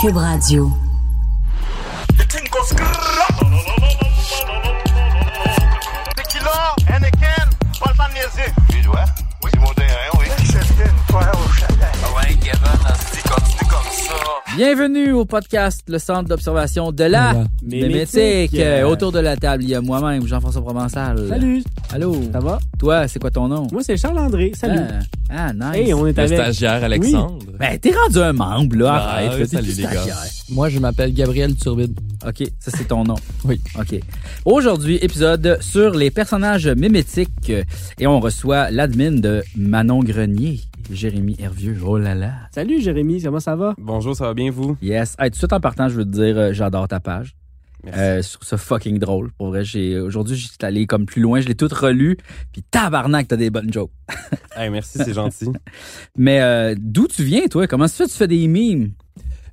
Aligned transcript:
Cube 0.00 0.16
Radio. 0.16 0.70
Tequila, 6.16 6.74
Anakin, 6.88 7.48
pas 7.80 7.90
le 7.90 7.96
temps 7.96 8.08
de 8.08 8.14
niaiser. 8.14 8.52
Tu 8.68 8.80
dois? 8.82 9.04
Oui. 9.42 9.50
C'est 9.52 9.60
mon 9.60 9.72
terrain, 9.74 10.10
oui. 10.18 10.26
C'était 10.38 10.90
une 10.90 11.12
fois 11.12 11.30
au 11.32 11.52
chalet. 11.52 11.94
Ouais, 12.16 12.36
continue 13.28 13.70
comme 13.70 13.90
ça. 13.90 14.43
Bienvenue 14.56 15.10
au 15.12 15.24
podcast, 15.24 15.82
le 15.88 15.98
centre 15.98 16.28
d'observation 16.28 16.92
de 16.92 17.04
la 17.04 17.32
Voilà. 17.32 17.48
Mémétique. 17.64 18.54
Euh, 18.54 18.84
autour 18.84 19.10
de 19.10 19.18
la 19.18 19.36
table, 19.36 19.64
il 19.64 19.70
y 19.70 19.74
a 19.74 19.80
moi-même, 19.80 20.24
Jean-François 20.28 20.62
Provençal. 20.62 21.26
Salut, 21.28 21.64
Allô? 21.92 22.14
ça 22.32 22.38
va? 22.38 22.60
Toi, 22.78 23.08
c'est 23.08 23.18
quoi 23.18 23.32
ton 23.32 23.48
nom? 23.48 23.66
Moi, 23.72 23.82
c'est 23.82 23.96
Charles-André. 23.96 24.52
Salut. 24.54 24.78
Ah, 25.28 25.48
ah, 25.48 25.52
nice. 25.52 25.86
Hey, 25.88 25.94
on 25.94 26.06
est 26.06 26.12
Le 26.16 26.22
avec. 26.22 26.38
stagiaire 26.38 26.84
Alexandre. 26.84 27.38
Ben, 27.58 27.76
t'es 27.80 27.90
rendu 27.92 28.18
un 28.18 28.32
membre, 28.32 28.76
là. 28.76 28.92
Ah, 28.94 29.14
Arrête. 29.16 29.32
oui, 29.40 29.48
salut, 29.48 29.72
les 29.72 29.82
gars. 29.82 30.04
Moi, 30.50 30.68
je 30.68 30.78
m'appelle 30.78 31.12
Gabriel 31.12 31.56
Turbide. 31.56 31.98
OK, 32.24 32.44
ça, 32.60 32.70
c'est 32.76 32.84
ton 32.88 33.02
nom. 33.02 33.16
Oui. 33.44 33.60
OK. 33.78 33.98
Aujourd'hui, 34.44 34.98
épisode 35.02 35.58
sur 35.62 35.90
les 35.94 36.10
personnages 36.12 36.68
mémétiques. 36.68 37.50
euh, 37.50 37.64
Et 37.98 38.06
on 38.06 38.20
reçoit 38.20 38.70
l'admin 38.70 39.10
de 39.12 39.42
Manon 39.56 40.00
Grenier, 40.00 40.60
Jérémy 40.90 41.36
Hervieux. 41.38 41.78
Oh 41.84 41.98
là 41.98 42.14
là. 42.14 42.32
Salut, 42.54 42.80
Jérémy. 42.80 43.22
Comment 43.22 43.40
ça 43.40 43.56
va? 43.56 43.74
Bonjour, 43.78 44.14
ça 44.14 44.24
va 44.24 44.34
bien, 44.34 44.50
vous? 44.50 44.76
Yes. 44.82 45.16
Hey, 45.18 45.30
tout 45.30 45.34
de 45.34 45.38
suite 45.38 45.52
en 45.52 45.60
partant, 45.60 45.88
je 45.88 45.94
veux 45.96 46.04
te 46.04 46.10
dire, 46.10 46.36
euh, 46.38 46.52
j'adore 46.52 46.88
ta 46.88 47.00
page. 47.00 47.34
Merci. 47.84 48.00
Euh, 48.00 48.22
sur 48.22 48.44
ce 48.44 48.56
fucking 48.56 48.98
drôle. 48.98 49.30
Pour 49.32 49.48
vrai, 49.48 49.64
j'ai 49.64 49.98
aujourd'hui, 50.00 50.36
j'étais 50.36 50.64
allé 50.64 50.86
comme 50.86 51.04
plus 51.04 51.20
loin, 51.20 51.40
je 51.40 51.48
l'ai 51.48 51.54
tout 51.54 51.68
relu, 51.70 52.16
puis 52.52 52.62
tabarnak, 52.70 53.28
t'as 53.28 53.36
des 53.36 53.50
bonnes 53.50 53.72
jokes. 53.72 53.90
Hey, 54.56 54.70
merci, 54.70 54.98
c'est 55.04 55.14
gentil. 55.14 55.48
Mais 56.16 56.40
euh, 56.40 56.76
d'où 56.78 57.08
tu 57.08 57.24
viens, 57.24 57.46
toi? 57.48 57.66
Comment 57.66 57.88
ça 57.88 57.96
fait? 57.96 58.04
Que 58.04 58.10
tu 58.12 58.16
fais 58.18 58.28
des 58.28 58.46
mimes? 58.46 58.92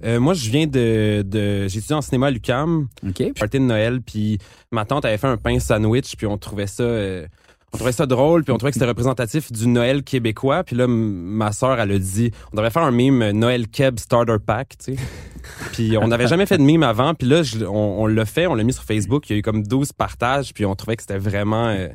Euh, 0.03 0.19
moi, 0.19 0.35
je 0.35 0.47
viens 0.51 0.67
de... 0.67 1.23
de 1.23 1.67
J'ai 1.67 1.79
étudié 1.79 1.95
en 1.95 2.01
cinéma 2.01 2.27
à 2.27 2.31
l'UQAM, 2.31 2.87
OK. 3.07 3.33
party 3.39 3.57
de 3.57 3.63
Noël, 3.63 4.01
puis 4.01 4.37
ma 4.71 4.85
tante 4.85 5.03
avait 5.05 5.17
fait 5.17 5.25
un 5.27 5.37
pain 5.37 5.59
sandwich, 5.59 6.15
puis 6.17 6.27
on 6.27 6.37
trouvait 6.37 6.67
ça... 6.67 6.83
euh, 6.83 7.25
on 7.73 7.77
trouvait 7.77 7.91
ça 7.93 8.05
drôle, 8.05 8.43
puis 8.43 8.51
on 8.51 8.57
trouvait 8.57 8.71
que 8.71 8.75
c'était 8.75 8.87
représentatif 8.87 9.51
du 9.51 9.67
Noël 9.67 10.03
québécois. 10.03 10.63
Puis 10.63 10.75
là, 10.75 10.87
ma 10.87 11.51
sœur, 11.53 11.79
elle 11.79 11.91
a 11.91 11.99
dit, 11.99 12.31
on 12.51 12.57
devrait 12.57 12.69
faire 12.71 12.83
un 12.83 12.91
mime 12.91 13.31
Noël 13.31 13.67
Keb 13.69 13.97
Starter 13.99 14.37
Pack, 14.45 14.75
tu 14.83 14.95
sais. 14.95 15.01
Puis 15.73 15.97
on 15.97 16.07
n'avait 16.09 16.27
jamais 16.27 16.45
fait 16.45 16.57
de 16.57 16.63
mime 16.63 16.83
avant. 16.83 17.13
Puis 17.15 17.27
là, 17.27 17.43
je- 17.43 17.65
on, 17.65 18.01
on 18.03 18.07
l'a 18.07 18.25
fait, 18.25 18.45
on 18.47 18.55
l'a 18.55 18.63
mis 18.63 18.73
sur 18.73 18.83
Facebook. 18.83 19.29
Il 19.29 19.33
y 19.33 19.35
a 19.35 19.39
eu 19.39 19.41
comme 19.41 19.63
12 19.65 19.93
partages, 19.93 20.53
puis 20.53 20.65
on 20.65 20.75
trouvait 20.75 20.95
que 20.97 21.01
c'était 21.03 21.17
vraiment... 21.17 21.67
euh, 21.69 21.87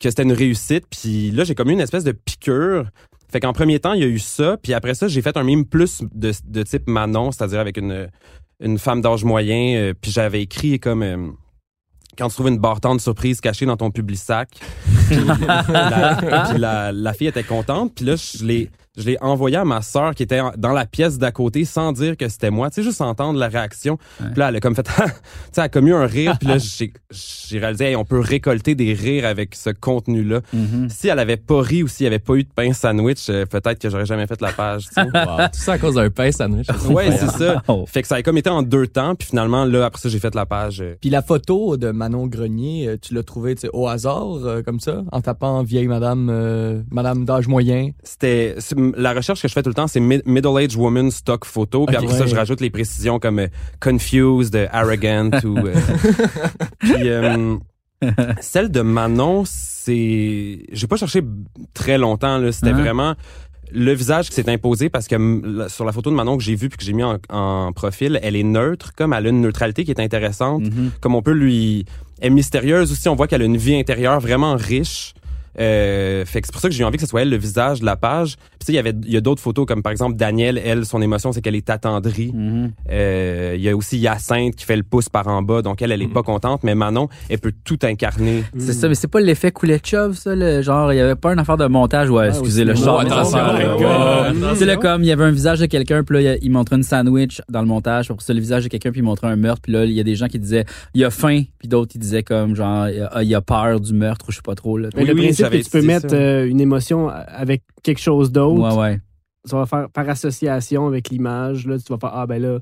que 0.00 0.08
c'était 0.08 0.22
une 0.22 0.32
réussite. 0.32 0.84
Puis 0.90 1.30
là, 1.30 1.44
j'ai 1.44 1.54
comme 1.54 1.68
eu 1.68 1.74
une 1.74 1.80
espèce 1.80 2.04
de 2.04 2.12
piqûre. 2.12 2.86
Fait 3.30 3.38
qu'en 3.38 3.52
premier 3.52 3.78
temps, 3.80 3.92
il 3.92 4.00
y 4.00 4.04
a 4.04 4.08
eu 4.08 4.18
ça. 4.18 4.56
Puis 4.60 4.72
après 4.74 4.94
ça, 4.94 5.06
j'ai 5.08 5.20
fait 5.22 5.36
un 5.36 5.44
mime 5.44 5.64
plus 5.66 6.02
de, 6.12 6.32
de 6.48 6.62
type 6.62 6.88
Manon, 6.88 7.30
c'est-à-dire 7.32 7.60
avec 7.60 7.76
une, 7.76 8.08
une 8.60 8.78
femme 8.78 9.02
d'âge 9.02 9.24
moyen. 9.24 9.76
euh, 9.76 9.94
puis 10.00 10.10
j'avais 10.10 10.42
écrit 10.42 10.80
comme... 10.80 11.02
euh, 11.02 11.28
quand 12.16 12.28
tu 12.28 12.34
trouves 12.34 12.48
une 12.48 12.58
bartende 12.58 13.00
surprise 13.00 13.40
cachée 13.40 13.66
dans 13.66 13.76
ton 13.76 13.90
public 13.90 14.18
sac. 14.18 14.48
Puis 15.08 15.18
la 16.58 17.12
fille 17.16 17.28
était 17.28 17.44
contente. 17.44 17.94
Puis 17.94 18.04
là, 18.04 18.16
je 18.16 18.44
l'ai, 18.44 18.70
je 19.00 19.06
l'ai 19.06 19.18
envoyé 19.20 19.56
à 19.56 19.64
ma 19.64 19.82
sœur 19.82 20.14
qui 20.14 20.22
était 20.22 20.40
dans 20.56 20.72
la 20.72 20.86
pièce 20.86 21.18
d'à 21.18 21.32
côté 21.32 21.64
sans 21.64 21.92
dire 21.92 22.16
que 22.16 22.28
c'était 22.28 22.50
moi. 22.50 22.70
Tu 22.70 22.76
sais, 22.76 22.82
juste 22.82 23.00
entendre 23.00 23.38
la 23.38 23.48
réaction. 23.48 23.98
Puis 24.18 24.28
là, 24.36 24.48
elle 24.50 24.56
a 24.56 24.60
comme 24.60 24.74
fait... 24.74 24.82
tu 24.84 24.90
sais, 25.02 25.10
elle 25.56 25.62
a 25.64 25.68
comme 25.68 25.88
eu 25.88 25.94
un 25.94 26.06
rire. 26.06 26.36
Puis 26.38 26.48
là, 26.48 26.58
j'ai, 26.58 26.92
j'ai 27.10 27.58
réalisé, 27.58 27.86
hey, 27.86 27.96
on 27.96 28.04
peut 28.04 28.20
récolter 28.20 28.74
des 28.74 28.92
rires 28.94 29.24
avec 29.26 29.54
ce 29.54 29.70
contenu-là. 29.70 30.40
Mhm. 30.52 30.88
Si 30.90 31.08
elle 31.08 31.18
avait 31.18 31.36
pas 31.36 31.60
ri 31.60 31.82
ou 31.82 31.88
s'il 31.88 32.04
y 32.04 32.06
avait 32.06 32.18
pas 32.18 32.34
eu 32.34 32.44
de 32.44 32.48
pain 32.54 32.72
sandwich, 32.72 33.28
euh, 33.30 33.46
peut-être 33.46 33.78
que 33.78 33.88
j'aurais 33.90 34.06
jamais 34.06 34.26
fait 34.26 34.40
la 34.40 34.52
page. 34.52 34.84
tu 34.88 34.94
sais. 34.94 35.00
Wow, 35.30 35.46
tout 35.52 35.58
ça 35.60 35.72
à 35.74 35.78
cause 35.78 35.94
d'un 35.96 36.10
pain 36.10 36.30
sandwich. 36.32 36.66
ouais, 36.88 37.10
c'est 37.16 37.30
ça. 37.30 37.62
Fait 37.86 38.02
que 38.02 38.08
ça 38.08 38.16
a 38.16 38.22
comme 38.22 38.36
été 38.38 38.48
en 38.50 38.62
deux 38.62 38.86
temps. 38.86 39.14
Puis 39.14 39.28
finalement, 39.28 39.64
là, 39.64 39.86
après 39.86 40.00
ça, 40.00 40.08
j'ai 40.08 40.18
fait 40.18 40.34
la 40.34 40.46
page. 40.46 40.80
euh, 40.80 40.94
Puis 41.00 41.10
la 41.10 41.22
photo 41.22 41.76
de 41.76 41.90
Manon 41.90 42.26
Grenier, 42.26 42.88
euh, 42.88 42.96
tu 43.00 43.14
l'as 43.14 43.22
trouvée 43.22 43.54
au 43.72 43.88
hasard, 43.88 44.34
euh, 44.44 44.62
comme 44.62 44.80
ça, 44.80 45.02
en 45.12 45.20
tapant 45.20 45.62
vieille 45.62 45.88
madame, 45.88 46.28
euh, 46.30 46.80
madame 46.90 47.24
d'âge 47.24 47.48
moyen. 47.48 47.90
c'était 48.02 48.54
c'est- 48.58 48.76
la 48.96 49.12
recherche 49.12 49.42
que 49.42 49.48
je 49.48 49.52
fais 49.52 49.62
tout 49.62 49.70
le 49.70 49.74
temps 49.74 49.86
c'est 49.86 50.00
mid- 50.00 50.22
middle 50.26 50.56
age 50.58 50.76
woman 50.76 51.10
stock 51.10 51.44
photo 51.44 51.86
puis 51.86 51.96
Ok. 51.96 52.04
après 52.04 52.16
ça 52.18 52.26
je 52.26 52.34
rajoute 52.34 52.60
les 52.60 52.70
précisions 52.70 53.18
comme 53.18 53.38
euh, 53.40 53.46
confused 53.80 54.54
euh, 54.56 54.66
arrogant 54.72 55.30
ou 55.44 55.58
euh, 55.58 55.74
puis 56.80 57.08
euh, 57.08 57.56
celle 58.40 58.70
de 58.70 58.80
Manon 58.80 59.44
c'est 59.46 60.60
j'ai 60.72 60.86
pas 60.86 60.96
cherché 60.96 61.22
très 61.74 61.98
longtemps 61.98 62.38
là 62.38 62.52
c'était 62.52 62.70
Hein? 62.70 62.80
vraiment 62.82 63.14
le 63.72 63.92
visage 63.94 64.28
qui 64.30 64.34
s'est 64.34 64.50
imposé 64.50 64.88
parce 64.88 65.06
que 65.06 65.66
sur 65.68 65.84
la 65.84 65.92
photo 65.92 66.10
de 66.10 66.16
Manon 66.16 66.36
que 66.36 66.42
j'ai 66.42 66.56
vue 66.56 66.68
puis 66.68 66.76
que 66.78 66.84
j'ai 66.84 66.92
mis 66.92 67.04
en, 67.04 67.18
en 67.28 67.72
profil, 67.72 68.18
elle 68.20 68.34
est 68.34 68.42
neutre, 68.42 68.92
comme 68.96 69.12
elle 69.12 69.26
a 69.26 69.28
une 69.28 69.40
neutralité 69.40 69.84
qui 69.84 69.92
est 69.92 70.00
intéressante, 70.00 70.62
Mhm. 70.64 70.90
comme 71.00 71.14
on 71.14 71.22
peut 71.22 71.30
lui... 71.30 71.84
Elle 72.20 72.26
est 72.26 72.30
mystérieuse 72.34 72.90
aussi, 72.90 73.08
on 73.08 73.14
voit 73.14 73.28
qu'elle 73.28 73.42
a 73.42 73.44
une 73.44 73.56
vie 73.56 73.76
intérieure 73.76 74.18
vraiment 74.18 74.56
riche. 74.56 75.14
Euh, 75.58 76.24
fait 76.24 76.40
que 76.40 76.46
c'est 76.46 76.52
pour 76.52 76.60
ça 76.60 76.68
que 76.68 76.74
j'ai 76.74 76.82
eu 76.82 76.86
envie 76.86 76.96
que 76.96 77.02
ce 77.02 77.08
soit 77.08 77.22
elle 77.22 77.30
le 77.30 77.36
visage 77.36 77.80
de 77.80 77.84
la 77.84 77.96
page. 77.96 78.36
Puis 78.36 78.58
tu 78.60 78.66
sais, 78.66 78.72
il 78.72 78.76
y 78.76 78.78
avait 78.78 78.94
il 79.04 79.12
y 79.12 79.16
a 79.16 79.20
d'autres 79.20 79.42
photos 79.42 79.66
comme 79.66 79.82
par 79.82 79.90
exemple 79.92 80.16
Danielle, 80.16 80.60
elle 80.64 80.84
son 80.86 81.02
émotion 81.02 81.32
c'est 81.32 81.40
qu'elle 81.40 81.56
est 81.56 81.68
attendrie. 81.70 82.32
Mhm. 82.32 82.70
Euh, 82.90 83.54
il 83.56 83.62
y 83.62 83.68
a 83.68 83.76
aussi 83.76 83.98
Hyacinthe 83.98 84.54
qui 84.56 84.64
fait 84.64 84.76
le 84.76 84.82
pouce 84.82 85.08
par 85.08 85.26
en 85.28 85.42
bas, 85.42 85.62
donc 85.62 85.82
elle 85.82 85.92
elle 85.92 86.02
est 86.02 86.08
pas 86.08 86.22
contente, 86.22 86.62
mais 86.62 86.74
Manon 86.74 87.08
elle 87.28 87.38
peut 87.38 87.52
tout 87.64 87.78
incarner. 87.82 88.44
C'est 88.58 88.72
ça, 88.72 88.88
mais 88.88 88.94
c'est 88.94 89.08
pas 89.08 89.20
l'effet 89.20 89.50
Kuletchov, 89.50 90.14
ça, 90.16 90.34
le 90.34 90.62
genre, 90.62 90.92
il 90.92 90.96
y 90.96 91.00
avait 91.00 91.14
pas 91.16 91.32
une 91.32 91.38
affaire 91.38 91.56
de 91.56 91.66
montage, 91.66 92.10
ouais, 92.10 92.28
excusez, 92.28 92.64
le 92.64 92.72
aussi, 92.72 92.84
genre. 92.84 93.02
non, 93.02 93.10
attention, 93.10 93.38
Ouais, 93.38 93.58
les 93.64 93.68
ouais, 93.68 93.80
gars. 93.80 94.32
ouais. 94.32 94.54
C'est 94.54 94.66
là 94.66 94.76
comme, 94.76 95.02
il 95.02 95.06
y 95.06 95.12
avait 95.12 95.24
un 95.24 95.30
visage 95.30 95.60
de 95.60 95.66
quelqu'un, 95.66 96.02
puis 96.04 96.22
là, 96.22 96.36
il- 96.40 96.50
montrait 96.50 96.76
une 96.76 96.82
sandwich 96.82 97.40
dans 97.48 97.60
le 97.60 97.66
montage, 97.66 98.06
puis 98.06 98.14
pour 98.14 98.22
ça, 98.22 98.32
le 98.34 98.40
visage 98.40 98.64
de 98.64 98.68
quelqu'un, 98.68 98.90
puis 98.90 99.00
il 99.00 99.04
montrait 99.04 99.28
un 99.28 99.36
meurtre, 99.36 99.62
puis 99.62 99.72
là, 99.72 99.84
il 99.84 99.92
y 99.92 100.00
a 100.00 100.02
des 100.04 100.14
gens 100.16 100.26
qui 100.26 100.38
disaient, 100.38 100.64
il 100.94 101.04
a 101.04 101.10
faim, 101.10 101.42
puis 101.58 101.68
d'autres, 101.68 101.92
ils 101.94 101.98
disaient 102.00 102.22
comme, 102.22 102.54
genre, 102.56 102.86
ah, 103.12 103.22
il 103.22 103.34
a 103.34 103.40
peur 103.40 103.80
du 103.80 103.92
meurtre, 103.94 104.26
ou 104.28 104.32
je 104.32 104.36
sais 104.36 104.42
pas 104.42 104.54
trop, 104.54 104.76
là. 104.78 104.88
Principe 105.48 105.72
que 105.72 105.78
tu 105.78 105.80
peux 105.80 105.86
mettre 105.86 106.14
euh, 106.14 106.46
une 106.48 106.60
émotion 106.60 107.08
avec 107.08 107.62
quelque 107.82 108.00
chose 108.00 108.30
d'autre, 108.32 108.76
Ouais, 108.76 108.80
ouais. 108.92 109.00
ça 109.44 109.56
va 109.56 109.66
faire 109.66 109.88
par 109.90 110.08
association 110.08 110.86
avec 110.86 111.08
l'image. 111.10 111.66
Là, 111.66 111.78
tu 111.78 111.92
vas 111.92 111.98
faire 111.98 112.12
Ah, 112.14 112.26
ben 112.26 112.40
là, 112.40 112.58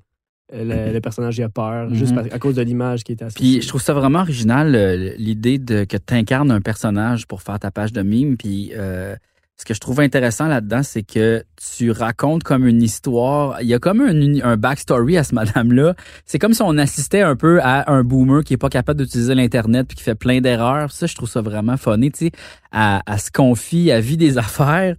euh, 0.54 0.64
le, 0.88 0.92
le 0.94 1.00
personnage 1.00 1.36
il 1.38 1.42
a 1.42 1.48
peur, 1.48 1.88
Mhm. 1.90 1.94
juste 1.94 2.14
à 2.32 2.38
cause 2.38 2.54
de 2.54 2.62
l'image 2.62 3.04
qui 3.04 3.12
est 3.12 3.22
associée. 3.22 3.56
Puis 3.58 3.62
je 3.62 3.68
trouve 3.68 3.82
ça 3.82 3.92
vraiment 3.92 4.20
original, 4.20 5.14
l'idée 5.18 5.58
de 5.58 5.84
que 5.84 5.96
tu 5.96 6.14
incarnes 6.14 6.50
un 6.50 6.60
personnage 6.60 7.26
pour 7.26 7.42
faire 7.42 7.58
ta 7.58 7.70
page 7.70 7.92
de 7.92 8.02
mime. 8.02 8.36
Puis 8.36 8.72
euh, 8.74 9.14
ce 9.60 9.64
que 9.64 9.74
je 9.74 9.80
trouve 9.80 9.98
intéressant 10.00 10.46
là-dedans, 10.46 10.84
c'est 10.84 11.02
que 11.02 11.42
tu 11.76 11.90
racontes 11.90 12.44
comme 12.44 12.64
une 12.64 12.80
histoire. 12.80 13.60
Il 13.60 13.66
y 13.66 13.74
a 13.74 13.80
comme 13.80 14.00
un, 14.00 14.56
backstory 14.56 15.16
à 15.18 15.24
ce 15.24 15.34
madame-là. 15.34 15.94
C'est 16.24 16.38
comme 16.38 16.54
si 16.54 16.62
on 16.62 16.78
assistait 16.78 17.22
un 17.22 17.34
peu 17.34 17.60
à 17.60 17.90
un 17.90 18.04
boomer 18.04 18.44
qui 18.44 18.54
est 18.54 18.58
pas 18.58 18.68
capable 18.68 19.00
d'utiliser 19.00 19.34
l'Internet 19.34 19.88
puis 19.88 19.96
qui 19.96 20.04
fait 20.04 20.14
plein 20.14 20.40
d'erreurs. 20.40 20.92
Ça, 20.92 21.06
je 21.06 21.14
trouve 21.16 21.28
ça 21.28 21.40
vraiment 21.42 21.76
funny, 21.76 22.12
tu 22.12 22.26
sais. 22.26 22.30
Elle, 22.72 23.00
elle 23.04 23.18
se 23.18 23.32
confie, 23.32 23.90
à 23.90 24.00
vie 24.00 24.16
des 24.16 24.38
affaires. 24.46 24.94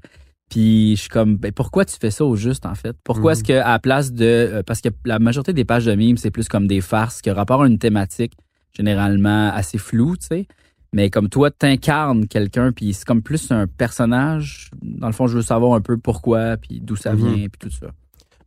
Puis 0.50 0.96
je 0.98 1.02
suis 1.02 1.10
comme, 1.10 1.38
ben, 1.38 1.54
pourquoi 1.54 1.86
tu 1.86 1.96
fais 2.02 2.12
ça 2.12 2.26
au 2.26 2.36
juste, 2.36 2.66
en 2.66 2.76
fait? 2.76 2.98
Pourquoi 3.06 3.32
Mhm. 3.32 3.38
est-ce 3.38 3.44
qu'à 3.46 3.66
la 3.70 3.80
place 3.80 4.12
de... 4.12 4.26
euh, 4.26 4.64
parce 4.64 4.82
que 4.82 4.90
la 5.06 5.20
majorité 5.20 5.54
des 5.54 5.64
pages 5.64 5.86
de 5.86 5.96
mimes, 5.96 6.18
c'est 6.18 6.32
plus 6.32 6.50
comme 6.50 6.68
des 6.68 6.82
farces 6.82 7.22
qui 7.22 7.32
ont 7.32 7.36
rapport 7.36 7.62
à 7.64 7.68
une 7.68 7.78
thématique 7.80 8.34
généralement 8.76 9.52
assez 9.54 9.78
floue, 9.78 10.18
tu 10.18 10.28
sais. 10.28 10.48
Mais 10.94 11.10
comme 11.10 11.30
toi, 11.30 11.52
t'incarnes 11.52 12.28
quelqu'un, 12.28 12.72
puis 12.72 12.94
c'est 12.94 13.06
comme 13.06 13.22
plus 13.22 13.52
un 13.52 13.68
personnage. 13.68 14.72
Dans 14.82 15.08
le 15.08 15.14
fond, 15.14 15.28
je 15.28 15.36
veux 15.38 15.44
savoir 15.44 15.74
un 15.74 15.82
peu 15.82 15.98
pourquoi, 15.98 16.58
puis 16.58 16.80
d'où 16.82 16.96
ça 16.96 17.14
Mhm. 17.14 17.18
vient, 17.36 17.48
puis 17.48 17.60
tout 17.60 17.70
ça. 17.72 17.88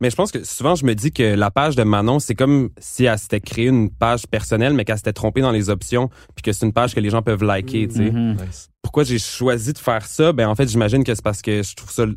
Mais 0.01 0.09
je 0.09 0.15
pense 0.17 0.31
que 0.33 0.43
souvent, 0.43 0.75
je 0.75 0.85
me 0.85 0.93
dis 0.95 1.11
que 1.13 1.23
la 1.35 1.49
page 1.51 1.77
de 1.77 1.83
Manon, 1.83 2.19
c'est 2.19 2.35
comme 2.35 2.69
si 2.77 3.05
elle 3.05 3.17
s'était 3.17 3.39
créée 3.39 3.67
une 3.67 3.89
page 3.89 4.27
personnelle, 4.27 4.73
mais 4.73 4.83
qu'elle 4.83 4.97
s'était 4.97 5.13
trompée 5.13 5.39
dans 5.39 5.51
les 5.51 5.69
options, 5.69 6.09
puis 6.35 6.41
que 6.43 6.51
c'est 6.51 6.65
une 6.65 6.73
page 6.73 6.93
que 6.93 6.99
les 6.99 7.09
gens 7.09 7.21
peuvent 7.21 7.43
liker, 7.43 7.87
tu 7.87 7.95
sais. 7.95 8.11
Mhm. 8.11 8.35
Pourquoi 8.81 9.05
j'ai 9.05 9.19
choisi 9.19 9.71
de 9.71 9.77
faire 9.77 10.05
ça? 10.05 10.33
Ben, 10.33 10.49
en 10.49 10.55
fait, 10.55 10.67
j'imagine 10.67 11.05
que 11.05 11.15
c'est 11.15 11.23
parce 11.23 11.41
que 11.41 11.63
je 11.63 11.73
trouve 11.75 11.91
ça, 11.91 12.05
je 12.05 12.11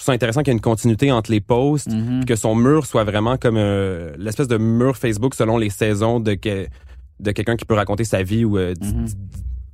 trouve 0.00 0.04
ça 0.04 0.12
intéressant 0.12 0.42
qu'il 0.42 0.48
y 0.48 0.54
ait 0.54 0.58
une 0.58 0.60
continuité 0.60 1.10
entre 1.10 1.30
les 1.30 1.40
posts, 1.40 1.90
Mhm. 1.90 2.18
puis 2.20 2.26
que 2.26 2.36
son 2.36 2.54
mur 2.54 2.84
soit 2.84 3.04
vraiment 3.04 3.38
comme 3.38 3.56
euh, 3.56 4.12
l'espèce 4.18 4.48
de 4.48 4.58
mur 4.58 4.98
Facebook 4.98 5.34
selon 5.34 5.56
les 5.56 5.70
saisons 5.70 6.20
de, 6.20 6.34
que, 6.34 6.66
de 7.20 7.30
quelqu'un 7.30 7.56
qui 7.56 7.64
peut 7.64 7.74
raconter 7.74 8.04
sa 8.04 8.22
vie 8.22 8.44
ou 8.44 8.58
euh. 8.58 8.74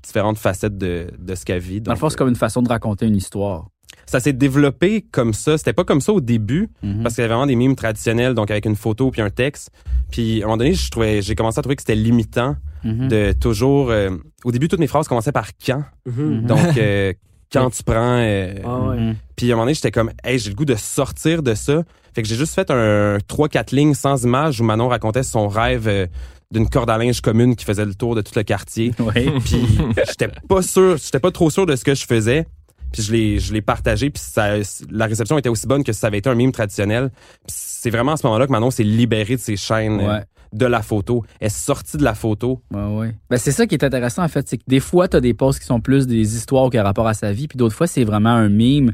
Di- 0.02 0.06
différentes 0.06 0.38
facettes 0.38 0.76
de, 0.78 1.08
de 1.18 1.34
ce 1.34 1.44
qu'elle 1.44 1.60
vit. 1.60 1.80
Dans 1.80 1.92
le 1.92 1.96
Donc, 1.96 2.00
fond, 2.00 2.08
c'est 2.10 2.16
comme 2.16 2.28
une 2.28 2.36
façon 2.36 2.62
de 2.62 2.68
raconter 2.68 3.06
une 3.06 3.16
histoire. 3.16 3.66
ça 4.06 4.18
s'est 4.20 4.32
développé 4.32 5.02
comme 5.12 5.32
ça. 5.34 5.56
C'était 5.58 5.72
pas 5.72 5.84
comme 5.84 6.00
ça 6.00 6.12
au 6.12 6.20
début, 6.20 6.68
Mhm. 6.82 7.02
parce 7.02 7.14
qu'il 7.14 7.22
y 7.22 7.24
avait 7.24 7.34
vraiment 7.34 7.46
des 7.46 7.56
mimes 7.56 7.76
traditionnels, 7.76 8.34
donc 8.34 8.50
avec 8.50 8.64
une 8.66 8.76
photo 8.76 9.10
puis 9.10 9.20
un 9.22 9.30
texte. 9.30 9.70
Puis 10.10 10.40
à 10.42 10.44
un 10.44 10.48
moment 10.48 10.56
donné, 10.58 10.74
je 10.74 10.90
trouvais, 10.90 11.22
j'ai 11.22 11.34
commencé 11.34 11.58
à 11.58 11.62
trouver 11.62 11.76
que 11.76 11.82
c'était 11.82 11.94
limitant 11.94 12.56
Mhm. 12.84 13.08
de 13.08 13.32
toujours. 13.32 13.90
euh, 13.90 14.10
au 14.44 14.52
début, 14.52 14.68
toutes 14.68 14.80
mes 14.80 14.86
phrases 14.86 15.06
commençaient 15.06 15.32
par 15.32 15.48
quand. 15.64 15.84
Mhm. 16.06 16.46
Donc 16.46 16.76
euh, 16.78 17.12
quand 17.52 17.70
tu 17.70 17.82
prends. 17.82 18.18
euh, 18.20 18.54
Ah 18.64 18.80
ouais. 18.88 19.14
Puis 19.36 19.50
à 19.50 19.54
un 19.54 19.56
moment 19.56 19.64
donné, 19.66 19.74
j'étais 19.74 19.90
comme, 19.90 20.10
hey, 20.24 20.38
j'ai 20.38 20.50
le 20.50 20.56
goût 20.56 20.64
de 20.64 20.74
sortir 20.76 21.42
de 21.42 21.54
ça. 21.54 21.82
Fait 22.14 22.22
que 22.22 22.28
j'ai 22.28 22.34
juste 22.36 22.54
fait 22.54 22.70
un 22.70 23.18
3-4 23.28 23.72
lignes 23.74 23.94
sans 23.94 24.24
image 24.24 24.60
où 24.60 24.64
Manon 24.64 24.88
racontait 24.88 25.22
son 25.22 25.46
rêve 25.48 25.86
euh, 25.88 26.06
d'une 26.52 26.68
corde 26.68 26.90
à 26.90 26.98
linge 26.98 27.20
commune 27.20 27.54
qui 27.56 27.64
faisait 27.64 27.84
le 27.84 27.94
tour 27.94 28.14
de 28.14 28.22
tout 28.22 28.32
le 28.36 28.42
quartier. 28.42 28.92
Ouais. 29.00 29.30
Puis 29.44 29.64
j'étais 30.08 30.28
pas 30.48 30.62
sûr, 30.62 30.96
j'étais 30.96 31.20
pas 31.20 31.30
trop 31.30 31.50
sûr 31.50 31.66
de 31.66 31.76
ce 31.76 31.84
que 31.84 31.94
je 31.94 32.04
faisais. 32.04 32.46
Puis 32.92 33.02
je 33.02 33.12
l'ai, 33.12 33.38
je 33.38 33.52
l'ai 33.52 33.62
partagé. 33.62 34.10
Puis 34.10 34.20
ça, 34.24 34.56
la 34.90 35.06
réception 35.06 35.38
était 35.38 35.48
aussi 35.48 35.66
bonne 35.68 35.84
que 35.84 35.92
si 35.92 36.00
ça 36.00 36.08
avait 36.08 36.18
été 36.18 36.28
un 36.28 36.34
mime 36.34 36.50
traditionnel. 36.50 37.10
C'est 37.46 37.90
vraiment 37.90 38.12
à 38.12 38.16
ce 38.16 38.26
moment-là 38.26 38.46
que 38.46 38.52
Manon 38.52 38.70
s'est 38.72 38.82
libérée 38.82 39.36
de 39.36 39.40
ses 39.40 39.56
chaînes 39.56 40.00
euh, 40.00 40.08
Ouais. 40.18 40.24
de 40.52 40.66
la 40.66 40.82
photo. 40.82 41.24
Elle 41.38 41.46
est 41.46 41.50
sortie 41.50 41.98
de 41.98 42.02
la 42.02 42.14
photo. 42.14 42.60
Ouais, 42.72 42.84
ouais. 42.96 43.14
Ben, 43.30 43.36
c'est 43.36 43.52
ça 43.52 43.68
qui 43.68 43.76
est 43.76 43.84
intéressant, 43.84 44.24
en 44.24 44.28
fait. 44.28 44.48
C'est 44.48 44.58
que 44.58 44.64
des 44.66 44.80
fois, 44.80 45.06
tu 45.06 45.16
as 45.16 45.20
des 45.20 45.34
posts 45.34 45.60
qui 45.60 45.66
sont 45.66 45.80
plus 45.80 46.08
des 46.08 46.34
histoires 46.36 46.68
qui 46.68 46.80
ont 46.80 46.82
rapport 46.82 47.06
à 47.06 47.14
sa 47.14 47.32
vie, 47.32 47.46
puis 47.46 47.56
d'autres 47.56 47.76
fois, 47.76 47.86
c'est 47.86 48.02
vraiment 48.02 48.30
un 48.30 48.48
mime 48.48 48.92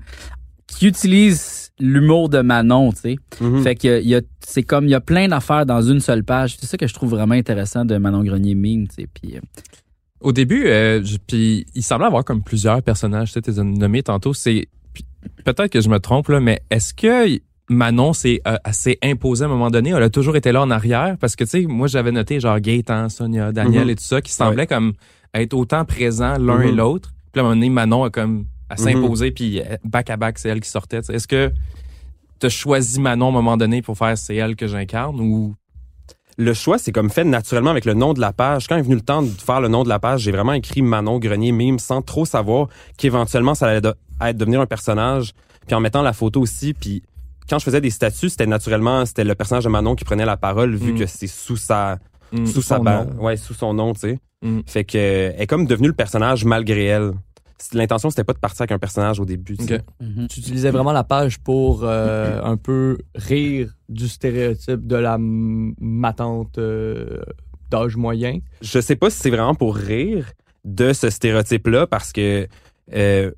qui 0.67 0.87
utilise 0.89 1.66
l'humour 1.79 2.29
de 2.29 2.41
Manon, 2.41 2.93
tu 2.93 2.99
sais. 3.01 3.17
Mhm. 3.41 3.63
Fait 3.63 3.75
que 3.75 4.01
y 4.03 4.15
a, 4.15 4.21
c'est 4.41 4.63
comme, 4.63 4.85
il 4.87 4.91
y 4.91 4.95
a 4.95 5.01
plein 5.01 5.29
d'affaires 5.29 5.67
dans 5.67 5.83
une 5.83 6.01
seule 6.01 6.25
page. 6.25 6.57
C'est 6.59 6.67
ça 6.67 6.77
que 6.77 6.87
je 6.87 6.95
trouve 6.95 7.11
vraiment 7.11 7.35
intéressant 7.35 7.85
de 7.85 7.97
Manon 7.99 8.25
Grenier 8.25 8.55
mime, 8.55 8.89
tu 8.89 8.95
sais. 9.03 9.09
Puis, 9.13 9.37
euh, 9.37 9.41
Au 10.21 10.33
début, 10.33 10.65
euh, 10.67 11.03
puis 11.27 11.67
il 11.75 11.83
semblait 11.83 12.07
avoir 12.07 12.25
comme 12.25 12.43
plusieurs 12.43 12.83
personnages, 12.83 13.29
tu 13.29 13.35
sais, 13.35 13.43
t'es 13.43 13.63
nommé 13.63 14.03
tantôt. 14.03 14.33
C'est 14.33 14.69
peut-être 15.45 15.69
que 15.71 15.81
je 15.81 15.89
me 15.91 15.99
trompe 15.99 16.29
là, 16.29 16.41
mais 16.41 16.61
est-ce 16.71 16.95
que 16.95 17.39
Manon 17.69 18.13
s'est 18.15 18.41
euh, 18.47 18.57
imposée 19.03 19.45
à 19.45 19.47
un 19.47 19.51
moment 19.51 19.71
donné? 19.71 19.91
Elle 19.91 20.03
a 20.03 20.09
toujours 20.11 20.37
été 20.37 20.53
là 20.53 20.63
en 20.63 20.71
arrière? 20.71 21.17
Parce 21.21 21.37
que 21.37 21.45
tu 21.45 21.51
sais, 21.51 21.63
moi 21.67 21.89
j'avais 21.89 22.13
noté 22.13 22.41
genre 22.41 22.59
Gaëtan, 22.61 23.09
Sonia, 23.11 23.53
Daniel 23.53 23.85
Mhm. 23.85 23.91
et 23.91 23.95
tout 23.97 24.05
ça 24.05 24.21
qui 24.23 24.33
semblaient 24.33 24.67
comme 24.67 24.95
être 25.35 25.53
autant 25.53 25.85
présents 25.85 26.39
l'un 26.39 26.63
et 26.63 26.71
Mhm. 26.71 26.77
l'autre. 26.77 27.11
Puis 27.33 27.41
à 27.41 27.45
un 27.45 27.49
moment 27.49 27.57
donné, 27.57 27.69
Manon 27.69 28.05
a 28.05 28.11
comme 28.11 28.47
à 28.69 28.75
Mhm. 28.75 28.79
s'imposer 28.79 29.31
puis 29.31 29.61
back 29.85 30.11
à 30.11 30.17
back 30.17 30.39
c'est 30.39 30.49
elle 30.49 30.61
qui 30.61 30.69
sortait. 30.71 31.03
tu. 31.03 31.13
Est-ce 31.13 31.29
que 31.29 31.53
t'as 32.39 32.49
choisi 32.49 33.01
Manon 33.01 33.27
à 33.27 33.29
un 33.29 33.33
moment 33.33 33.57
donné 33.57 33.83
pour 33.83 33.97
faire 33.97 34.17
c'est 34.19 34.37
elle 34.37 34.57
que 34.57 34.67
j'incarne 34.67 35.21
ou? 35.21 35.55
Le 36.39 36.53
choix, 36.53 36.77
c'est 36.77 36.93
comme 36.93 37.09
fait 37.09 37.25
naturellement 37.25 37.71
avec 37.71 37.87
le 37.87 37.95
nom 37.95 38.13
de 38.13 38.21
la 38.21 38.31
page. 38.33 38.69
Quand 38.69 38.77
est 38.77 38.83
venu 38.83 38.97
le 38.97 39.01
temps 39.01 39.23
de 39.23 39.29
faire 39.29 39.61
le 39.63 39.69
nom 39.69 39.85
de 39.85 39.89
la 39.89 39.99
page, 39.99 40.21
j'ai 40.21 40.33
vraiment 40.33 40.53
écrit 40.53 40.83
Manon 40.83 41.19
Grenier 41.19 41.51
mime 41.51 41.79
sans 41.79 42.03
trop 42.03 42.27
savoir 42.27 42.69
qu'éventuellement 42.99 43.55
ça 43.55 43.69
allait 43.69 43.81
de- 43.81 43.95
être 44.21 44.37
devenir 44.37 44.61
un 44.61 44.67
personnage. 44.67 45.33
Puis 45.67 45.75
en 45.75 45.81
mettant 45.81 46.03
la 46.03 46.13
photo 46.13 46.43
aussi, 46.43 46.75
puis 46.75 47.03
quand 47.49 47.59
je 47.59 47.65
faisais 47.65 47.81
des 47.81 47.89
statuts, 47.91 48.29
c'était 48.29 48.47
naturellement 48.47 49.07
c'était 49.07 49.25
le 49.25 49.35
personnage 49.35 49.65
de 49.65 49.71
Manon 49.71 49.95
qui 49.95 50.05
prenait 50.05 50.27
la 50.27 50.37
parole 50.37 50.75
vu 50.75 50.93
Mm. 50.93 50.99
que 50.99 51.07
c'est 51.07 51.27
sous 51.27 51.57
sa 51.57 51.99
Hmm, 52.33 52.45
sous 52.45 52.61
sa 52.61 52.81
nom. 52.81 53.07
ouais 53.21 53.37
sous 53.39 53.55
son 53.55 53.73
nom, 53.73 53.95
tu 53.95 54.01
sais. 54.01 54.19
Mm. 54.43 54.61
Fait 54.67 54.85
que 54.85 54.99
euh, 54.99 55.33
elle 55.37 55.43
est 55.43 55.47
comme 55.47 55.65
devenue 55.65 55.89
le 55.89 55.95
personnage 55.95 56.45
malgré 56.45 56.85
elle. 56.85 57.13
C'est- 57.59 57.75
L'intention 57.75 58.11
c'était 58.11 58.25
pas 58.25 58.33
de 58.35 58.39
partir 58.39 58.63
avec 58.63 58.73
un 58.73 58.79
personnage 58.79 59.19
au 59.21 59.25
début. 59.25 59.57
tu 59.57 59.65
mhm. 60.01 60.27
Tu 60.29 60.41
utilisais 60.41 60.71
vraiment 60.71 60.93
la 60.93 61.05
page 61.05 61.39
pour 61.41 61.81
euh, 61.85 62.41
un 62.43 62.57
peu 62.57 62.99
rire 63.15 63.75
du 63.89 64.09
stéréotype 64.09 64.87
de 64.87 64.97
la 64.97 65.17
matante 65.19 66.59
euh, 66.59 67.21
d'âge 67.71 67.97
moyen. 67.97 68.39
je 68.63 68.81
sais 68.81 68.97
pas 68.97 69.11
si 69.11 69.19
c'est 69.19 69.31
vraiment 69.31 69.55
pour 69.55 69.75
rire 69.77 70.27
de 70.65 70.93
ce 70.93 71.11
stéréotype-là 71.11 71.87
parce 71.87 72.13
que 72.13 72.47
euh, 72.95 73.31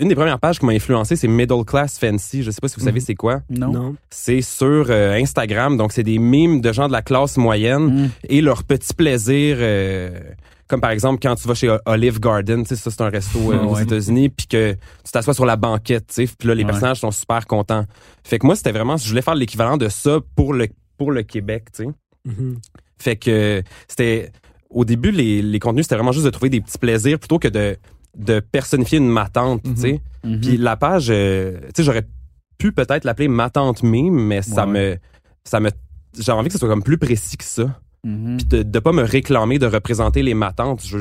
une 0.00 0.08
des 0.08 0.14
premières 0.16 0.40
pages 0.40 0.58
qui 0.58 0.66
m'a 0.66 0.72
influencé, 0.72 1.14
c'est 1.16 1.28
Middle 1.28 1.64
Class 1.64 1.98
Fancy. 1.98 2.42
Je 2.42 2.50
sais 2.50 2.60
pas 2.60 2.66
si 2.68 2.74
vous 2.76 2.84
savez 2.84 2.98
Mhm. 2.98 3.06
c'est 3.06 3.14
quoi. 3.14 3.42
non. 3.48 3.72
Non. 3.72 3.96
C'est 4.10 4.42
sur 4.42 4.86
euh, 4.90 5.12
Instagram, 5.14 5.76
donc 5.76 5.92
c'est 5.92 6.02
des 6.02 6.18
mimes 6.18 6.60
de 6.60 6.72
gens 6.72 6.88
de 6.88 6.92
la 6.92 7.02
classe 7.02 7.36
moyenne 7.36 7.82
Mhm. 8.02 8.10
et 8.28 8.40
leurs 8.40 8.64
petits 8.64 8.94
plaisirs. 8.94 9.56
euh, 9.60 10.18
comme 10.68 10.80
par 10.80 10.90
exemple 10.90 11.18
quand 11.22 11.34
tu 11.34 11.46
vas 11.48 11.54
chez 11.54 11.76
Olive 11.86 12.20
Garden, 12.20 12.62
tu 12.62 12.70
sais 12.70 12.76
ça 12.76 12.90
c'est 12.90 13.02
un 13.02 13.08
resto 13.10 13.52
euh, 13.52 13.62
aux 13.64 13.74
Ouais. 13.76 13.82
États-Unis, 13.82 14.28
puis 14.30 14.46
que 14.46 14.72
tu 14.72 15.12
t'assois 15.12 15.34
sur 15.34 15.44
la 15.46 15.56
banquette, 15.56 16.06
tu 16.08 16.26
sais, 16.26 16.34
puis 16.38 16.48
là 16.48 16.54
les 16.54 16.62
Ouais. 16.64 16.70
personnages 16.70 17.00
sont 17.00 17.10
super 17.10 17.46
contents. 17.46 17.84
Fait 18.24 18.38
que 18.38 18.46
moi 18.46 18.56
c'était 18.56 18.72
vraiment, 18.72 18.96
je 18.96 19.08
voulais 19.08 19.22
faire 19.22 19.34
l'équivalent 19.34 19.76
de 19.76 19.88
ça 19.88 20.18
pour 20.36 20.54
le 20.54 20.68
pour 20.96 21.12
le 21.12 21.22
Québec, 21.22 21.66
tu 21.74 21.84
sais. 21.84 21.90
Mhm. 22.24 22.58
Fait 22.98 23.16
que 23.16 23.62
c'était 23.88 24.30
au 24.70 24.84
début 24.84 25.10
les, 25.10 25.42
les 25.42 25.58
contenus 25.58 25.84
c'était 25.84 25.96
vraiment 25.96 26.12
juste 26.12 26.24
de 26.24 26.30
trouver 26.30 26.50
des 26.50 26.60
petits 26.60 26.78
plaisirs 26.78 27.18
plutôt 27.18 27.38
que 27.38 27.48
de 27.48 27.76
de 28.16 28.38
personnifier 28.40 28.98
une 28.98 29.08
matante, 29.10 29.62
tu 29.64 29.76
sais. 29.76 30.00
Mhm. 30.24 30.40
Puis 30.40 30.56
la 30.56 30.76
page 30.76 31.08
euh, 31.10 31.58
tu 31.66 31.68
sais 31.76 31.82
j'aurais 31.82 32.06
pu 32.58 32.72
peut-être 32.72 33.04
l'appeler 33.04 33.28
matante 33.28 33.82
mime 33.82 34.14
mais 34.14 34.40
ça 34.40 34.64
me 34.66 34.96
ça 35.44 35.60
me 35.60 35.70
j'ai 36.18 36.30
envie 36.32 36.46
que 36.46 36.52
ce 36.52 36.58
soit 36.60 36.68
comme 36.68 36.84
plus 36.84 36.96
précis 36.96 37.36
que 37.36 37.44
ça. 37.44 37.80
Mhm. 38.04 38.36
Puis 38.36 38.46
de 38.46 38.62
de 38.62 38.78
pas 38.78 38.92
me 38.92 39.02
réclamer 39.02 39.58
de 39.58 39.66
représenter 39.66 40.22
les 40.22 40.34
matantes, 40.34 40.82
je 40.84 40.98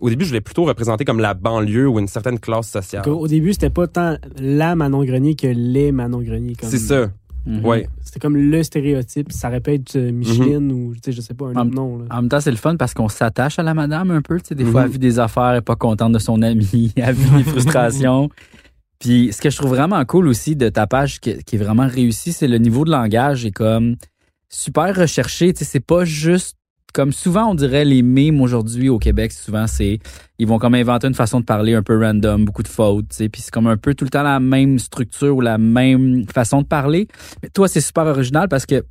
au 0.00 0.08
début, 0.10 0.24
je 0.24 0.30
voulais 0.30 0.40
plutôt 0.40 0.64
représenter 0.64 1.04
comme 1.04 1.18
la 1.18 1.34
banlieue 1.34 1.88
ou 1.88 1.98
une 1.98 2.06
certaine 2.06 2.38
classe 2.38 2.68
sociale. 2.70 3.02
Donc, 3.04 3.20
Au 3.20 3.26
début, 3.26 3.52
c'était 3.52 3.68
pas 3.68 3.88
tant 3.88 4.16
la 4.38 4.76
Manon 4.76 5.02
Grenier 5.04 5.34
que 5.34 5.48
les 5.48 5.90
Manon 5.90 6.20
Grenier. 6.22 6.54
comme- 6.54 6.70
C'est 6.70 6.78
ça. 6.78 7.10
Mhm. 7.46 7.64
Ouais. 7.64 7.88
C'était 8.04 8.20
comme 8.20 8.36
le 8.36 8.62
stéréotype. 8.62 9.32
Ça 9.32 9.48
répète 9.48 9.96
euh, 9.96 10.12
Micheline 10.12 10.70
ou, 10.70 10.92
tu 10.94 11.00
sais, 11.06 11.12
je 11.12 11.20
sais 11.20 11.34
pas, 11.34 11.46
un 11.46 11.56
autre 11.56 11.74
nom. 11.74 11.98
là. 11.98 12.04
En 12.12 12.16
même 12.20 12.28
temps, 12.28 12.40
c'est 12.40 12.50
le 12.52 12.56
fun 12.56 12.76
parce 12.76 12.94
qu'on 12.94 13.08
s'attache 13.08 13.58
à 13.58 13.64
la 13.64 13.74
madame 13.74 14.12
un 14.12 14.22
peu. 14.22 14.38
Tu 14.38 14.48
sais, 14.50 14.54
des 14.54 14.64
fois, 14.64 14.82
Mhm. 14.82 14.86
elle 14.86 14.92
vit 14.92 14.98
des 15.00 15.18
affaires, 15.18 15.50
elle 15.50 15.58
est 15.58 15.62
pas 15.62 15.74
contente 15.76 16.12
de 16.12 16.18
son 16.20 16.42
ami, 16.42 16.92
elle 16.96 17.14
vit 17.16 17.36
des 17.38 17.42
frustrations. 17.50 18.28
Puis, 19.00 19.32
ce 19.32 19.40
que 19.40 19.50
je 19.50 19.56
trouve 19.56 19.70
vraiment 19.70 20.04
cool 20.04 20.28
aussi 20.28 20.54
de 20.56 20.68
ta 20.68 20.86
page 20.86 21.18
qui, 21.20 21.42
qui 21.44 21.56
est 21.56 21.58
vraiment 21.58 21.86
réussi, 21.88 22.32
c'est 22.32 22.48
le 22.48 22.58
niveau 22.58 22.84
de 22.84 22.90
langage 22.92 23.44
est 23.46 23.50
comme 23.52 23.96
super 24.48 24.94
recherché. 24.94 25.52
Tu 25.52 25.60
sais, 25.60 25.64
c'est 25.64 25.80
pas 25.80 26.04
juste 26.04 26.56
comme 26.94 27.12
souvent 27.12 27.50
on 27.50 27.54
dirait 27.54 27.84
les 27.84 28.02
mimes 28.02 28.40
aujourd'hui 28.40 28.88
au 28.88 28.98
Québec, 28.98 29.32
souvent 29.32 29.66
c'est 29.66 29.98
ils 30.38 30.46
vont 30.46 30.58
comme 30.58 30.74
inventer 30.74 31.06
une 31.06 31.14
façon 31.14 31.40
de 31.40 31.44
parler 31.44 31.74
un 31.74 31.82
peu 31.82 31.98
random, 32.00 32.44
beaucoup 32.44 32.62
de 32.62 32.68
fautes, 32.68 33.10
tu 33.10 33.16
sais, 33.16 33.28
puis 33.28 33.42
c'est 33.42 33.50
comme 33.50 33.66
un 33.66 33.76
peu 33.76 33.94
tout 33.94 34.04
le 34.04 34.10
temps 34.10 34.22
la 34.22 34.40
même 34.40 34.78
structure 34.78 35.36
ou 35.36 35.40
la 35.40 35.58
même 35.58 36.24
façon 36.32 36.62
de 36.62 36.66
parler. 36.66 37.08
Mais 37.42 37.50
toi, 37.50 37.68
c'est 37.68 37.80
super 37.80 38.06
original 38.06 38.48
parce 38.48 38.64
que 38.64 38.84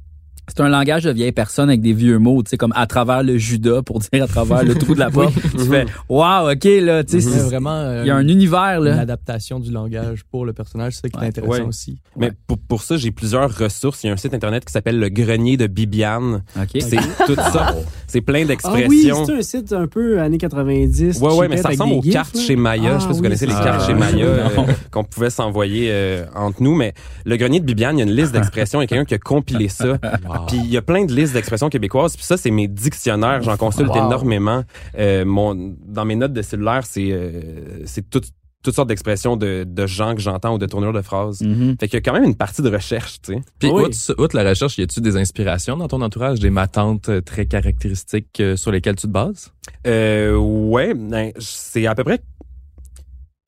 c'est 0.48 0.62
un 0.62 0.70
langage 0.70 1.04
de 1.04 1.12
vieille 1.12 1.32
personne 1.32 1.70
avec 1.70 1.82
des 1.82 1.94
vieux 1.94 2.18
mots, 2.20 2.42
tu 2.44 2.50
sais, 2.52 2.58
comme 2.58 2.72
à 2.76 2.88
travers 2.88 3.22
le 3.24 3.38
Judas 3.38 3.82
pour 3.82 4.00
dire 4.14 4.24
à 4.24 4.28
travers 4.28 4.64
le 4.64 4.76
trou 4.76 4.94
de 4.94 5.00
la 5.00 5.10
porte. 5.10 5.34
tu 5.34 5.60
fais, 5.66 5.86
wow, 6.10 6.52
ok, 6.52 6.64
là, 6.82 7.04
tu 7.04 7.12
sais, 7.14 7.22
C'est 7.22 7.30
c'est- 7.32 7.40
vraiment 7.46 7.74
euh, 7.76 8.02
il 8.04 8.08
y 8.08 8.12
a 8.12 8.16
un 8.16 8.28
univers, 8.28 8.78
une 8.80 8.86
là. 8.86 9.00
adaptation 9.02 9.60
du 9.60 9.72
langage 9.72 10.24
pour 10.32 10.46
le 10.46 10.54
personnage. 10.54 10.94
C'est 10.94 11.02
ça 11.02 11.10
qui 11.10 11.24
est 11.26 11.28
intéressant 11.28 11.54
Ouais. 11.54 11.62
aussi. 11.62 11.98
Mais 12.16 12.32
pour, 12.48 12.58
pour 12.58 12.82
ça, 12.84 12.98
j'ai 12.98 13.12
plusieurs 13.12 13.56
ressources. 13.58 14.04
Il 14.04 14.08
y 14.08 14.10
a 14.10 14.14
un 14.14 14.18
site 14.18 14.34
internet 14.34 14.64
qui 14.66 14.72
s'appelle 14.72 15.00
le 15.00 15.10
grenier 15.10 15.58
de 15.58 15.68
Bibiane. 15.68 16.44
OK. 16.56 16.70
C'est 16.82 16.98
tout 17.26 17.36
ça. 17.36 17.76
C'est 18.08 18.22
plein 18.22 18.40
Ah 18.40 18.42
oui, 18.42 18.48
d'expressions. 18.48 19.26
c'est 19.26 19.34
un 19.34 19.42
site 19.42 19.74
un 19.74 19.88
peu 19.88 20.20
années 20.22 20.38
90. 20.38 21.20
Ouais, 21.22 21.34
ouais, 21.36 21.48
mais 21.48 21.58
ça 21.58 21.70
ressemble 21.70 21.94
aux 21.94 22.02
gifs, 22.02 22.14
cartes 22.14 22.36
là. 22.36 22.42
chez 22.42 22.56
Maya. 22.56 22.84
je 22.84 22.88
sais 22.88 22.92
pas 22.92 22.96
Ah 22.98 23.14
si 23.14 23.18
vous 23.18 23.24
connaissez 23.24 23.46
les 23.48 23.54
cartes 23.54 23.86
chez 23.86 23.94
Maya 23.94 24.26
euh, 24.26 24.48
qu'on 24.92 25.04
pouvait 25.04 25.30
s'envoyer 25.30 25.90
euh, 25.92 26.26
entre 26.36 26.64
nous. 26.64 26.76
Mais 26.76 26.94
le 27.26 27.36
grenier 27.38 27.60
de 27.60 27.66
Bibiane, 27.66 27.98
il 27.98 28.00
y 28.00 28.04
a 28.04 28.06
une 28.10 28.16
liste 28.16 28.32
d'expressions. 28.32 28.80
Il 28.80 28.84
y 28.84 28.86
a 28.86 28.88
quelqu'un 28.88 29.06
qui 29.06 29.14
a 29.14 29.20
compilé 29.20 29.68
ça. 29.68 29.98
Puis 30.46 30.58
il 30.58 30.70
y 30.70 30.78
a 30.78 30.82
plein 30.82 31.06
de 31.06 31.14
listes 31.14 31.34
d'expressions 31.34 31.70
québécoises. 31.70 32.16
Puis 32.16 32.26
ça, 32.26 32.38
c'est 32.38 32.52
mes 32.52 32.68
dictionnaires. 32.68 33.42
J'en 33.42 33.58
consulte 33.58 33.90
Wow. 33.90 34.06
énormément. 34.08 34.64
Euh, 34.98 35.26
mon, 35.26 35.76
dans 35.86 36.06
mes 36.06 36.16
notes 36.16 36.34
de 36.34 36.42
cellulaire, 36.42 36.86
c'est 36.86 37.12
euh, 37.12 37.82
c'est 37.86 38.10
toutes 38.10 38.30
toutes 38.64 38.76
sortes 38.76 38.90
d'expressions 38.90 39.38
de, 39.38 39.64
de 39.66 39.86
gens 39.86 40.14
que 40.14 40.20
j'entends 40.20 40.56
ou 40.56 40.58
de 40.58 40.66
tournures 40.66 40.92
de 40.92 41.02
phrases. 41.02 41.42
Mhm. 41.42 41.78
Fait 41.80 41.88
qu'il 41.88 41.94
y 41.94 41.98
a 42.00 42.02
quand 42.02 42.12
même 42.12 42.24
une 42.26 42.36
partie 42.36 42.62
de 42.62 42.70
recherche, 42.70 43.22
tu 43.22 43.34
sais. 43.36 43.42
Puis, 43.60 43.70
Ah 43.72 43.74
oui. 43.76 43.84
outre, 43.84 44.16
outre 44.22 44.36
la 44.36 44.50
recherche, 44.50 44.78
y 44.78 44.82
a-tu 44.82 45.00
des 45.00 45.16
inspirations 45.16 45.78
dans 45.78 45.88
ton 45.88 46.02
entourage, 46.02 46.40
des 46.42 46.50
matantes 46.50 47.08
euh, 47.08 47.22
très 47.22 47.46
caractéristiques 47.46 48.40
euh, 48.42 48.58
sur 48.58 48.72
lesquelles 48.72 48.96
tu 48.96 49.08
te 49.08 49.12
bases? 49.12 49.54
Euh, 49.86 50.36
ouais, 50.36 50.94
ben, 50.96 51.32
c'est 51.40 51.86
à 51.86 51.96
peu 51.96 52.04
près. 52.04 52.20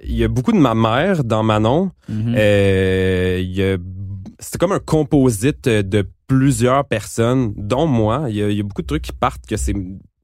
Il 0.05 0.15
y 0.15 0.23
a 0.23 0.29
beaucoup 0.29 0.53
de 0.53 0.57
ma 0.57 0.73
mère 0.75 1.25
dans 1.25 1.43
Manon. 1.43 1.91
Mhm. 2.07 2.35
Euh, 2.37 3.39
il 3.41 3.51
y 3.51 3.63
a, 3.63 3.75
c'est 4.39 4.57
comme 4.57 4.71
un 4.71 4.79
composite 4.79 5.67
de 5.67 6.07
plusieurs 6.27 6.85
personnes, 6.85 7.53
dont 7.55 7.87
moi. 7.87 8.25
Il 8.29 8.35
y 8.35 8.43
a, 8.43 8.49
il 8.49 8.57
y 8.57 8.59
a 8.59 8.63
beaucoup 8.63 8.81
de 8.81 8.87
trucs 8.87 9.03
qui 9.03 9.11
partent 9.11 9.45
que 9.45 9.57
c'est 9.57 9.73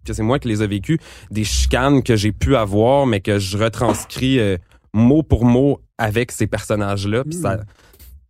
que 0.06 0.14
c'est 0.14 0.24
moi 0.24 0.40
qui 0.40 0.48
les 0.48 0.62
ai 0.62 0.68
vécus, 0.68 1.00
des 1.32 1.44
chicanes 1.44 2.04
que 2.04 2.16
j'ai 2.16 2.32
pu 2.32 2.56
avoir, 2.56 3.08
mais 3.08 3.22
que 3.22 3.40
je 3.40 3.58
retranscris 3.58 4.40
euh, 4.40 4.58
mot 4.94 5.24
pour 5.24 5.46
mot 5.46 5.82
avec 5.98 6.32
ces 6.32 6.48
personnages-là. 6.48 7.24
Puis 7.24 7.40
ça, 7.40 7.62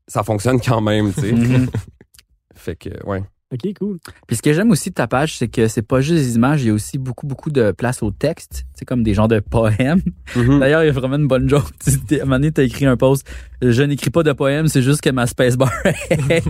ça 0.08 0.24
fonctionne 0.24 0.60
quand 0.62 0.82
même, 0.82 1.13
tu 1.13 1.22
sais. 1.22 1.32
Mhm. 1.34 1.70
fait 2.56 2.77
que, 2.77 3.06
ouais. 3.06 3.24
Ok, 3.54 3.74
cool. 3.80 3.98
Puis 4.28 4.38
ce 4.38 4.42
que 4.42 4.54
j'aime 4.54 4.72
aussi 4.72 4.90
de 4.90 4.96
ta 4.96 5.06
page, 5.08 5.38
c'est 5.38 5.48
que 5.48 5.68
c'est 5.68 5.84
pas 5.84 6.02
juste 6.02 6.16
des 6.24 6.36
images, 6.36 6.64
il 6.64 6.68
y 6.68 6.70
a 6.72 6.74
aussi 6.74 6.98
beaucoup, 6.98 7.28
beaucoup 7.28 7.52
de 7.52 7.72
place 7.72 8.02
au 8.02 8.10
texte. 8.10 8.66
C'est 8.74 8.86
comme 8.86 9.04
des 9.04 9.14
genres 9.14 9.28
de 9.28 9.40
poèmes. 9.40 10.02
Mhm. 10.36 10.60
D'ailleurs, 10.60 10.84
il 10.84 10.88
y 10.88 10.90
a 10.90 10.92
vraiment 10.94 11.16
une 11.18 11.28
bonne 11.28 11.48
joke. 11.48 11.64
À 12.12 12.16
un 12.16 12.18
moment 12.25 12.36
donné, 12.38 12.52
t'as 12.52 12.64
écrit 12.64 12.86
un 12.88 12.98
post. 12.98 13.25
Je 13.62 13.84
n'écris 13.84 14.10
pas 14.10 14.24
de 14.24 14.32
poèmes, 14.34 14.68
c'est 14.68 14.82
juste 14.82 15.02
que 15.02 15.10
ma 15.12 15.28
spacebar 15.28 15.72
est, 16.10 16.44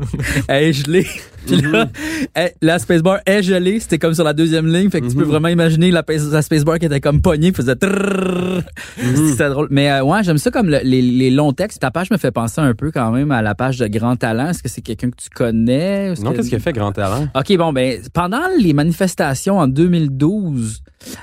est 0.48 0.74
gelée. 0.74 1.06
Puis 1.46 1.62
là, 1.62 1.88
elle- 2.34 2.54
la 2.62 2.80
spacebar 2.80 3.20
est 3.26 3.44
gelée. 3.44 3.80
C'était 3.82 4.00
comme 4.00 4.14
sur 4.16 4.24
la 4.24 4.34
deuxième 4.34 4.66
ligne. 4.66 4.90
Fait 4.90 5.02
que 5.02 5.08
tu 5.08 5.16
peux 5.16 5.24
Mhm. 5.24 5.30
vraiment 5.30 5.48
imaginer 5.50 5.92
la, 5.92 6.02
pa- 6.02 6.14
la 6.16 6.42
spacebar 6.42 6.80
qui 6.80 6.86
était 6.88 7.02
comme 7.02 7.22
pognée, 7.22 7.52
faisait. 7.54 7.76
C'était 8.98 9.50
drôle. 9.50 9.68
Mais 9.70 9.92
euh, 9.92 10.04
ouais, 10.04 10.24
j'aime 10.24 10.38
ça 10.38 10.50
comme 10.50 10.70
le- 10.70 10.80
les, 10.84 11.02
les 11.02 11.30
longs 11.30 11.52
textes. 11.52 11.82
Ta 11.82 11.92
page 11.92 12.10
me 12.10 12.18
fait 12.18 12.32
penser 12.32 12.62
un 12.62 12.74
peu 12.74 12.90
quand 12.92 13.12
même 13.12 13.32
à 13.32 13.42
la 13.42 13.54
page 13.54 13.78
de 13.78 13.88
Grand 13.88 14.16
Talent. 14.16 14.50
Est-ce 14.50 14.64
que 14.64 14.70
c'est 14.70 14.82
quelqu'un 14.82 15.12
que 15.12 15.18
tu 15.22 15.30
connais? 15.30 16.14
Est-ce 16.14 16.22
Non, 16.24 16.32
que- 16.32 16.38
qu'est-ce 16.38 16.48
qu'il 16.50 16.58
a 16.58 16.62
fait, 16.62 16.74
Grand 16.74 16.92
Talent? 16.96 17.28
OK, 17.36 17.58
bon, 17.58 17.74
ben, 17.74 18.02
pendant 18.14 18.42
les 18.60 18.74
manifestations 18.74 19.60
en 19.60 19.68
2012, 19.68 20.82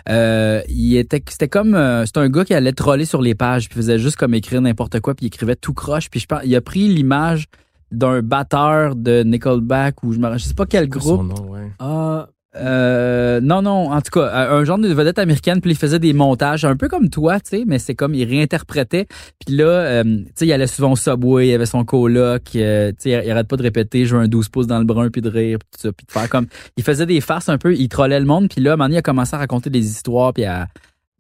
euh, 0.09 0.63
il 0.69 0.97
était, 0.97 1.23
c'était 1.29 1.49
comme, 1.49 1.75
euh, 1.75 2.07
c'était 2.07 2.21
un 2.21 2.29
gars 2.29 2.45
qui 2.45 2.55
allait 2.55 2.73
troller 2.73 3.05
sur 3.05 3.23
les 3.23 3.35
pages, 3.35 3.69
puis 3.69 3.77
faisait 3.77 3.99
juste 3.99 4.17
comme 4.17 4.35
écrire 4.35 4.61
n'importe 4.61 5.01
quoi, 5.01 5.15
puis 5.15 5.27
il 5.27 5.29
écrivait 5.29 5.57
tout 5.57 5.75
croche, 5.75 6.11
puis 6.11 6.21
je 6.21 6.27
pense, 6.27 6.41
il 6.45 6.55
a 6.55 6.61
pris 6.61 6.89
l'image 6.89 7.47
d'un 7.91 8.23
batteur 8.23 8.97
de 8.97 9.23
Nickelback 9.23 10.03
ou 10.03 10.13
je 10.13 10.19
me, 10.19 10.33
je 10.39 10.45
sais 10.45 10.55
pas 10.55 10.67
quel 10.67 10.89
groupe. 10.89 11.33
Son 11.35 11.43
nom, 11.43 11.51
ouais. 11.51 11.71
Ah, 11.79 12.29
Euh, 12.55 13.41
non, 13.41 13.63
non, 13.63 13.91
en 13.91 14.01
tout 14.03 14.11
cas, 14.11 14.27
euh, 14.27 14.61
un 14.61 14.65
genre 14.65 14.79
de 14.79 14.89
vedette 14.89 15.19
américaine, 15.19 15.61
puis 15.61 15.71
il 15.71 15.77
faisait 15.77 15.99
des 15.99 16.13
montages, 16.13 16.65
un 16.65 16.77
peu 16.77 16.89
comme 16.89 17.09
toi, 17.09 17.41
tu 17.41 17.57
sais, 17.57 17.65
mais 17.67 17.79
c'est 17.79 17.95
comme, 17.95 18.15
il 18.15 18.25
réinterprétait. 18.25 19.07
Puis 19.45 19.57
là, 19.57 19.65
euh, 19.65 20.05
tu 20.05 20.27
sais, 20.35 20.47
il 20.47 20.53
allait 20.53 20.67
souvent 20.67 20.93
au 20.93 20.97
Subway, 20.97 21.49
il 21.49 21.55
avait 21.55 21.67
son 21.67 21.85
coloc, 21.85 22.43
euh, 22.57 22.91
tu 22.91 23.11
sais, 23.11 23.23
il 23.25 23.31
arrête 23.31 23.49
pas 23.49 23.57
de 23.57 23.63
répéter, 23.63 24.05
je 24.05 24.17
veux 24.17 24.23
un 24.23 24.29
12 24.29 24.51
pouces 24.51 24.67
dans 24.67 24.79
le 24.79 24.85
brun, 24.85 25.09
puis 25.09 25.23
de 25.23 25.31
rire, 25.31 25.59
puis 25.59 25.69
tout 25.73 25.89
ça, 25.89 25.93
puis 25.93 26.07
de 26.07 26.13
faire 26.13 26.29
comme... 26.29 26.47
Il 26.77 26.85
faisait 26.85 27.07
des 27.07 27.21
farces 27.21 27.49
un 27.49 27.59
peu, 27.59 27.75
il 27.75 27.89
trollait 27.89 28.21
le 28.21 28.27
monde, 28.27 28.49
puis 28.49 28.61
là, 28.61 28.77
il 28.89 28.97
a 28.97 29.03
commencé 29.03 29.35
à 29.35 29.39
raconter 29.39 29.71
des 29.71 29.87
histoires, 29.87 30.33
puis 30.33 30.45
à... 30.45 30.69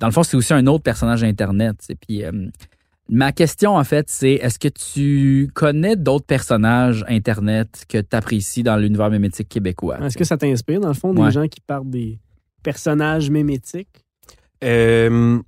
Dans 0.00 0.08
le 0.08 0.12
fond, 0.12 0.24
c'est 0.24 0.36
aussi 0.36 0.52
un 0.52 0.66
autre 0.66 0.82
personnage 0.82 1.24
Internet, 1.24 1.76
puis... 2.06 2.24
Ma 3.14 3.30
question, 3.30 3.76
en 3.76 3.84
fait, 3.84 4.06
c'est 4.08 4.32
est-ce 4.32 4.58
que 4.58 4.68
tu 4.68 5.50
connais 5.52 5.96
d'autres 5.96 6.24
personnages 6.24 7.04
Internet 7.08 7.84
que 7.86 7.98
tu 7.98 8.16
apprécies 8.16 8.62
dans 8.62 8.76
l'univers 8.78 9.10
mémétique 9.10 9.50
québécois? 9.50 9.98
Est-ce 10.02 10.16
que 10.16 10.24
ça 10.24 10.38
t'inspire, 10.38 10.80
dans 10.80 10.88
le 10.88 10.94
fond, 10.94 11.12
des 11.12 11.20
Ouais. 11.20 11.30
gens 11.30 11.46
qui 11.46 11.60
partent 11.60 11.90
des 11.90 12.18
personnages 12.62 13.28
mémétiques? 13.28 14.02
Euh, 14.64 15.38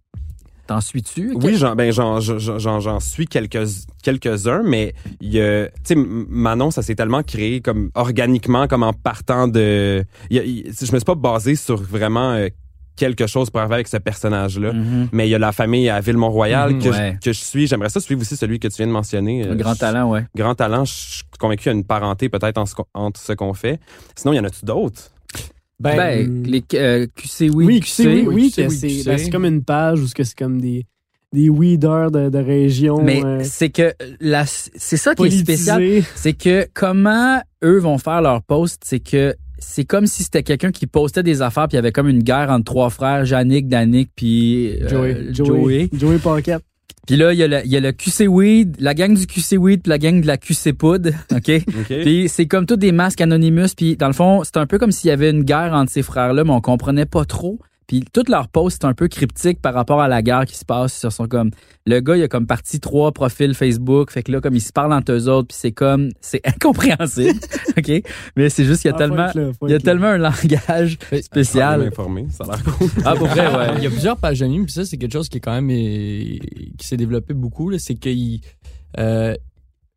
T'en 0.67 0.81
suis-tu? 0.83 1.33
Oui, 1.43 1.57
j'en, 1.57 1.75
ben, 1.75 1.91
j'en, 1.93 2.21
j'en, 2.21 2.59
j'en, 2.59 2.81
j'en 2.81 3.01
suis 3.01 3.27
quelques, 3.27 3.67
quelques-uns, 4.03 4.63
mais 4.63 4.95
il 5.21 5.31
y 5.33 5.41
a, 5.41 5.67
tu 5.69 5.73
sais, 5.85 5.95
M- 5.95 6.25
Manon, 6.29 6.71
ça 6.71 6.83
s'est 6.83 6.95
tellement 6.95 7.23
créé 7.23 7.61
comme 7.61 7.91
organiquement, 7.95 8.67
comme 8.67 8.83
en 8.83 8.93
partant 8.95 9.47
de, 9.47 10.05
y 10.31 10.39
a- 10.39 10.43
je 10.43 10.93
me 10.93 10.99
suis 10.99 11.05
pas 11.05 11.15
basé 11.15 11.55
sur 11.55 11.83
vraiment 11.83 12.33
euh, 12.33 12.49
quelque 12.97 13.27
chose 13.27 13.51
pour 13.51 13.61
arriver 13.61 13.75
avec 13.75 13.89
ce 13.89 13.97
personnage-là. 13.97 14.73
Mhm. 14.73 15.09
Mais 15.13 15.27
il 15.27 15.31
y 15.31 15.35
a 15.35 15.39
la 15.39 15.53
famille 15.53 15.89
à 15.89 16.01
Ville-Mont-Royal 16.01 16.75
Mhm, 16.75 16.83
que, 16.83 16.89
ouais. 16.91 17.19
que 17.23 17.33
je 17.33 17.39
suis. 17.45 17.67
J'aimerais 17.67 17.89
ça 17.89 18.01
suivre 18.01 18.21
aussi 18.21 18.37
celui 18.37 18.59
que 18.59 18.69
tu 18.69 18.77
viens 18.77 18.87
de 18.87 18.93
mentionner. 18.93 19.45
Un 19.45 19.51
Euh, 19.51 19.55
grand 19.55 19.75
je- 19.75 19.79
talent, 19.81 20.11
ouais. 20.11 20.25
Grand 20.37 20.55
talent, 20.55 20.85
je 20.85 20.93
suis 20.93 21.23
convaincu 21.39 21.63
qu'il 21.65 21.73
y 21.73 21.75
a 21.75 21.79
une 21.79 21.85
parenté 21.85 22.29
peut-être 22.29 22.59
en 22.59 22.65
entre 22.95 23.21
ce 23.21 23.33
qu'on 23.33 23.55
fait. 23.55 23.81
Sinon, 24.17 24.33
il 24.33 24.37
y 24.37 24.41
en 24.41 24.45
a-tu 24.45 24.65
d'autres? 24.65 25.11
Ben, 25.81 25.97
Ben, 25.97 26.27
hum. 26.29 26.43
les 26.45 26.65
euh, 26.75 27.07
QC, 27.17 27.51
oui, 27.51 27.65
Oui, 27.67 27.81
QC. 27.81 28.07
Oui, 28.07 28.27
oui, 28.29 28.51
c'est 28.55 28.67
QC. 28.69 29.05
ben, 29.05 29.19
c'est 29.19 29.31
comme 29.31 29.45
une 29.45 29.65
page 29.65 30.01
où 30.01 30.07
ce 30.07 30.15
que 30.15 30.23
c'est 30.23 30.39
comme 30.39 30.61
des, 30.61 30.87
des 31.33 31.51
weeders 31.51 32.13
de, 32.13 32.29
de 32.31 32.39
région 32.39 33.03
Mais 33.03 33.23
euh, 33.25 33.41
c'est 33.43 33.71
que 33.71 33.93
la, 34.21 34.45
c'est 34.47 34.97
ça 34.97 35.17
qui 35.17 35.25
est 35.27 35.31
spécial. 35.33 35.83
C'est 36.15 36.33
que 36.35 36.69
comment 36.73 37.41
eux 37.65 37.79
vont 37.81 37.99
faire 37.99 38.23
leur 38.23 38.41
post, 38.43 38.83
c'est 38.85 39.01
que 39.01 39.35
c'est 39.67 39.85
comme 39.85 40.07
si 40.07 40.23
c'était 40.23 40.43
quelqu'un 40.43 40.71
qui 40.71 40.87
postait 40.87 41.23
des 41.23 41.43
affaires 41.43 41.69
puis 41.69 41.75
il 41.75 41.77
y 41.77 41.79
avait 41.79 41.93
comme 41.93 42.09
une 42.09 42.23
guerre 42.23 42.51
entre 42.51 42.65
trois 42.65 42.91
frères, 42.91 43.25
Yannick, 43.25 43.69
Danick 43.69 44.11
puis 44.15 44.81
euh, 44.83 44.89
Joey. 44.89 45.27
Joey. 45.33 45.89
Joey. 45.93 46.19
Puis 47.07 47.17
là 47.17 47.33
il 47.33 47.39
y 47.39 47.43
a 47.43 47.49
le 47.49 47.61
il 47.65 47.73
y 47.73 47.77
a 47.77 47.81
le 47.81 47.93
QC 47.93 48.29
Weed, 48.29 48.77
la 48.79 48.95
gang 48.95 49.15
du 49.15 49.27
QC 49.27 49.57
Weed 49.59 49.83
puis 49.83 49.91
la 49.91 49.99
gang 49.99 50.21
de 50.21 50.27
la 50.27 50.37
QC 50.37 50.73
Poud, 50.73 51.15
OK? 51.33 51.51
OK? 51.51 52.01
Puis 52.03 52.29
c'est 52.29 52.47
comme 52.47 52.67
tous 52.67 52.77
des 52.77 52.93
masques 52.93 53.21
anonymous. 53.21 53.75
Puis 53.77 53.97
dans 53.97 54.07
le 54.07 54.13
fond, 54.13 54.43
c'est 54.45 54.57
un 54.57 54.67
peu 54.67 54.79
comme 54.79 54.93
s'il 54.93 55.09
y 55.09 55.13
avait 55.13 55.31
une 55.31 55.45
guerre 55.45 55.73
entre 55.73 55.91
ces 55.91 56.03
frères-là, 56.03 56.45
mais 56.45 56.53
on 56.53 56.61
comprenait 56.61 57.07
pas 57.07 57.25
trop. 57.25 57.59
Puis 57.87 58.03
toutes 58.13 58.29
leurs 58.29 58.49
posts, 58.49 58.79
c'est 58.83 58.87
un 58.89 58.95
peu 58.95 59.09
cryptique 59.09 59.61
par 59.61 59.75
rapport 59.75 60.01
à 60.01 60.09
la 60.09 60.23
guerre 60.23 60.47
qui 60.47 60.57
se 60.57 60.65
passe. 60.65 61.03
Ils 61.03 61.11
sont 61.11 61.27
comme 61.29 61.51
le 61.87 62.01
gars, 62.01 62.17
il 62.17 62.23
a 62.23 62.29
comme 62.29 62.47
parti 62.47 62.81
trois 62.81 63.13
profils 63.13 63.53
Facebook. 63.55 64.11
Fait 64.11 64.23
que 64.23 64.33
là, 64.33 64.41
comme 64.41 64.55
ils 64.55 64.61
se 64.63 64.73
parlent 64.73 64.93
entre 64.93 65.13
eux 65.13 65.29
autres, 65.29 65.49
puis 65.49 65.57
c'est 65.61 65.73
comme 65.73 66.11
c'est 66.21 66.41
incompréhensible. 66.47 67.39
OK? 67.79 68.03
Mais 68.37 68.49
c'est 68.49 68.65
juste 68.65 68.83
qu'il 68.83 68.91
y 68.91 68.93
a 68.93 68.97
Ah, 68.97 68.99
tellement. 68.99 69.17
là, 69.35 69.51
Il 69.63 69.71
y 69.71 69.75
a 69.75 69.79
tellement 69.81 70.07
un 70.09 70.19
langage 70.19 70.99
spécial. 71.21 71.83
informé, 71.83 72.27
ça 72.31 72.45
a 72.45 72.49
l'air 72.57 72.65
cool. 72.65 72.89
Ah, 73.05 73.15
pour 73.15 73.27
vrai, 73.29 73.47
ouais. 73.55 73.75
Il 73.79 73.85
y 73.85 73.87
a 73.87 73.91
plusieurs 73.91 74.17
pages 74.17 74.41
de 74.41 74.47
mimes, 74.47 74.65
puis 74.65 74.73
ça, 74.73 74.85
c'est 74.85 74.97
quelque 74.97 75.13
chose 75.13 75.29
qui 75.29 75.39
est 75.39 75.41
quand 75.41 75.53
même 75.61 75.71
euh, 75.71 76.39
qui 76.79 76.87
s'est 76.87 76.97
développé 76.97 77.35
beaucoup. 77.35 77.69
là. 77.71 77.79
C'est 77.79 77.95
que 77.97 78.09
euh, 78.99 79.35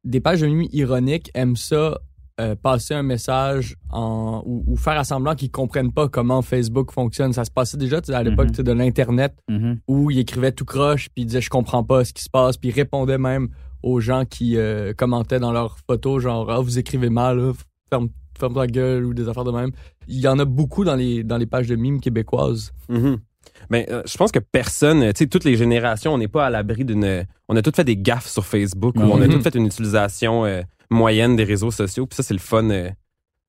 des 0.04 0.20
pages 0.20 0.42
de 0.42 0.48
mimes 0.48 0.68
ironiques 0.74 1.32
aiment 1.34 1.56
ça 1.56 1.98
euh, 2.40 2.56
passer 2.56 2.94
un 2.94 3.04
message 3.04 3.76
en, 3.90 4.44
ou, 4.46 4.64
ou 4.68 4.76
faire 4.78 4.98
à 5.00 5.04
semblant 5.04 5.34
qu'ils 5.36 5.50
comprennent 5.52 5.92
pas 5.92 6.08
comment 6.08 6.42
Facebook 6.42 6.92
fonctionne. 6.92 7.34
Ça 7.34 7.46
se 7.46 7.52
passait 7.52 7.78
déjà 7.78 8.00
tu 8.02 8.08
sais, 8.12 8.14
à 8.18 8.22
l'époque 8.24 8.50
Mhm. 8.58 8.64
de 8.64 8.72
l'Internet 8.72 9.34
Mhm. 9.50 9.80
où 9.88 10.12
il 10.12 10.20
écrivait 10.20 10.52
tout 10.52 10.66
croche, 10.66 11.10
puis 11.10 11.24
il 11.24 11.26
disait 11.26 11.42
je 11.42 11.50
comprends 11.50 11.84
pas 11.84 12.06
ce 12.06 12.14
qui 12.14 12.24
se 12.24 12.30
passe, 12.30 12.58
puis 12.58 12.70
il 12.70 12.74
répondait 12.74 13.18
même 13.18 13.50
aux 13.84 14.00
gens 14.00 14.26
qui 14.26 14.58
euh, 14.58 14.94
commentaient 14.94 15.40
dans 15.40 15.52
leurs 15.52 15.78
photos, 15.88 16.22
genre 16.24 16.50
ah, 16.52 16.60
vous 16.60 16.78
écrivez 16.78 17.10
mal, 17.10 17.38
là, 17.40 17.54
ferme, 17.90 18.10
ferme 18.38 18.54
ta 18.54 18.68
gueule 18.68 19.06
ou 19.06 19.14
des 19.14 19.28
affaires 19.30 19.44
de 19.44 19.52
même. 19.52 19.72
Il 20.08 20.20
y 20.20 20.28
en 20.28 20.38
a 20.40 20.46
beaucoup 20.46 20.84
dans 20.84 20.96
les, 20.96 21.24
dans 21.24 21.38
les 21.38 21.46
pages 21.48 21.68
de 21.68 21.76
mimes 21.76 22.00
québécoises. 22.00 22.72
Mhm. 22.90 23.18
Ben, 23.72 23.86
euh, 23.90 24.04
je 24.06 24.16
pense 24.18 24.32
que 24.32 24.40
personne, 24.40 25.02
tu 25.14 25.14
sais, 25.16 25.28
toutes 25.28 25.44
les 25.44 25.56
générations, 25.56 26.14
on 26.14 26.18
n'est 26.18 26.28
pas 26.28 26.46
à 26.46 26.50
l'abri 26.50 26.86
d'une. 26.86 27.26
On 27.50 27.56
a 27.56 27.62
toutes 27.62 27.76
fait 27.78 27.84
des 27.84 27.98
gaffes 27.98 28.28
sur 28.28 28.46
Facebook 28.46 28.96
ou 28.98 29.02
on 29.02 29.22
a 29.22 29.28
toutes 29.28 29.42
fait 29.42 29.56
une 29.56 29.66
utilisation 29.66 30.46
euh, 30.46 30.62
moyenne 30.90 31.36
des 31.36 31.44
réseaux 31.44 31.72
sociaux. 31.72 32.06
Puis 32.06 32.18
ça, 32.18 32.24
c'est 32.24 32.34
le 32.34 32.40
fun, 32.40 32.70
euh, 32.70 32.90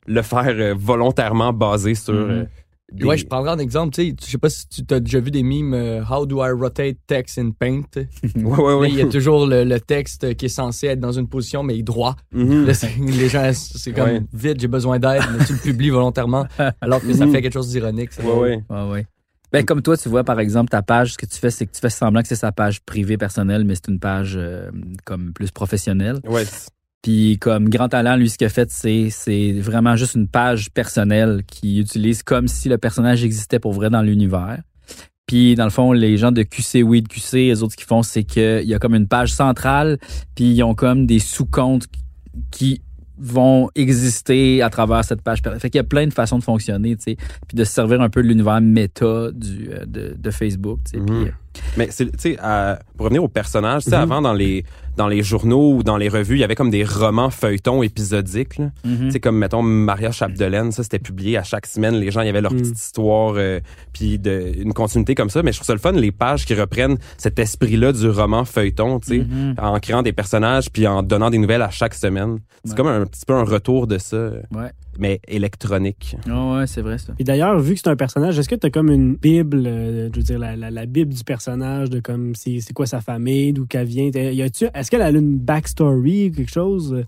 le 0.07 0.23
faire 0.23 0.47
euh, 0.49 0.75
volontairement 0.77 1.53
basé 1.53 1.95
sur. 1.95 2.15
Mhm. 2.15 2.31
euh, 2.31 2.45
des- 2.91 3.05
Ouais, 3.05 3.19
je 3.19 3.27
prendrai 3.27 3.51
un 3.51 3.59
exemple, 3.59 3.95
tu 3.95 4.03
sais, 4.09 4.15
je 4.19 4.25
sais 4.31 4.39
pas 4.39 4.49
si 4.49 4.67
tu 4.67 4.83
as 4.95 4.99
déjà 5.01 5.21
vu 5.21 5.31
des 5.31 5.43
mimes 5.43 5.75
euh, 5.75 6.03
How 6.09 6.25
do 6.25 6.43
I 6.43 6.51
rotate 6.53 6.97
text 7.07 7.37
in 7.39 7.51
paint? 7.51 7.83
Ouais, 8.35 8.43
ouais, 8.43 8.75
ouais. 8.77 8.89
il 8.89 8.95
y 8.97 9.03
a 9.03 9.07
toujours 9.07 9.47
le, 9.47 9.63
le 9.65 9.79
texte 9.79 10.35
qui 10.37 10.47
est 10.47 10.49
censé 10.49 10.87
être 10.87 10.99
dans 11.01 11.13
une 11.13 11.29
position 11.29 11.63
mais 11.63 11.75
il 11.77 11.81
est 11.81 11.83
droit. 11.83 12.17
Là, 12.33 12.73
c'est- 12.73 12.97
les 12.99 13.29
gens 13.29 13.51
c'est 13.53 13.93
comme 13.93 14.09
Ouais. 14.09 14.23
vite, 14.33 14.59
j'ai 14.61 14.69
besoin 14.69 14.99
d'aide, 14.99 15.21
mais 15.39 15.45
tu 15.45 15.53
le 15.53 15.59
publies 15.59 15.91
volontairement 15.91 16.47
alors 16.81 17.03
que 17.03 17.13
ça 17.13 17.27
Mhm. 17.27 17.33
fait 17.33 17.43
quelque 17.43 17.53
chose 17.53 17.69
d'ironique. 17.69 18.11
Ouais, 18.25 18.33
ouais. 18.33 18.65
Ouais, 18.71 18.91
ouais. 18.91 19.07
Ben, 19.53 19.65
comme 19.67 19.83
toi, 19.83 19.97
tu 19.99 20.09
vois, 20.09 20.25
par 20.25 20.41
exemple, 20.41 20.71
ta 20.71 20.81
page, 20.83 21.13
ce 21.13 21.19
que 21.19 21.27
tu 21.27 21.37
fais, 21.39 21.51
c'est 21.51 21.67
que 21.67 21.73
tu 21.73 21.81
fais 21.81 21.89
semblant 21.91 22.23
que 22.23 22.29
c'est 22.29 22.37
sa 22.37 22.53
page 22.53 22.81
privée 22.83 23.17
personnelle, 23.19 23.65
mais 23.65 23.75
c'est 23.75 23.89
une 23.89 23.99
page 24.01 24.35
euh, 24.37 24.71
comme 25.05 25.33
plus 25.35 25.51
professionnelle. 25.51 26.21
Ouais, 26.27 26.45
c'est- 26.47 26.69
Puis 27.03 27.39
comme 27.39 27.69
Grand 27.69 27.89
Talent, 27.89 28.17
lui, 28.17 28.29
ce 28.29 28.39
qu'il 28.39 28.47
a 28.47 28.51
fait, 28.51 28.71
c'est 28.71 29.09
c'est 29.11 29.53
vraiment 29.53 29.97
juste 29.97 30.15
une 30.15 30.29
page 30.29 30.71
personnelle 30.71 31.43
qu'il 31.47 31.81
utilise 31.81 32.23
comme 32.23 32.49
si 32.49 32.69
le 32.69 32.79
personnage 32.79 33.25
existait 33.25 33.61
pour 33.61 33.73
vrai 33.73 33.91
dans 33.91 34.03
l'univers. 34.03 34.59
Puis 35.27 35.55
dans 35.55 35.65
le 35.65 35.71
fond, 35.71 35.93
les 35.93 36.17
gens 36.17 36.33
de 36.33 36.43
QC, 36.43 36.83
oui, 36.83 37.03
de 37.03 37.09
QC, 37.09 37.49
les 37.49 37.63
autres 37.63 37.73
ce 37.73 37.77
qu'ils 37.77 37.87
font, 37.87 38.03
c'est 38.03 38.25
qu'il 38.25 38.65
y 38.65 38.75
a 38.75 38.79
comme 38.79 38.95
une 38.95 39.07
page 39.07 39.33
centrale, 39.33 39.99
puis 40.35 40.47
ils 40.47 40.63
ont 40.63 40.75
comme 40.75 41.07
des 41.07 41.19
sous-comptes 41.19 41.87
qui 42.51 42.81
vont 43.19 43.69
exister 43.75 44.63
à 44.63 44.71
travers 44.71 45.05
cette 45.05 45.23
page. 45.23 45.41
Fait 45.59 45.71
qu'il 45.71 45.79
y 45.79 45.81
a 45.81 45.85
plein 45.85 46.07
de 46.07 46.15
façons 46.15 46.39
de 46.39 46.45
fonctionner, 46.45 46.97
tu 46.97 47.03
sais, 47.03 47.17
puis 47.47 47.57
de 47.57 47.65
se 47.65 47.73
servir 47.73 48.01
un 48.01 48.09
peu 48.09 48.23
de 48.23 48.29
l'univers 48.29 48.61
méta 48.61 49.31
du, 49.33 49.71
euh, 49.71 49.85
de, 49.87 50.15
de 50.17 50.31
Facebook, 50.31 50.81
tu 50.85 50.93
sais. 50.93 50.99
Mhm. 50.99 51.07
Puis, 51.07 51.17
euh, 51.17 51.31
Mais 51.77 51.89
c'est, 51.91 52.07
tu 52.13 52.35
sais, 52.35 52.39
pour 52.97 53.05
revenir 53.05 53.23
au 53.25 53.29
personnage, 53.29 53.85
tu 53.85 53.91
sais, 53.91 53.97
Mhm. 53.97 54.03
avant 54.03 54.23
dans 54.23 54.33
les 54.35 54.65
dans 54.97 55.07
les 55.07 55.23
journaux 55.23 55.75
ou 55.77 55.83
dans 55.85 55.97
les 55.97 56.09
revues, 56.09 56.35
il 56.35 56.41
y 56.41 56.45
avait 56.45 56.57
comme 56.57 56.71
des 56.71 56.83
romans 56.83 57.31
feuilletons 57.31 57.85
épisodiques. 57.85 58.59
mhm. 58.59 58.99
Tu 59.07 59.11
sais, 59.13 59.21
comme, 59.21 59.39
mettons, 59.39 59.63
Maria 59.63 60.11
Chapdelaine, 60.11 60.73
ça, 60.73 60.83
c'était 60.83 60.99
publié 60.99 61.37
à 61.39 61.45
chaque 61.45 61.67
semaine. 61.67 61.95
Les 61.95 62.11
gens, 62.11 62.23
il 62.23 62.27
y 62.27 62.31
avait 62.31 62.41
leur 62.41 62.53
Mm. 62.53 62.57
petite 62.59 62.77
histoire, 62.81 63.35
euh, 63.37 63.61
puis 63.93 64.19
de, 64.19 64.53
une 64.59 64.73
continuité 64.73 65.15
comme 65.15 65.31
ça. 65.31 65.45
Mais 65.45 65.53
je 65.53 65.59
trouve 65.59 65.67
ça 65.69 65.73
le 65.73 65.79
fun, 65.79 65.93
les 65.93 66.11
pages 66.11 66.45
qui 66.47 66.55
reprennent 66.55 66.99
cet 67.17 67.39
esprit-là 67.39 67.93
du 67.93 68.09
roman 68.11 68.45
feuilleton, 68.45 68.99
tu 68.99 69.07
sais, 69.09 69.19
Mhm. 69.19 69.55
en 69.59 69.79
créant 69.79 70.03
des 70.03 70.13
personnages, 70.13 70.69
puis 70.73 70.85
en 70.89 71.05
donnant 71.05 71.31
des 71.31 71.39
nouvelles 71.39 71.63
à 71.63 71.71
chaque 71.71 71.95
semaine. 71.95 72.39
C'est 72.65 72.73
Ouais. 72.73 72.77
comme 72.77 72.89
un 72.89 73.07
petit 73.07 73.25
peu 73.25 73.35
un 73.35 73.45
retour 73.45 73.87
de 73.87 73.99
ça, 73.99 74.17
Ouais. 74.53 74.73
Mais 74.99 75.21
électronique. 75.29 76.17
Ah 76.29 76.53
ouais, 76.57 76.67
c'est 76.67 76.83
vrai 76.83 76.99
ça. 76.99 77.15
Et 77.19 77.25
d'ailleurs, 77.25 77.59
vu 77.61 77.75
que 77.75 77.81
c'est 77.83 77.89
un 77.89 77.97
personnage, 77.97 78.39
est-ce 78.39 78.49
que 78.49 78.55
tu 78.55 78.67
as 78.67 78.71
comme 78.71 78.91
une 78.91 79.15
bible, 79.17 79.63
euh, 79.67 80.09
je 80.13 80.17
veux 80.19 80.23
dire, 80.25 80.39
la, 80.39 80.57
la, 80.57 80.71
la 80.71 80.87
bible 80.87 81.15
du 81.15 81.25
personnage, 81.25 81.89
de 81.91 82.01
comme 82.01 82.35
c'est 82.35 82.61
c'est 82.61 82.73
quoi 82.75 82.87
sa 82.87 83.01
famille, 83.01 83.53
d'où 83.53 83.67
qu'elle 83.67 83.87
vient? 83.87 84.11
T'as- 84.11 84.33
y 84.33 84.43
a-tu- 84.43 84.67
Est-ce 84.75 84.91
qu'elle 84.91 85.03
a 85.03 85.11
une 85.11 85.39
backstory 85.39 86.29
ou 86.29 86.33
quelque 86.37 86.53
chose? 86.53 87.03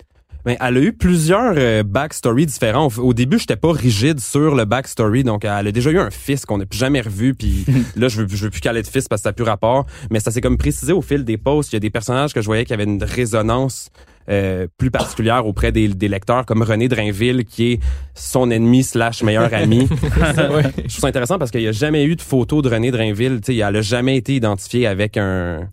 Mais 0.46 0.56
elle 0.58 0.78
a 0.78 0.80
eu 0.80 0.94
plusieurs 0.94 1.52
euh, 1.58 1.82
backstories 1.82 2.46
différents. 2.46 2.86
Au, 2.96 3.00
au 3.08 3.12
début, 3.12 3.38
j'étais 3.38 3.56
pas 3.56 3.72
rigide 3.72 4.20
sur 4.20 4.54
le 4.54 4.64
backstory, 4.64 5.22
donc 5.22 5.44
elle 5.44 5.66
a 5.66 5.70
déjà 5.72 5.90
eu 5.90 5.98
un 5.98 6.08
fils 6.10 6.46
qu'on 6.46 6.56
n'a 6.56 6.64
plus 6.64 6.78
jamais 6.78 7.02
revu, 7.02 7.34
puis 7.34 7.66
là, 7.96 8.08
je 8.08 8.22
veux, 8.22 8.26
je 8.28 8.44
veux 8.44 8.50
plus 8.50 8.60
qu'elle 8.60 8.78
ait 8.78 8.82
de 8.82 8.86
fils 8.86 9.06
parce 9.06 9.20
que 9.20 9.24
ça 9.24 9.28
n'a 9.28 9.32
plus 9.34 9.44
rapport. 9.44 9.84
Mais 10.10 10.18
ça 10.18 10.30
s'est 10.30 10.40
comme 10.40 10.56
précisé 10.56 10.94
au 10.94 11.02
fil 11.02 11.24
des 11.26 11.36
posts. 11.36 11.72
Il 11.72 11.76
y 11.76 11.76
a 11.76 11.80
des 11.80 11.90
personnages 11.90 12.32
que 12.32 12.40
je 12.40 12.46
voyais 12.46 12.64
qui 12.64 12.72
avaient 12.72 12.84
une 12.84 13.02
résonance 13.04 13.90
euh, 14.30 14.66
plus 14.78 14.90
particulière 14.90 15.46
auprès 15.46 15.72
des, 15.72 15.88
des 15.88 16.08
lecteurs 16.08 16.46
comme 16.46 16.62
René 16.62 16.88
Drainville 16.88 17.44
qui 17.44 17.72
est 17.72 17.80
son 18.14 18.50
ennemi 18.50 18.82
slash 18.82 19.22
meilleur 19.22 19.52
ami. 19.52 19.88
Je 20.00 20.88
trouve 20.88 20.88
ça 20.88 21.06
intéressant 21.08 21.38
parce 21.38 21.50
qu'il 21.50 21.62
n'y 21.62 21.68
a 21.68 21.72
jamais 21.72 22.04
eu 22.04 22.16
de 22.16 22.22
photo 22.22 22.62
de 22.62 22.68
René 22.68 22.90
Drainville. 22.90 23.40
Tu 23.44 23.52
sais, 23.52 23.58
elle 23.58 23.76
a 23.76 23.82
jamais 23.82 24.16
été 24.16 24.34
identifiée 24.34 24.86
avec 24.86 25.16
un 25.16 25.68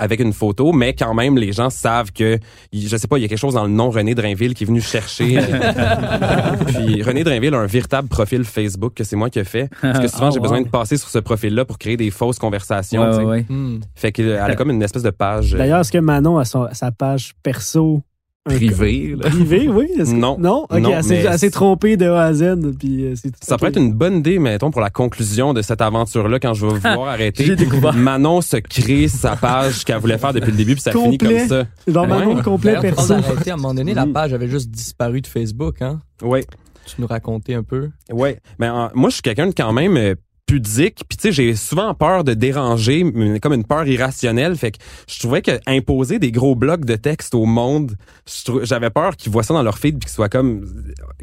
avec 0.00 0.18
une 0.20 0.32
photo, 0.32 0.72
mais 0.72 0.94
quand 0.94 1.14
même, 1.14 1.36
les 1.38 1.52
gens 1.52 1.70
savent 1.70 2.10
que, 2.12 2.38
je 2.72 2.96
sais 2.96 3.06
pas, 3.06 3.18
il 3.18 3.22
y 3.22 3.24
a 3.24 3.28
quelque 3.28 3.38
chose 3.38 3.54
dans 3.54 3.64
le 3.64 3.70
nom 3.70 3.90
René 3.90 4.14
Drainville 4.14 4.54
qui 4.54 4.64
est 4.64 4.66
venu 4.66 4.80
chercher. 4.80 5.38
Puis 6.66 7.02
René 7.02 7.22
Drainville 7.24 7.54
a 7.54 7.58
un 7.58 7.66
véritable 7.66 8.08
profil 8.08 8.44
Facebook 8.44 8.94
que 8.94 9.04
c'est 9.04 9.16
moi 9.16 9.30
qui 9.30 9.38
ai 9.38 9.44
fait. 9.44 9.68
Parce 9.80 9.98
que 10.00 10.08
souvent, 10.08 10.26
Ah, 10.28 10.30
j'ai 10.30 10.38
wow. 10.38 10.42
besoin 10.42 10.60
de 10.62 10.68
passer 10.68 10.96
sur 10.96 11.08
ce 11.08 11.18
profil-là 11.18 11.64
pour 11.64 11.78
créer 11.78 11.96
des 11.96 12.10
fausses 12.10 12.38
conversations. 12.38 13.02
Ouais, 13.10 13.24
ouais. 13.24 13.46
Hmm. 13.48 13.80
Fait 13.94 14.12
qu'elle 14.12 14.36
a 14.38 14.54
comme 14.56 14.70
une 14.70 14.82
espèce 14.82 15.02
de 15.02 15.10
page. 15.10 15.54
euh, 15.54 15.58
D'ailleurs, 15.58 15.80
est-ce 15.80 15.92
que 15.92 15.98
Manon 15.98 16.38
a 16.38 16.44
son- 16.44 16.68
sa 16.72 16.90
page 16.90 17.32
perso 17.42 18.02
Privé, 18.46 19.14
là. 19.22 19.28
Privée, 19.28 19.68
oui. 19.68 19.88
Est-ce 19.98 20.12
que- 20.12 20.16
Non. 20.16 20.36
Non? 20.38 20.66
Ok, 20.70 20.78
Non, 20.80 20.90
elle 20.96 21.38
s'est- 21.38 21.50
trompée 21.50 21.96
de 21.98 22.06
A 22.08 22.24
à 22.24 22.32
Z. 22.32 22.56
Puis, 22.78 23.04
euh, 23.04 23.14
c'est- 23.14 23.32
Ça 23.44 23.58
pourrait 23.58 23.68
être 23.70 23.76
une 23.76 23.92
bonne 23.92 24.16
idée, 24.16 24.38
mettons, 24.38 24.70
pour 24.70 24.80
la 24.80 24.88
conclusion 24.88 25.52
de 25.52 25.60
cette 25.60 25.82
aventure-là, 25.82 26.40
quand 26.40 26.54
je 26.54 26.66
vais 26.66 26.72
vouloir 26.78 27.08
arrêter. 27.08 27.44
J'ai 27.44 27.54
découvert. 27.56 27.92
Manon 27.92 28.40
se 28.40 28.56
crée 28.56 29.08
sa 29.08 29.36
page 29.36 29.84
qu'elle 29.84 29.98
voulait 29.98 30.16
faire 30.18 30.32
depuis 30.32 30.52
le 30.52 30.56
début, 30.56 30.72
puis 30.72 30.80
ça 30.82 30.92
finit 30.92 31.18
comme 31.18 31.38
ça. 31.48 31.64
Genre 31.86 32.06
Manon 32.06 32.36
Ouais. 32.36 32.42
complet 32.42 32.72
D'ailleurs, 32.72 32.94
perso. 32.94 33.12
avant 33.12 33.20
d'arrêter, 33.28 33.50
à 33.50 33.54
un 33.54 33.56
moment 33.58 33.74
donné, 33.74 33.92
la 33.92 34.06
Mm. 34.06 34.12
page 34.14 34.32
avait 34.32 34.48
juste 34.48 34.70
disparu 34.70 35.20
de 35.20 35.26
Facebook. 35.26 35.82
Hein? 35.82 36.00
Ouais. 36.22 36.44
Tu 36.86 36.94
nous 36.98 37.06
racontais 37.06 37.54
un 37.54 37.62
peu? 37.62 37.90
Ouais, 38.10 38.40
mais 38.58 38.66
euh, 38.68 38.88
moi 38.94 39.10
je 39.10 39.14
suis 39.14 39.22
quelqu'un 39.22 39.46
de 39.48 39.52
quand 39.54 39.72
même 39.72 39.96
euh, 39.96 40.14
pudique, 40.50 41.02
puis 41.08 41.16
tu 41.16 41.22
sais 41.28 41.32
j'ai 41.32 41.54
souvent 41.54 41.94
peur 41.94 42.24
de 42.24 42.34
déranger, 42.34 43.04
comme 43.40 43.52
une 43.52 43.62
peur 43.64 43.86
irrationnelle, 43.86 44.56
fait 44.56 44.72
que 44.72 44.78
je 45.08 45.20
trouvais 45.20 45.42
que 45.42 45.52
imposer 45.66 46.18
des 46.18 46.32
gros 46.32 46.56
blocs 46.56 46.84
de 46.84 46.96
texte 46.96 47.36
au 47.36 47.44
monde, 47.46 47.92
j'avais 48.64 48.90
peur 48.90 49.16
qu'ils 49.16 49.30
voient 49.30 49.44
ça 49.44 49.54
dans 49.54 49.62
leur 49.62 49.78
feed 49.78 49.98
puis 50.00 50.06
qu'ils 50.06 50.14
soient 50.14 50.28
comme 50.28 50.66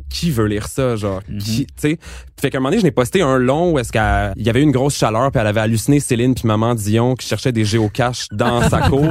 qui 0.09 0.31
veut 0.31 0.45
lire 0.47 0.67
ça 0.69 0.95
genre? 0.95 1.21
Qui 1.39 1.65
tu 1.65 1.73
sais? 1.75 1.97
Fait 2.39 2.49
qu'à 2.49 2.57
un 2.57 2.61
moment 2.61 2.69
donné 2.69 2.79
je 2.79 2.85
n'ai 2.85 2.91
posté 2.91 3.21
un 3.21 3.37
long 3.37 3.73
où 3.73 3.79
est-ce 3.79 3.91
qu'il 3.91 4.43
y 4.45 4.49
avait 4.49 4.61
eu 4.61 4.63
une 4.63 4.71
grosse 4.71 4.95
chaleur 4.95 5.29
puis 5.31 5.41
elle 5.41 5.47
avait 5.47 5.59
halluciné 5.59 5.99
Céline 5.99 6.33
puis 6.33 6.47
maman 6.47 6.73
Dion 6.75 7.15
qui 7.15 7.27
cherchait 7.27 7.51
des 7.51 7.65
géocaches 7.65 8.27
dans 8.31 8.61
sa 8.69 8.79
cour 8.89 9.09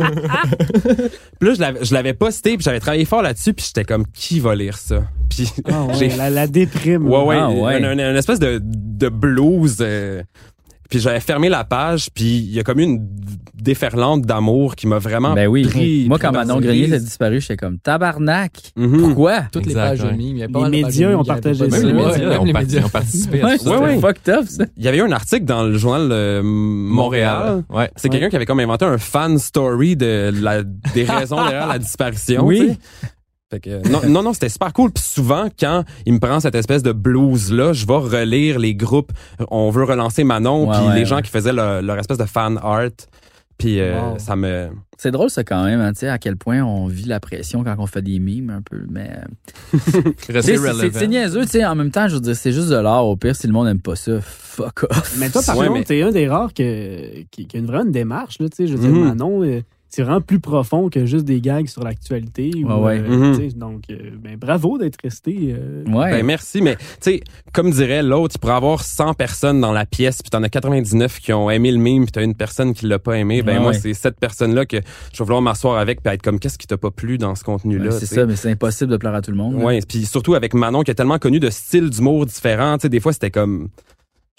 puis 1.40 1.48
là 1.48 1.74
je 1.82 1.92
l'avais 1.94 2.14
posté 2.14 2.56
puis 2.56 2.64
j'avais 2.64 2.80
travaillé 2.80 3.04
fort 3.04 3.22
là-dessus 3.22 3.52
puis 3.52 3.66
j'étais 3.66 3.84
comme 3.84 4.06
qui 4.14 4.40
va 4.40 4.54
lire 4.54 4.78
ça? 4.78 5.02
Puis 5.28 5.50
Ah 5.70 5.84
ouais, 5.84 5.94
j'ai 5.98 6.08
la, 6.16 6.30
la 6.30 6.46
déprime. 6.46 7.06
Ouais, 7.08 7.22
ouais, 7.24 7.36
Ah, 7.38 7.50
ouais. 7.50 7.82
Une 7.92 8.16
espèce 8.16 8.38
de, 8.38 8.60
de 8.62 9.08
blues. 9.08 9.76
euh, 9.80 10.05
puis 10.88 11.00
j'avais 11.00 11.18
fermé 11.18 11.48
la 11.48 11.64
page, 11.64 12.08
puis 12.14 12.36
il 12.38 12.52
y 12.52 12.60
a 12.60 12.62
comme 12.62 12.78
eu 12.78 12.84
une 12.84 13.08
déferlante 13.60 14.22
d'amour 14.22 14.76
qui 14.76 14.86
m'a 14.86 14.98
vraiment 14.98 15.34
Ben 15.34 15.48
oui. 15.48 15.62
pris. 15.66 16.04
Moi, 16.08 16.16
quand 16.20 16.30
Manon. 16.30 16.60
Grenier 16.60 16.92
a 16.92 16.98
disparu, 17.00 17.40
j'étais 17.40 17.56
comme 17.56 17.78
tabarnak. 17.80 18.52
Mhm. 18.76 19.00
Pourquoi? 19.00 19.40
Toutes 19.50 19.66
Exact, 19.66 19.82
les 19.94 19.98
pages 19.98 20.04
ouais. 20.04 20.16
Il 20.20 20.36
y 20.38 20.42
a 20.44 20.48
pas 20.48 20.68
Les 20.68 20.82
médias 20.84 21.16
ont 21.16 21.24
partagé 21.24 21.68
ça. 21.68 21.76
Même 21.76 21.86
les 21.88 21.92
médias, 21.92 22.14
on 22.14 22.28
même 22.28 22.44
les 22.46 22.52
part- 22.52 22.62
médias. 22.62 22.82
on 22.84 22.88
participait 22.88 23.40
à 23.42 23.46
Ouais, 23.46 23.58
ça. 23.58 23.64
c'était 23.64 23.76
ouais. 23.84 23.98
fucked 24.00 24.28
up, 24.32 24.44
ça. 24.46 24.64
Il 24.76 24.84
y 24.84 24.88
avait 24.88 24.98
eu 24.98 25.02
un 25.02 25.10
article 25.10 25.44
dans 25.44 25.64
le 25.64 25.76
journal 25.76 26.08
euh, 26.12 26.42
Montréal. 26.44 27.64
Ouais. 27.68 27.90
C'est 27.96 28.08
quelqu'un 28.08 28.28
qui 28.28 28.36
avait 28.36 28.46
comme 28.46 28.60
inventé 28.60 28.84
un 28.84 28.98
fan 28.98 29.38
story 29.38 29.96
de 29.96 30.30
la, 30.40 30.62
des 30.62 31.02
raisons 31.04 31.42
derrière 31.42 31.66
la 31.66 31.78
disparition. 31.80 32.44
Oui. 32.46 32.78
Fait 33.50 33.60
que, 33.60 33.88
non, 33.88 34.00
non, 34.08 34.22
non, 34.24 34.32
c'était 34.32 34.48
super 34.48 34.72
cool. 34.72 34.90
Puis 34.90 35.04
souvent, 35.04 35.48
quand 35.58 35.84
il 36.04 36.14
me 36.14 36.18
prend 36.18 36.40
cette 36.40 36.56
espèce 36.56 36.82
de 36.82 36.90
blues-là, 36.92 37.72
je 37.72 37.86
vais 37.86 37.94
relire 37.96 38.58
les 38.58 38.74
groupes. 38.74 39.12
On 39.50 39.70
veut 39.70 39.84
relancer 39.84 40.24
Manon, 40.24 40.68
Ouais, 40.68 40.76
puis 40.76 40.86
ouais, 40.88 40.94
les 40.94 41.00
ouais. 41.00 41.06
gens 41.06 41.20
qui 41.20 41.30
faisaient 41.30 41.52
leur, 41.52 41.80
leur 41.80 41.96
espèce 41.98 42.18
de 42.18 42.24
fan 42.24 42.58
art. 42.60 42.88
Puis 43.56 43.80
euh, 43.80 43.98
Wow. 44.00 44.18
ça 44.18 44.34
me... 44.36 44.68
C'est 44.98 45.10
drôle, 45.12 45.30
ça, 45.30 45.44
quand 45.44 45.64
même, 45.64 45.80
hein, 45.80 45.92
tu 45.92 46.00
sais, 46.00 46.08
à 46.08 46.18
quel 46.18 46.36
point 46.36 46.60
on 46.62 46.88
vit 46.88 47.04
la 47.04 47.20
pression 47.20 47.62
quand 47.64 47.74
on 47.78 47.86
fait 47.86 48.02
des 48.02 48.18
mimes, 48.18 48.50
un 48.50 48.62
peu. 48.62 48.80
Mais. 48.90 49.10
euh, 49.74 49.78
c'est- 50.42 51.06
niaiseux, 51.06 51.42
tu 51.42 51.48
sais. 51.50 51.64
En 51.64 51.74
même 51.74 51.90
temps, 51.90 52.08
je 52.08 52.14
veux 52.14 52.20
dire, 52.20 52.34
c'est 52.36 52.52
juste 52.52 52.68
de 52.68 52.76
l'art. 52.76 53.06
Au 53.06 53.16
pire, 53.16 53.36
si 53.36 53.46
le 53.46 53.52
monde 53.52 53.68
aime 53.68 53.80
pas 53.80 53.94
ça, 53.96 54.20
fuck 54.20 54.84
off. 54.90 55.16
Mais 55.18 55.30
toi, 55.30 55.40
par 55.46 55.56
Ouais, 55.56 55.66
contre, 55.68 55.78
mais- 55.78 55.84
t'es 55.84 56.02
un 56.02 56.10
des 56.10 56.28
rares 56.28 56.52
que, 56.52 57.22
qui, 57.30 57.46
qui 57.46 57.56
a 57.56 57.60
une, 57.60 57.66
vraiment 57.66 57.84
une 57.84 57.92
démarche. 57.92 58.38
Là, 58.40 58.48
tu 58.48 58.56
sais, 58.56 58.66
je 58.66 58.74
veux 58.74 58.80
dire, 58.80 58.90
Mhm. 58.90 59.04
Manon, 59.08 59.42
euh, 59.44 59.62
c'est 59.96 60.02
vraiment 60.02 60.20
plus 60.20 60.40
profond 60.40 60.90
que 60.90 61.06
juste 61.06 61.24
des 61.24 61.40
gags 61.40 61.66
sur 61.68 61.82
l'actualité. 61.82 62.50
ou, 62.62 62.68
Ouais, 62.68 63.00
ouais. 63.00 63.00
euh, 63.00 63.32
Mhm. 63.38 63.52
Donc, 63.52 63.82
euh, 63.90 64.10
ben, 64.22 64.36
bravo 64.36 64.76
d'être 64.78 64.98
resté. 65.02 65.54
euh, 65.58 65.84
Ouais. 65.86 66.10
Ben 66.10 66.26
merci, 66.26 66.60
mais 66.60 66.76
tu 66.76 66.82
sais, 67.00 67.20
comme 67.54 67.70
dirait 67.70 68.02
l'autre, 68.02 68.34
il 68.36 68.38
pourrait 68.38 68.52
avoir 68.54 68.82
100 68.82 69.14
personnes 69.14 69.60
dans 69.60 69.72
la 69.72 69.86
pièce, 69.86 70.20
puis 70.22 70.28
t'en 70.30 70.42
as 70.42 70.48
99 70.50 71.18
qui 71.18 71.32
ont 71.32 71.48
aimé 71.50 71.72
le 71.72 71.78
mime, 71.78 72.04
puis 72.04 72.12
t'as 72.12 72.22
une 72.22 72.34
personne 72.34 72.74
qui 72.74 72.86
l'a 72.86 72.98
pas 72.98 73.14
aimé. 73.16 73.42
Ben 73.42 73.54
Ouais, 73.56 73.62
moi, 73.62 73.72
ouais. 73.72 73.78
c'est 73.78 73.94
cette 73.94 74.20
personne-là 74.20 74.66
que 74.66 74.76
je 75.12 75.18
vais 75.18 75.24
vouloir 75.24 75.40
m'asseoir 75.40 75.78
avec, 75.78 76.02
puis 76.02 76.12
être 76.12 76.22
comme, 76.22 76.38
qu'est-ce 76.38 76.58
qui 76.58 76.66
t'a 76.66 76.76
pas 76.76 76.90
plu 76.90 77.16
dans 77.16 77.34
ce 77.34 77.42
contenu-là? 77.44 77.90
C'est 77.92 78.04
ça, 78.06 78.26
mais 78.26 78.36
c'est 78.36 78.50
impossible 78.50 78.90
de 78.90 78.96
plaire 78.98 79.14
à 79.14 79.22
tout 79.22 79.30
le 79.30 79.36
monde. 79.38 79.54
Ouais, 79.54 79.80
puis 79.88 80.04
surtout 80.04 80.34
avec 80.34 80.52
Manon 80.52 80.82
qui 80.82 80.90
a 80.90 80.94
tellement 80.94 81.18
connu 81.18 81.40
de 81.40 81.48
styles 81.50 81.88
d'humour 81.88 82.26
différents, 82.26 82.76
tu 82.76 82.82
sais 82.82 82.88
des 82.90 83.00
fois 83.00 83.12
c'était 83.14 83.30
comme 83.30 83.68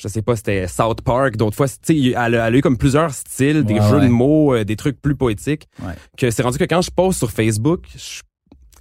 je 0.02 0.08
sais 0.08 0.22
pas, 0.22 0.36
c'était 0.36 0.68
South 0.68 1.02
Park, 1.02 1.38
d'autres 1.38 1.56
fois 1.56 1.68
tu 1.68 1.76
sais 1.84 1.98
elle, 2.10 2.18
a- 2.36 2.48
elle 2.48 2.56
a 2.56 2.58
eu 2.58 2.62
comme 2.62 2.78
plusieurs 2.78 3.12
styles, 3.12 3.64
des 3.64 3.76
Ouais, 3.76 3.90
jeux 3.90 3.98
ouais. 4.00 4.08
de 4.08 4.12
mots, 4.12 4.54
euh, 4.54 4.64
des 4.64 4.76
trucs 4.76 5.02
plus 5.02 5.16
poétiques 5.16 5.68
Ouais. 5.84 5.94
que 6.18 6.30
c'est 6.32 6.44
rendu 6.44 6.58
que 6.58 6.64
quand 6.66 6.82
je 6.82 6.92
poste 6.92 7.18
sur 7.20 7.32
Facebook, 7.32 7.86
je, 7.96 8.22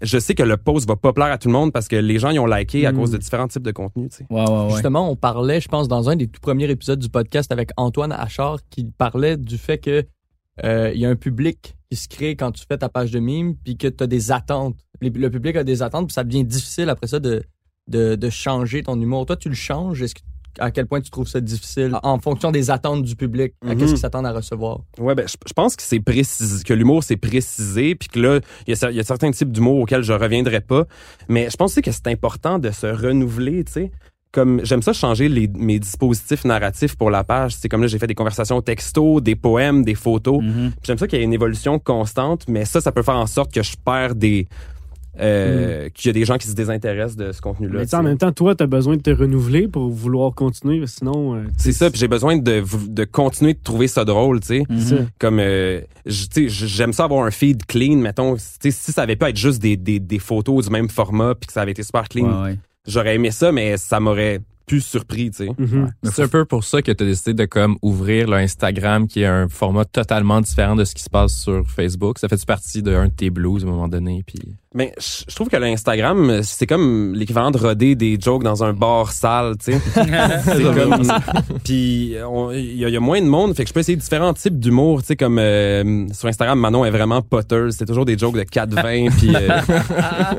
je 0.02 0.18
sais 0.18 0.34
que 0.34 0.42
le 0.42 0.58
post 0.58 0.86
va 0.86 0.96
pas 0.96 1.14
plaire 1.14 1.28
à 1.32 1.38
tout 1.38 1.48
le 1.48 1.52
monde 1.54 1.72
parce 1.72 1.88
que 1.88 1.96
les 1.96 2.18
gens 2.18 2.30
y 2.30 2.38
ont 2.38 2.44
liké 2.46 2.84
à 2.86 2.92
Mm. 2.92 2.96
cause 2.96 3.10
de 3.12 3.16
différents 3.16 3.48
types 3.48 3.62
de 3.62 3.70
contenus, 3.72 4.10
tu 4.10 4.16
sais. 4.18 4.26
Ouais, 4.28 4.42
ouais, 4.46 4.64
ouais. 4.64 4.70
Justement, 4.72 5.10
on 5.10 5.16
parlait, 5.16 5.60
je 5.60 5.68
pense, 5.68 5.88
dans 5.88 6.10
un 6.10 6.16
des 6.16 6.26
tout 6.28 6.40
premiers 6.40 6.68
épisodes 6.70 6.98
du 6.98 7.08
podcast 7.08 7.50
avec 7.50 7.70
Antoine 7.78 8.12
Achard, 8.12 8.58
qui 8.68 8.84
parlait 8.84 9.38
du 9.38 9.56
fait 9.56 9.78
que 9.78 10.04
euh, 10.64 10.90
il 10.94 11.00
y 11.00 11.06
a 11.06 11.08
un 11.10 11.16
public 11.16 11.76
qui 11.90 11.96
se 11.96 12.08
crée 12.08 12.34
quand 12.36 12.50
tu 12.52 12.64
fais 12.68 12.76
ta 12.78 12.88
page 12.90 13.10
de 13.10 13.20
mime, 13.20 13.56
puis 13.56 13.76
que 13.78 13.88
tu 13.88 14.02
as 14.04 14.06
des 14.06 14.32
attentes. 14.32 14.76
Le 15.00 15.28
public 15.30 15.56
a 15.56 15.64
des 15.64 15.82
attentes, 15.82 16.08
puis 16.08 16.14
ça 16.14 16.24
devient 16.24 16.44
difficile 16.44 16.88
après 16.90 17.06
ça 17.06 17.20
de, 17.20 17.42
de, 17.88 18.16
de 18.16 18.30
changer 18.30 18.82
ton 18.82 19.00
humour. 19.00 19.24
Toi, 19.26 19.36
tu 19.36 19.48
le 19.48 19.54
changes? 19.54 20.02
Est-ce 20.02 20.14
que, 20.14 20.20
à 20.58 20.70
quel 20.70 20.86
point 20.86 21.00
tu 21.00 21.10
trouves 21.10 21.28
ça 21.28 21.40
difficile 21.40 21.98
en 22.02 22.18
fonction 22.18 22.50
des 22.50 22.70
attentes 22.70 23.02
du 23.02 23.16
public? 23.16 23.54
À 23.62 23.68
Mhm. 23.68 23.78
Qu'est-ce 23.78 23.90
qu'ils 23.92 24.00
s'attendent 24.00 24.26
à 24.26 24.32
recevoir? 24.32 24.80
Ouais, 24.98 25.14
ben, 25.14 25.26
je, 25.26 25.36
je 25.46 25.52
pense 25.52 25.76
que 25.76 25.82
c'est 25.82 26.00
précisé, 26.00 26.62
que 26.64 26.74
l'humour 26.74 27.02
c'est 27.02 27.16
précisé, 27.16 27.94
puis 27.94 28.08
que 28.08 28.18
là, 28.20 28.40
il 28.66 28.74
y, 28.74 28.84
a 28.84 28.90
y 28.90 29.04
certains 29.04 29.30
types 29.30 29.52
d'humour 29.52 29.80
auxquels 29.80 30.02
je 30.02 30.12
reviendrai 30.12 30.60
pas. 30.60 30.84
Mais 31.28 31.48
je 31.50 31.56
pense 31.56 31.72
aussi 31.72 31.82
que 31.82 31.90
c'est 31.92 32.06
important 32.08 32.58
de 32.58 32.70
se 32.70 32.86
renouveler, 32.86 33.64
tu 33.64 33.72
sais. 33.72 33.90
Comme 34.32 34.60
j'aime 34.64 34.82
ça 34.82 34.92
changer 34.92 35.28
les, 35.30 35.48
mes 35.48 35.78
dispositifs 35.78 36.44
narratifs 36.44 36.96
pour 36.96 37.10
la 37.10 37.24
page. 37.24 37.54
C'est 37.54 37.68
comme 37.70 37.80
là, 37.80 37.86
j'ai 37.86 37.98
fait 37.98 38.06
des 38.06 38.14
conversations 38.14 38.60
texto, 38.60 39.20
des 39.20 39.34
poèmes, 39.34 39.82
des 39.82 39.94
photos. 39.94 40.42
Mhm. 40.42 40.72
Puis 40.72 40.80
J'aime 40.82 40.98
ça 40.98 41.06
qu'il 41.06 41.18
y 41.18 41.22
ait 41.22 41.24
une 41.24 41.32
évolution 41.32 41.78
constante, 41.78 42.44
mais 42.46 42.66
ça, 42.66 42.80
ça 42.80 42.92
peut 42.92 43.02
faire 43.02 43.16
en 43.16 43.26
sorte 43.26 43.52
que 43.52 43.62
je 43.62 43.76
perds 43.82 44.14
des. 44.14 44.46
Euh, 45.18 45.88
qu'il 45.90 46.08
y 46.08 46.10
a 46.10 46.12
des 46.12 46.24
gens 46.24 46.36
qui 46.36 46.46
se 46.46 46.54
désintéressent 46.54 47.16
de 47.16 47.32
ce 47.32 47.40
contenu-là. 47.40 47.78
Mais 47.78 47.84
tu 47.84 47.90
sais, 47.90 47.96
en 47.96 48.02
même 48.02 48.18
temps, 48.18 48.32
toi, 48.32 48.54
tu 48.54 48.62
as 48.64 48.66
besoin 48.66 48.96
de 48.96 49.02
te 49.02 49.10
renouveler 49.10 49.66
pour 49.68 49.88
vouloir 49.90 50.34
continuer. 50.34 50.86
Sinon, 50.86 51.36
euh, 51.36 51.44
C'est 51.56 51.72
ça, 51.72 51.90
puis 51.90 51.98
j'ai 51.98 52.08
besoin 52.08 52.36
de, 52.36 52.62
de 52.88 53.04
continuer 53.04 53.54
de 53.54 53.60
trouver 53.62 53.88
ça 53.88 54.04
drôle, 54.04 54.40
tu 54.40 54.46
sais. 54.48 54.62
Mhm. 54.68 54.80
ça. 54.80 54.96
comme 55.18 55.38
euh, 55.40 55.80
j'aime 56.04 56.92
ça 56.92 57.04
avoir 57.04 57.24
un 57.24 57.30
feed 57.30 57.64
clean 57.66 57.96
mettons 57.96 58.36
tu 58.36 58.42
sais, 58.60 58.70
si 58.70 58.92
ça 58.92 59.02
avait 59.02 59.16
pas 59.16 59.30
être 59.30 59.36
juste 59.36 59.60
des, 59.60 59.76
des, 59.76 59.98
des 60.00 60.18
photos 60.18 60.66
du 60.66 60.70
même 60.70 60.88
format 60.88 61.34
puis 61.34 61.46
que 61.46 61.52
ça 61.52 61.62
avait 61.62 61.72
été 61.72 61.82
super 61.82 62.08
clean 62.08 62.26
Ouais, 62.42 62.50
ouais. 62.50 62.58
j'aurais 62.86 63.14
aimé 63.14 63.30
ça 63.30 63.52
mais 63.52 63.76
ça 63.76 64.00
m'aurait 64.00 64.40
plus 64.66 64.80
surpris 64.80 65.30
tu 65.30 65.46
sais 65.46 65.50
Mhm. 65.58 65.90
C'est 66.04 66.22
un 66.24 66.28
peu 66.28 66.44
pour 66.44 66.64
ça 66.64 66.82
que 66.82 66.90
tu 66.92 67.02
as 67.04 67.06
décidé 67.06 67.34
de 67.34 67.44
comme 67.44 67.76
ouvrir 67.82 68.28
le 68.28 68.36
Instagram 68.36 69.06
qui 69.06 69.22
est 69.22 69.26
un 69.26 69.48
format 69.48 69.84
totalement 69.84 70.40
différent 70.40 70.74
de 70.76 70.84
ce 70.84 70.94
qui 70.94 71.02
se 71.04 71.10
passe 71.10 71.34
sur 71.40 71.64
Facebook. 71.70 72.18
Ça 72.18 72.28
fait 72.28 72.44
partie 72.44 72.82
d'un 72.82 73.06
de 73.06 73.12
tes 73.12 73.30
blues 73.30 73.64
à 73.64 73.68
un 73.68 73.70
moment 73.70 73.88
donné 73.88 74.22
puis 74.26 74.38
mais 74.76 74.92
je 74.98 75.24
je 75.28 75.34
trouve 75.34 75.48
que 75.48 75.56
l'Instagram 75.56 76.40
c'est 76.42 76.66
comme 76.66 77.14
l'équivalent 77.14 77.50
de 77.50 77.58
roder 77.58 77.94
des 77.94 78.18
jokes 78.20 78.42
dans 78.44 78.62
un 78.62 78.72
bar 78.72 79.10
sale 79.12 79.54
tu 79.58 79.72
sais 79.72 79.80
c'est 80.44 80.62
comme 80.62 81.02
puis 81.64 82.14
on- 82.28 82.50
il 82.52 82.76
y, 82.76 82.84
a- 82.84 82.88
il 82.88 82.94
y 82.94 82.96
a 82.96 83.00
moins 83.00 83.20
de 83.20 83.26
monde 83.26 83.54
fait 83.56 83.64
que 83.64 83.68
je 83.68 83.74
peux 83.74 83.80
essayer 83.80 83.96
différents 83.96 84.34
types 84.34 84.58
d'humour 84.58 85.00
tu 85.00 85.08
sais 85.08 85.16
comme 85.16 85.38
euh, 85.38 86.06
sur 86.12 86.28
Instagram 86.28 86.58
Manon 86.60 86.84
est 86.84 86.90
vraiment 86.90 87.22
potteuse 87.22 87.74
c'est 87.78 87.86
toujours 87.86 88.04
des 88.04 88.16
jokes 88.18 88.36
de 88.36 88.42
4-20 88.42 89.10
puis 89.16 89.34
euh, 89.34 89.48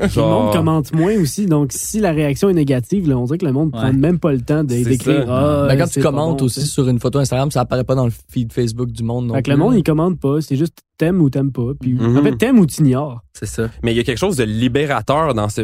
monde 0.00 0.10
genre 0.10 0.52
commente 0.52 0.92
moins 0.94 1.16
aussi. 1.20 1.46
Donc, 1.46 1.70
si 1.72 2.00
la 2.00 2.12
réaction 2.12 2.48
est 2.48 2.54
négative, 2.54 3.08
là, 3.08 3.16
on 3.18 3.24
dirait 3.24 3.38
que 3.38 3.46
le 3.46 3.52
monde 3.52 3.70
Ouais. 3.74 3.80
prend 3.80 3.92
même 3.92 4.18
pas 4.18 4.32
le 4.32 4.40
temps 4.40 4.62
d'écrire. 4.64 5.26
Ah, 5.30 5.66
Ben, 5.68 5.78
quand 5.78 5.88
tu 5.88 6.00
commentes 6.00 6.38
bon, 6.38 6.44
aussi 6.46 6.66
sur 6.66 6.88
une 6.88 6.98
photo 6.98 7.18
Instagram, 7.18 7.50
ça 7.50 7.60
apparaît 7.62 7.84
pas 7.84 7.94
dans 7.94 8.04
le 8.06 8.12
feed 8.30 8.52
Facebook 8.52 8.90
du 8.90 9.02
monde 9.02 9.26
non 9.26 9.34
Fait 9.34 9.42
que 9.42 9.50
le 9.50 9.56
monde, 9.56 9.74
il 9.74 9.82
commente 9.82 10.18
pas. 10.18 10.40
C'est 10.40 10.56
juste 10.56 10.78
t'aimes 10.98 11.20
ou 11.22 11.30
t'aimes 11.30 11.52
pas. 11.52 11.72
Puis, 11.80 11.94
Mhm. 11.94 12.18
En 12.18 12.22
fait, 12.22 12.36
t'aimes 12.36 12.58
ou 12.58 12.66
t'ignores. 12.66 13.22
C'est 13.32 13.46
ça. 13.46 13.70
Mais 13.82 13.92
il 13.92 13.96
y 13.96 14.00
a 14.00 14.04
quelque 14.04 14.18
chose 14.18 14.36
de 14.36 14.44
libérateur 14.44 15.32
dans 15.34 15.48
ce 15.48 15.62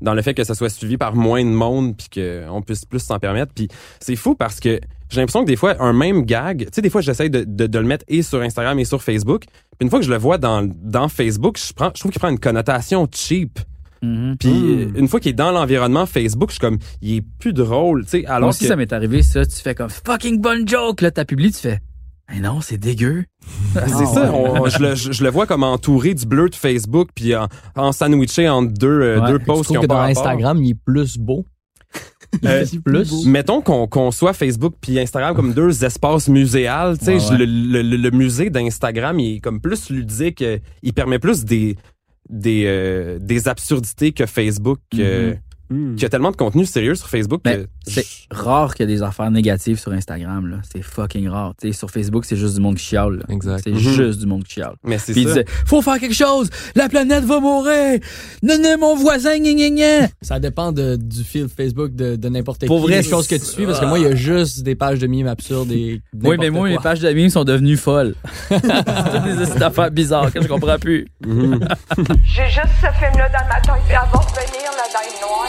dans 0.00 0.14
le 0.14 0.22
fait 0.22 0.32
que 0.32 0.44
ça 0.44 0.54
soit 0.54 0.68
suivi 0.68 0.96
par 0.96 1.16
moins 1.16 1.44
de 1.44 1.50
monde 1.50 1.96
puis 1.96 2.06
qu'on 2.48 2.62
puisse 2.62 2.84
plus 2.84 3.00
s'en 3.00 3.18
permettre. 3.18 3.52
Puis 3.52 3.66
c'est 3.98 4.14
fou 4.14 4.36
parce 4.36 4.60
que 4.60 4.78
j'ai 5.10 5.20
l'impression 5.20 5.40
que 5.42 5.48
des 5.48 5.56
fois, 5.56 5.74
un 5.82 5.92
même 5.92 6.22
gag, 6.24 6.66
tu 6.66 6.68
sais, 6.72 6.82
des 6.82 6.88
fois, 6.90 7.00
j'essaie 7.00 7.28
de, 7.28 7.42
de, 7.42 7.66
de 7.66 7.78
le 7.80 7.84
mettre 7.84 8.04
et 8.06 8.22
sur 8.22 8.40
Instagram 8.40 8.78
et 8.78 8.84
sur 8.84 9.02
Facebook. 9.02 9.42
Puis 9.46 9.78
une 9.80 9.90
fois 9.90 9.98
que 9.98 10.04
je 10.04 10.10
le 10.12 10.16
vois 10.18 10.38
dans, 10.38 10.62
dans 10.84 11.08
Facebook, 11.08 11.58
je, 11.58 11.72
prends, 11.72 11.90
je 11.94 11.98
trouve 11.98 12.12
qu'il 12.12 12.20
prend 12.20 12.28
une 12.28 12.38
connotation 12.38 13.08
cheap. 13.12 13.58
Mhm. 14.00 14.36
Puis 14.38 14.48
Mm. 14.52 14.96
une 14.98 15.08
fois 15.08 15.18
qu'il 15.18 15.30
est 15.30 15.34
dans 15.34 15.50
l'environnement 15.50 16.06
Facebook, 16.06 16.50
je 16.50 16.54
suis 16.54 16.60
comme, 16.60 16.78
il 17.02 17.16
est 17.16 17.24
plus 17.40 17.52
drôle, 17.52 18.04
tu 18.04 18.10
sais. 18.10 18.20
Moi 18.22 18.30
Alors 18.36 18.48
aussi, 18.50 18.60
que, 18.60 18.66
ça 18.68 18.76
m'est 18.76 18.92
arrivé, 18.92 19.24
ça. 19.24 19.44
Tu 19.44 19.56
fais 19.56 19.74
comme 19.74 19.90
fucking 19.90 20.40
bonne 20.40 20.68
joke, 20.68 21.00
là, 21.00 21.10
t'as 21.10 21.24
publié, 21.24 21.50
tu 21.50 21.58
fais. 21.58 21.80
Mais 22.30 22.38
non, 22.40 22.60
c'est 22.60 22.76
dégueu. 22.78 23.24
C'est 23.74 23.80
Ah, 23.82 24.06
ça, 24.06 24.32
ouais. 24.32 24.38
on- 24.60 24.66
je, 24.68 24.78
le, 24.78 24.94
je- 24.94 25.12
je 25.12 25.24
le 25.24 25.30
vois 25.30 25.46
comme 25.46 25.62
entouré 25.62 26.14
du 26.14 26.26
bleu 26.26 26.48
de 26.48 26.54
Facebook 26.54 27.08
puis 27.14 27.34
en, 27.36 27.48
en 27.76 27.92
sandwiché 27.92 28.48
entre 28.48 28.72
deux, 28.72 28.88
euh, 28.88 29.20
Ouais. 29.20 29.32
deux 29.32 29.38
Je 29.40 29.44
posts 29.44 29.60
qui 29.60 29.64
trouve 29.66 29.78
ont 29.78 29.80
que 29.82 29.86
dans 29.86 29.94
pas 29.96 30.06
rapport. 30.06 30.22
Instagram, 30.22 30.62
il 30.62 30.70
est 30.70 30.74
plus 30.74 31.18
beau. 31.18 31.44
Euh, 32.44 32.62
est 32.62 32.78
plus. 32.82 33.26
Mettons 33.26 33.62
qu'on 33.62 33.86
qu'on 33.86 34.10
soit 34.10 34.34
Facebook 34.34 34.74
puis 34.82 34.98
Instagram 35.00 35.34
comme 35.34 35.54
deux 35.54 35.82
espaces 35.82 36.28
muséales, 36.28 36.98
tu 36.98 37.06
sais, 37.06 37.14
Ouais, 37.14 37.20
je- 37.20 37.28
ouais. 37.32 37.38
Le, 37.38 37.44
le- 37.46 37.82
le- 37.82 37.96
le 37.96 38.10
musée 38.10 38.50
d'Instagram, 38.50 39.18
il 39.18 39.36
est 39.36 39.40
comme 39.40 39.60
plus 39.62 39.88
ludique, 39.88 40.42
euh, 40.42 40.58
il 40.82 40.92
permet 40.92 41.18
plus 41.18 41.44
des 41.46 41.76
des 42.28 42.64
euh, 42.66 43.18
des 43.18 43.48
absurdités 43.48 44.12
que 44.12 44.26
Facebook 44.26 44.78
euh, 44.98 45.34
Hmm. 45.70 45.94
qu'il 45.94 46.02
y 46.02 46.04
a 46.06 46.08
tellement 46.10 46.30
de 46.30 46.36
contenu 46.36 46.64
sérieux 46.66 46.94
sur 46.94 47.08
Facebook 47.08 47.40
Ben, 47.44 47.64
que 47.64 47.68
C'est 47.88 48.06
rare 48.30 48.74
qu'il 48.74 48.88
y 48.88 48.92
ait 48.92 48.96
des 48.96 49.02
affaires 49.02 49.30
négatives 49.30 49.78
sur 49.78 49.92
Instagram. 49.92 50.46
là. 50.50 50.56
C'est 50.72 50.82
fucking 50.82 51.28
rare. 51.28 51.54
Tu 51.60 51.68
sais, 51.72 51.78
sur 51.78 51.90
Facebook, 51.90 52.24
c'est 52.24 52.36
juste 52.36 52.54
du 52.54 52.60
monde 52.60 52.76
qui 52.76 52.84
chiale. 52.84 53.16
là. 53.16 53.24
Exact. 53.28 53.60
C'est 53.64 53.70
Mhm. 53.70 53.78
juste 53.78 54.20
du 54.20 54.26
monde 54.26 54.44
qui 54.44 54.54
chiale. 54.54 54.74
mais 54.84 54.98
c'est 54.98 55.12
Puis 55.12 55.22
il 55.22 55.28
ça. 55.28 55.34
disait, 55.34 55.46
faut 55.66 55.82
faire 55.82 55.98
quelque 55.98 56.14
chose, 56.14 56.50
la 56.74 56.88
planète 56.88 57.24
va 57.24 57.40
mourir, 57.40 58.00
non, 58.42 58.56
non, 58.62 58.76
mon 58.78 58.96
voisin, 58.96 59.38
gna, 59.38 59.52
gna, 59.54 59.70
gna. 59.70 60.08
Ça 60.22 60.38
dépend 60.40 60.72
de, 60.72 60.96
du 60.96 61.24
fil 61.24 61.48
Facebook 61.48 61.94
de, 61.94 62.16
de 62.16 62.28
n'importe 62.28 62.60
qui. 62.60 62.66
Pour 62.66 62.80
vrai, 62.80 63.02
des 63.02 63.08
choses 63.08 63.26
que 63.26 63.34
tu 63.36 63.44
suis, 63.44 63.66
parce 63.66 63.80
que 63.80 63.86
moi, 63.86 63.98
il 63.98 64.04
y 64.04 64.08
a 64.08 64.14
juste 64.14 64.62
des 64.62 64.74
pages 64.74 64.98
de 64.98 65.06
mimes 65.06 65.26
absurdes 65.28 65.70
et 65.72 66.00
Oui, 66.22 66.36
mais 66.38 66.50
moi, 66.50 66.68
mes 66.68 66.78
pages 66.78 67.00
d'amis 67.00 67.30
sont 67.30 67.44
devenues 67.44 67.76
folles. 67.76 68.14
C'est 68.48 68.60
des 68.60 69.44
petites 69.46 69.62
affaires 69.62 69.90
bizarres 69.90 70.32
que 70.32 70.42
je 70.42 70.48
comprends 70.48 70.78
plus. 70.78 71.06
Mhm. 71.26 71.60
J'ai 71.96 72.46
juste 72.46 72.74
ce 72.80 72.86
film-là 72.98 73.28
dans 73.28 73.48
ma 73.48 73.60
tête, 73.60 73.82
puis 73.86 73.94
elle 73.94 74.10
va 74.12 74.18
revenir, 74.18 74.70
la 74.76 74.92
dame 74.92 75.20
noire. 75.20 75.48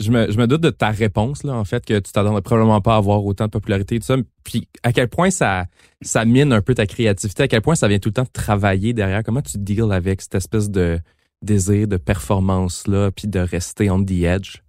Je 0.00 0.10
me, 0.10 0.30
je 0.30 0.38
me 0.38 0.46
doute 0.46 0.62
de 0.62 0.70
ta 0.70 0.90
réponse, 0.90 1.42
là, 1.42 1.54
en 1.54 1.64
fait, 1.64 1.84
que 1.84 1.98
tu 1.98 2.12
t'attendrais 2.12 2.42
probablement 2.42 2.80
pas 2.80 2.94
à 2.94 2.96
avoir 2.96 3.24
autant 3.24 3.44
de 3.44 3.50
popularité 3.50 3.96
et 3.96 4.00
tout 4.00 4.06
ça. 4.06 4.16
Puis 4.44 4.68
à 4.82 4.92
quel 4.92 5.08
point 5.08 5.30
ça, 5.30 5.66
ça 6.00 6.24
mine 6.24 6.52
un 6.52 6.62
peu 6.62 6.74
ta 6.74 6.86
créativité, 6.86 7.42
à 7.42 7.48
quel 7.48 7.60
point 7.60 7.74
ça 7.74 7.88
vient 7.88 7.98
tout 7.98 8.08
le 8.08 8.14
temps 8.14 8.26
travailler 8.32 8.94
derrière? 8.94 9.22
Comment 9.22 9.42
tu 9.42 9.58
deals 9.58 9.92
avec 9.92 10.22
cette 10.22 10.34
espèce 10.34 10.70
de 10.70 10.98
désir 11.42 11.88
de 11.88 11.96
performance-là, 11.96 13.10
puis 13.10 13.28
de 13.28 13.40
rester 13.40 13.90
on 13.90 14.02
the 14.02 14.22
edge? 14.22 14.62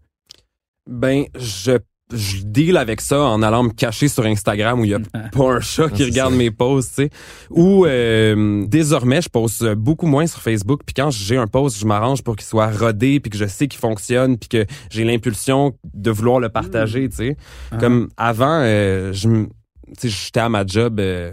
Ben, 0.89 1.25
je, 1.35 1.77
je 2.13 2.37
deal 2.43 2.77
avec 2.77 3.01
ça 3.01 3.19
en 3.21 3.41
allant 3.41 3.63
me 3.63 3.69
cacher 3.71 4.07
sur 4.07 4.25
Instagram 4.25 4.79
où 4.79 4.85
il 4.85 4.91
y 4.91 4.93
a 4.93 4.99
pas 5.31 5.43
un 5.55 5.59
chat 5.59 5.89
qui 5.89 5.97
c'est 5.97 6.05
regarde 6.05 6.33
mes 6.35 6.51
posts, 6.51 6.89
tu 6.95 7.03
sais. 7.03 7.09
Ou 7.49 7.85
euh, 7.85 8.65
désormais, 8.67 9.21
je 9.21 9.29
poste 9.29 9.65
beaucoup 9.73 10.07
moins 10.07 10.27
sur 10.27 10.41
Facebook. 10.41 10.81
Puis 10.85 10.93
quand 10.93 11.11
j'ai 11.11 11.37
un 11.37 11.47
post, 11.47 11.79
je 11.79 11.85
m'arrange 11.85 12.21
pour 12.23 12.35
qu'il 12.35 12.45
soit 12.45 12.71
rodé, 12.71 13.19
puis 13.19 13.29
que 13.29 13.37
je 13.37 13.45
sais 13.45 13.67
qu'il 13.67 13.79
fonctionne, 13.79 14.37
puis 14.37 14.49
que 14.49 14.65
j'ai 14.89 15.03
l'impulsion 15.03 15.73
de 15.93 16.11
vouloir 16.11 16.39
le 16.39 16.49
partager, 16.49 17.09
tu 17.09 17.15
sais. 17.15 17.37
Comme 17.79 18.09
avant, 18.17 18.59
euh, 18.61 19.11
je 19.13 19.27
me- 19.27 19.45
tu 19.99 20.09
sais, 20.09 20.09
j'étais 20.09 20.39
à 20.39 20.49
ma 20.49 20.65
job 20.65 20.99
euh, 20.99 21.31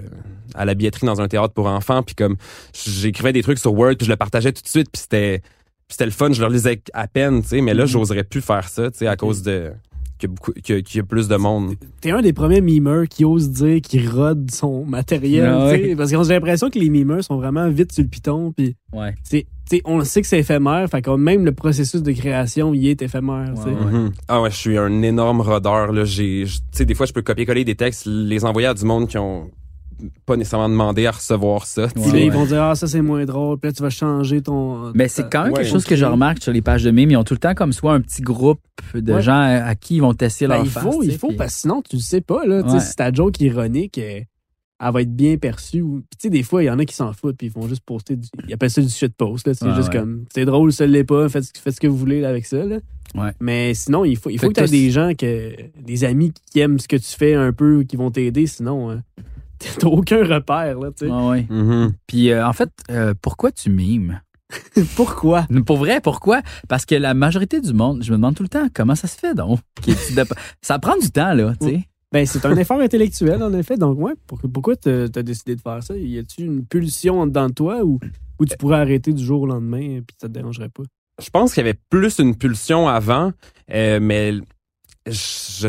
à 0.55 0.65
la 0.65 0.75
billetterie 0.75 1.07
dans 1.07 1.21
un 1.21 1.29
théâtre 1.29 1.55
pour 1.55 1.67
enfants, 1.67 2.03
puis 2.03 2.15
comme 2.15 2.37
j'écrivais 2.75 3.33
des 3.33 3.43
trucs 3.43 3.59
sur 3.59 3.73
Word, 3.73 3.95
puis 3.97 4.07
je 4.07 4.11
le 4.11 4.17
partageais 4.17 4.53
tout 4.53 4.63
de 4.63 4.69
suite, 4.69 4.89
puis 4.93 5.01
c'était 5.03 5.41
puis 5.89 5.95
c'était 5.97 6.05
le 6.07 6.13
fun, 6.13 6.33
je 6.33 6.41
le 6.41 6.49
lisais 6.53 6.81
à 6.93 7.09
peine, 7.09 7.43
tu 7.43 7.49
sais, 7.49 7.61
mais 7.61 7.75
là, 7.75 7.85
j'oserais 7.85 8.23
plus 8.23 8.41
faire 8.41 8.69
ça, 8.69 8.91
tu 8.93 8.99
sais, 8.99 9.07
à 9.09 9.17
cause 9.17 9.43
de 9.43 9.73
qu'il 10.21 10.29
y 10.29 10.33
a 10.33 10.35
beaucoup 10.35 10.53
qu'il 10.53 10.75
y 10.77 10.79
a- 10.79 10.83
qu'il 10.83 10.99
y 10.99 11.01
a 11.01 11.05
plus 11.05 11.27
de 11.29 11.37
monde. 11.37 11.75
T'es 12.01 12.11
un 12.11 12.23
des 12.23 12.33
premiers 12.33 12.61
mimeurs 12.61 13.09
qui 13.09 13.25
ose 13.25 13.51
dire 13.51 13.81
qu'il 13.81 14.09
rode 14.09 14.51
son 14.51 14.85
matériel. 14.85 15.47
Ah 15.47 15.71
tu 15.75 15.83
sais, 15.89 15.97
Parce 15.97 16.13
que 16.13 16.23
j'ai 16.23 16.35
l'impression 16.35 16.71
que 16.71 16.79
les 16.79 16.91
mimeurs 16.91 17.25
sont 17.25 17.37
vraiment 17.37 17.69
vite 17.69 17.93
sur 17.93 18.03
le 18.03 18.09
piton. 18.09 18.53
Puis, 18.53 18.77
Ouais. 18.93 19.15
c'est- 19.23 19.47
on 19.85 20.03
sait 20.05 20.21
que 20.21 20.27
c'est 20.27 20.41
éphémère. 20.41 20.89
Fait 20.91 21.01
que 21.03 21.11
même 21.11 21.45
le 21.45 21.53
processus 21.53 22.03
de 22.03 22.13
création, 22.13 22.75
il 22.75 22.87
est 22.89 23.03
éphémère. 23.03 23.55
Ouais. 23.65 23.73
Mhm. 23.73 24.13
Ah 24.29 24.41
ouais, 24.43 24.51
je 24.51 24.57
suis 24.57 24.77
un 24.79 25.03
énorme 25.03 25.41
rodeur 25.41 25.93
là, 25.93 26.05
j'ai 26.05 26.45
je- 26.47 26.59
tu 26.59 26.63
sais 26.73 26.85
des 26.85 26.95
fois 26.95 27.07
je 27.07 27.13
peux 27.13 27.23
copier-coller 27.23 27.65
des 27.65 27.75
textes, 27.77 28.05
les 28.07 28.45
envoyer 28.45 28.69
à 28.69 28.75
du 28.75 28.85
monde 28.85 29.09
qui 29.09 29.17
ont 29.19 29.51
pas 30.27 30.37
nécessairement 30.37 30.69
demandé 30.69 31.07
à 31.07 31.11
recevoir 31.13 31.67
ça. 31.67 31.89
Ouais, 31.97 32.27
ils 32.27 32.33
vont 32.33 32.45
dire, 32.47 32.63
ah, 32.63 32.75
ça 32.75 32.87
c'est 32.87 33.03
moins 33.03 33.25
drôle. 33.25 33.59
Puis 33.59 33.69
là, 33.71 33.73
tu 33.73 33.83
vas 33.83 33.91
changer 33.91 34.41
ton. 34.43 34.93
Mais 34.95 35.09
c'est 35.09 35.29
quand 35.31 35.45
même 35.45 35.53
Ouais. 35.53 35.61
quelque 35.61 35.71
chose 35.73 35.85
que 35.85 35.97
je 35.97 36.05
remarque 36.05 36.43
sur 36.43 36.53
les 36.53 36.63
pages 36.63 36.85
de 36.85 36.91
mimes. 36.91 37.11
Ils 37.11 37.17
ont 37.17 37.25
tout 37.25 37.35
le 37.35 37.41
temps 37.41 37.55
comme 37.55 37.73
soit 37.73 37.93
un 37.95 38.01
petit 38.01 38.23
groupe 38.23 38.61
de 38.95 39.13
Ouais. 39.15 39.23
gens 39.23 39.33
à, 39.41 39.65
à 39.65 39.75
qui 39.75 39.97
ils 39.97 40.01
vont 40.01 40.15
tester 40.15 40.47
Ben, 40.47 40.57
leur 40.57 40.65
il 40.65 40.71
face, 40.71 40.83
faut, 40.83 41.03
il 41.03 41.17
faut, 41.19 41.29
puis- 41.29 41.37
parce 41.37 41.55
que 41.55 41.61
sinon, 41.61 41.83
tu 41.89 41.97
le 41.97 42.03
sais 42.03 42.21
pas, 42.21 42.45
là. 42.47 42.63
Si 42.81 42.97
ta 42.97 43.13
joke 43.13 43.41
ironique, 43.41 43.99
euh, 43.99 44.21
elle 44.83 44.93
va 44.93 45.03
être 45.03 45.15
bien 45.15 45.37
perçue. 45.37 45.83
ou- 45.83 45.97
Puis, 46.09 46.17
tu 46.19 46.23
sais, 46.23 46.31
des 46.31 46.43
fois, 46.43 46.63
il 46.63 46.67
y 46.67 46.71
en 46.71 46.79
a 46.79 46.85
qui 46.87 46.95
s'en 46.95 47.13
foutent, 47.13 47.37
puis 47.37 47.49
ils 47.49 47.53
font 47.53 47.69
juste 47.69 47.83
poster 47.85 48.17
du. 48.17 48.27
Ils 48.49 48.55
appellent 48.55 48.71
ça 48.71 48.81
du 48.81 48.89
shitpost, 48.89 49.47
là. 49.47 49.53
C'est 49.55 49.67
Ouais, 49.67 49.75
juste 49.75 49.89
ouais. 49.93 49.99
comme, 50.01 50.25
c'est 50.35 50.45
drôle, 50.47 50.73
ça 50.73 50.87
l'est 50.87 51.05
pas, 51.05 51.29
faites, 51.29 51.45
faites 51.59 51.75
ce 51.75 51.81
que 51.81 51.87
vous 51.87 51.97
voulez 51.99 52.21
là, 52.23 52.31
avec 52.31 52.47
ça, 52.47 52.65
là. 52.65 52.79
Ouais. 53.15 53.33
Mais 53.41 53.75
sinon, 53.75 54.05
il 54.05 54.17
faut, 54.17 54.31
il 54.31 54.39
faut 54.39 54.47
Fait 54.47 54.53
que 54.53 54.61
tu 54.61 54.65
aies 54.67 54.69
des 54.85 54.91
gens, 54.91 55.13
que, 55.19 55.53
des 55.83 56.05
amis 56.05 56.33
qui 56.53 56.61
aiment 56.61 56.79
ce 56.79 56.87
que 56.89 56.97
tu 56.97 57.11
fais 57.17 57.35
un 57.35 57.53
peu, 57.53 57.83
qui 57.83 57.97
vont 57.97 58.11
t'aider, 58.11 58.47
sinon, 58.47 58.91
euh, 58.93 58.97
t'as 59.79 59.87
aucun 59.89 60.25
repère, 60.25 60.79
là, 60.79 60.91
tu 60.91 61.07
sais. 61.07 61.11
Ouais, 61.13 61.29
ouais. 61.29 61.47
Mhm. 61.51 61.93
Puis 62.07 62.31
euh, 62.31 62.47
en 62.47 62.53
fait, 62.53 62.71
euh, 62.91 63.15
pourquoi 63.21 63.53
tu 63.53 63.71
mimes? 63.71 64.21
Pourquoi? 64.97 65.47
Pour 65.65 65.77
vrai, 65.77 66.01
pourquoi? 66.01 66.43
Parce 66.69 66.85
que 66.85 66.97
la 66.97 67.15
majorité 67.15 67.61
du 67.61 67.73
monde, 67.73 68.03
je 68.03 68.11
me 68.11 68.17
demande 68.17 68.35
tout 68.35 68.43
le 68.43 68.49
temps, 68.49 68.67
comment 68.75 68.97
ça 68.97 69.07
se 69.07 69.17
fait 69.17 69.33
donc? 69.33 69.61
Ça 70.61 70.79
prend 70.81 70.97
du 70.99 71.09
temps, 71.11 71.35
là, 71.35 71.55
tu 71.61 71.69
sais. 71.69 71.85
Ben, 72.13 72.27
c'est 72.27 72.45
un 72.45 72.57
effort 72.57 72.81
intellectuel, 72.81 73.41
en 73.45 73.53
effet. 73.53 73.77
Donc, 73.77 73.97
ouais, 74.01 74.15
pour- 74.27 74.41
pourquoi 74.53 74.75
t'as 74.75 75.05
as 75.05 75.23
décidé 75.23 75.55
de 75.55 75.61
faire 75.61 75.81
ça? 75.85 75.97
Y 75.97 76.19
a-tu 76.19 76.43
une 76.43 76.67
pulsion 76.67 77.21
en 77.21 77.27
dedans 77.29 77.47
de 77.49 77.55
toi 77.55 77.85
ou, 77.85 78.01
ou 78.41 78.45
tu 78.45 78.57
pourrais 78.57 78.81
arrêter 78.81 79.13
du 79.13 79.25
jour 79.25 79.43
au 79.43 79.47
lendemain 79.47 79.81
et 79.81 80.03
puis 80.03 80.17
ça 80.21 80.27
te 80.27 80.33
dérangerait 80.33 80.71
pas? 80.71 80.83
Je 81.23 81.31
pense 81.31 81.55
qu'il 81.55 81.65
y 81.65 81.69
avait 81.69 81.79
plus 81.89 82.19
une 82.19 82.35
pulsion 82.35 82.89
avant, 82.89 83.33
euh, 83.73 84.01
mais 84.03 84.33
je, 85.07 85.13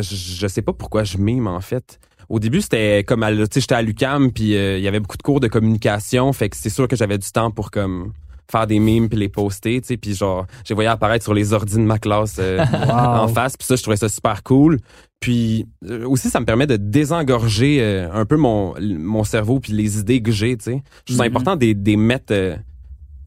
je 0.02 0.46
sais 0.48 0.62
pas 0.62 0.72
pourquoi 0.72 1.04
je 1.04 1.18
mime 1.18 1.46
en 1.46 1.60
fait. 1.60 2.00
Au 2.32 2.38
début, 2.38 2.62
c'était 2.62 3.04
comme 3.06 3.24
tu 3.28 3.36
sais, 3.52 3.60
j'étais 3.60 3.74
à 3.74 3.82
l'UCAM 3.82 4.32
puis 4.32 4.56
euh, 4.56 4.78
il 4.78 4.82
y 4.82 4.88
avait 4.88 5.00
beaucoup 5.00 5.18
de 5.18 5.22
cours 5.22 5.38
de 5.38 5.48
communication, 5.48 6.32
fait 6.32 6.48
que 6.48 6.56
c'est 6.56 6.70
sûr 6.70 6.88
que 6.88 6.96
j'avais 6.96 7.18
du 7.18 7.30
temps 7.30 7.50
pour 7.50 7.70
comme 7.70 8.14
faire 8.50 8.66
des 8.66 8.78
mimes 8.78 9.08
puis 9.10 9.18
les 9.18 9.28
poster, 9.28 9.80
tu 9.82 9.88
sais, 9.88 9.96
puis 9.98 10.14
genre 10.14 10.46
j'ai 10.64 10.72
voyé 10.72 10.88
apparaître 10.88 11.22
sur 11.24 11.34
les 11.34 11.52
ordi 11.52 11.74
de 11.76 11.80
ma 11.82 11.98
classe 11.98 12.36
euh, 12.38 12.58
en 12.90 13.28
face, 13.28 13.56
puis 13.58 13.66
ça 13.66 13.76
je 13.76 13.82
trouvais 13.82 13.98
ça 13.98 14.08
super 14.08 14.42
cool. 14.42 14.78
Puis 15.20 15.66
euh, 15.88 16.06
aussi 16.08 16.30
ça 16.30 16.40
me 16.40 16.46
permet 16.46 16.66
de 16.66 16.76
désengorger 16.76 17.78
euh, 17.82 18.08
un 18.12 18.24
peu 18.24 18.36
mon 18.38 18.74
mon 18.80 19.24
cerveau 19.24 19.60
puis 19.60 19.72
les 19.74 19.98
idées 19.98 20.22
que 20.22 20.32
j'ai, 20.32 20.56
tu 20.56 20.64
sais. 20.64 20.82
Je 21.06 21.12
trouve 21.14 21.26
Mhm. 21.26 21.30
important 21.36 21.56
de 21.56 21.66
les 21.84 21.96
mettre 21.96 22.32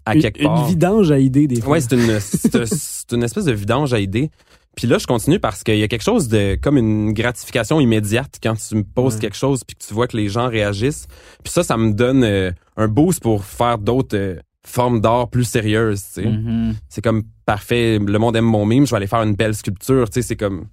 à 0.08 0.16
Une, 0.16 0.22
quelque 0.22 0.40
une 0.40 0.46
part. 0.48 0.68
vidange 0.68 1.12
à 1.12 1.20
idées, 1.20 1.48
des 1.48 1.62
fois. 1.62 1.74
Ouais, 1.74 1.82
c'est 1.82 1.94
une, 1.94 2.02
une 3.18 3.24
espèce 3.24 3.46
de 3.46 3.52
vidange 3.54 3.94
à 3.94 4.00
idées. 4.00 4.30
Puis 4.76 4.88
là, 4.88 4.98
je 4.98 5.08
continue 5.08 5.40
parce 5.40 5.64
qu'il 5.64 5.78
y 5.78 5.84
a 5.84 5.88
quelque 5.88 6.04
chose 6.04 6.28
de 6.28 6.56
comme 6.62 6.78
une 6.78 7.14
gratification 7.14 7.80
immédiate 7.80 8.40
quand 8.44 8.56
tu 8.56 8.76
me 8.76 8.84
poses 8.84 9.18
quelque 9.20 9.38
chose 9.38 9.64
puis 9.64 9.76
que 9.76 9.84
tu 9.86 9.94
vois 9.94 10.08
que 10.08 10.18
les 10.18 10.28
gens 10.28 10.50
réagissent. 10.50 11.08
Puis 11.44 11.52
ça, 11.54 11.64
ça 11.64 11.78
me 11.78 11.92
donne 11.94 12.24
euh, 12.24 12.52
un 12.78 12.88
boost 12.88 13.22
pour 13.22 13.46
faire 13.46 13.78
d'autres 13.78 14.18
euh, 14.18 14.36
formes 14.66 15.00
d'art 15.00 15.30
plus 15.30 15.46
sérieuses. 15.46 16.02
Tu 16.14 16.24
sais. 16.24 16.26
Mhm. 16.28 16.76
C'est 16.90 17.02
comme 17.04 17.24
parfait. 17.46 18.00
Le 18.00 18.20
monde 18.20 18.36
aime 18.36 18.46
mon 18.46 18.66
mime. 18.66 18.86
Je 18.86 18.92
vais 18.92 18.98
aller 18.98 19.08
faire 19.08 19.22
une 19.24 19.36
belle 19.36 19.56
sculpture. 19.56 20.10
Tu 20.10 20.16
sais, 20.22 20.28
c'est 20.28 20.36
comme 20.36 20.66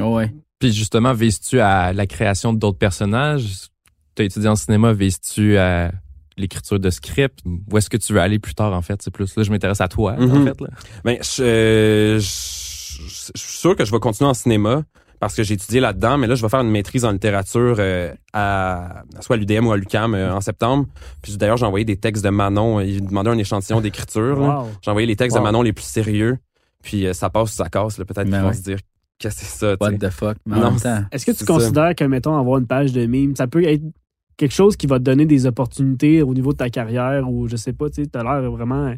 Ouais. 0.00 0.32
Puis 0.60 0.72
justement, 0.72 1.12
vises-tu 1.12 1.58
à 1.60 1.92
la 1.92 2.06
création 2.06 2.52
d'autres 2.52 2.78
personnages? 2.78 3.66
T'as 4.14 4.24
étudié 4.24 4.48
en 4.48 4.56
cinéma, 4.56 4.92
vises-tu 4.92 5.56
à 5.56 5.90
l'écriture 6.36 6.78
de 6.78 6.90
script? 6.90 7.40
Où 7.44 7.78
est-ce 7.78 7.88
que 7.90 7.96
tu 7.96 8.12
veux 8.12 8.20
aller 8.20 8.38
plus 8.38 8.54
tard, 8.54 8.72
en 8.72 8.82
fait? 8.82 9.00
C'est 9.02 9.10
plus 9.12 9.36
là, 9.36 9.42
je 9.42 9.50
m'intéresse 9.50 9.80
à 9.80 9.88
toi, 9.88 10.14
en 10.18 10.26
Mhm. 10.26 10.44
fait. 10.44 10.60
Là. 10.60 10.68
Ben, 11.04 11.18
je, 11.22 11.42
euh, 11.42 12.18
je, 12.20 12.28
je- 13.02 13.32
je 13.34 13.40
suis 13.42 13.58
sûr 13.58 13.76
que 13.76 13.84
je 13.84 13.92
vais 13.92 13.98
continuer 14.00 14.28
en 14.30 14.34
cinéma 14.34 14.82
parce 15.20 15.34
que 15.34 15.42
j'ai 15.42 15.54
étudié 15.54 15.80
là-dedans, 15.80 16.16
mais 16.18 16.26
là, 16.26 16.34
je 16.36 16.42
vais 16.42 16.48
faire 16.48 16.60
une 16.60 16.70
maîtrise 16.70 17.04
en 17.04 17.10
littérature 17.10 17.76
euh, 17.78 18.12
à 18.32 19.02
soit 19.20 19.34
à 19.34 19.38
l'UDM 19.38 19.66
ou 19.66 19.72
à 19.72 19.76
l'UCAM 19.76 20.14
euh, 20.14 20.32
en 20.34 20.40
septembre. 20.40 20.86
Puis 21.22 21.36
d'ailleurs, 21.36 21.56
j'ai 21.56 21.66
envoyé 21.66 21.84
des 21.84 21.96
textes 21.96 22.24
de 22.24 22.30
Manon. 22.30 22.80
Il 22.80 23.04
demandait 23.06 23.30
un 23.30 23.38
échantillon 23.38 23.80
d'écriture. 23.80 24.38
Wow. 24.38 24.68
J'ai 24.82 24.90
envoyé 24.90 25.06
les 25.06 25.16
textes 25.16 25.36
Wow. 25.36 25.42
de 25.42 25.44
Manon 25.44 25.62
les 25.62 25.72
plus 25.72 25.84
sérieux. 25.84 26.38
Puis 26.82 27.06
euh, 27.06 27.12
ça 27.12 27.30
passe 27.30 27.52
ou 27.52 27.56
ça 27.56 27.68
casse. 27.68 27.96
Peut-être 27.96 28.22
qu'ils 28.22 28.30
Ben 28.30 28.42
vont 28.42 28.48
ouais. 28.48 28.54
se 28.54 28.62
dire 28.62 28.78
que 29.20 29.30
c'est 29.30 29.44
ça. 29.44 29.76
tu 29.76 29.82
What 29.84 29.92
the 29.98 30.10
fuck? 30.10 30.36
Est-ce 31.10 31.26
que 31.26 31.32
tu 31.32 31.44
considères 31.44 31.94
que, 31.96 32.04
mettons, 32.04 32.38
avoir 32.38 32.58
une 32.58 32.66
page 32.68 32.92
de 32.92 33.04
mime, 33.06 33.34
ça 33.34 33.48
peut 33.48 33.64
être 33.66 33.82
quelque 34.36 34.54
chose 34.54 34.76
qui 34.76 34.86
va 34.86 35.00
te 35.00 35.02
donner 35.04 35.26
des 35.26 35.46
opportunités 35.46 36.22
au 36.22 36.32
niveau 36.32 36.52
de 36.52 36.58
ta 36.58 36.70
carrière 36.70 37.28
ou 37.28 37.48
je 37.48 37.56
sais 37.56 37.72
pas, 37.72 37.88
tu 37.90 38.04
sais, 38.04 38.08
t'as 38.08 38.22
l'air 38.22 38.48
vraiment 38.52 38.94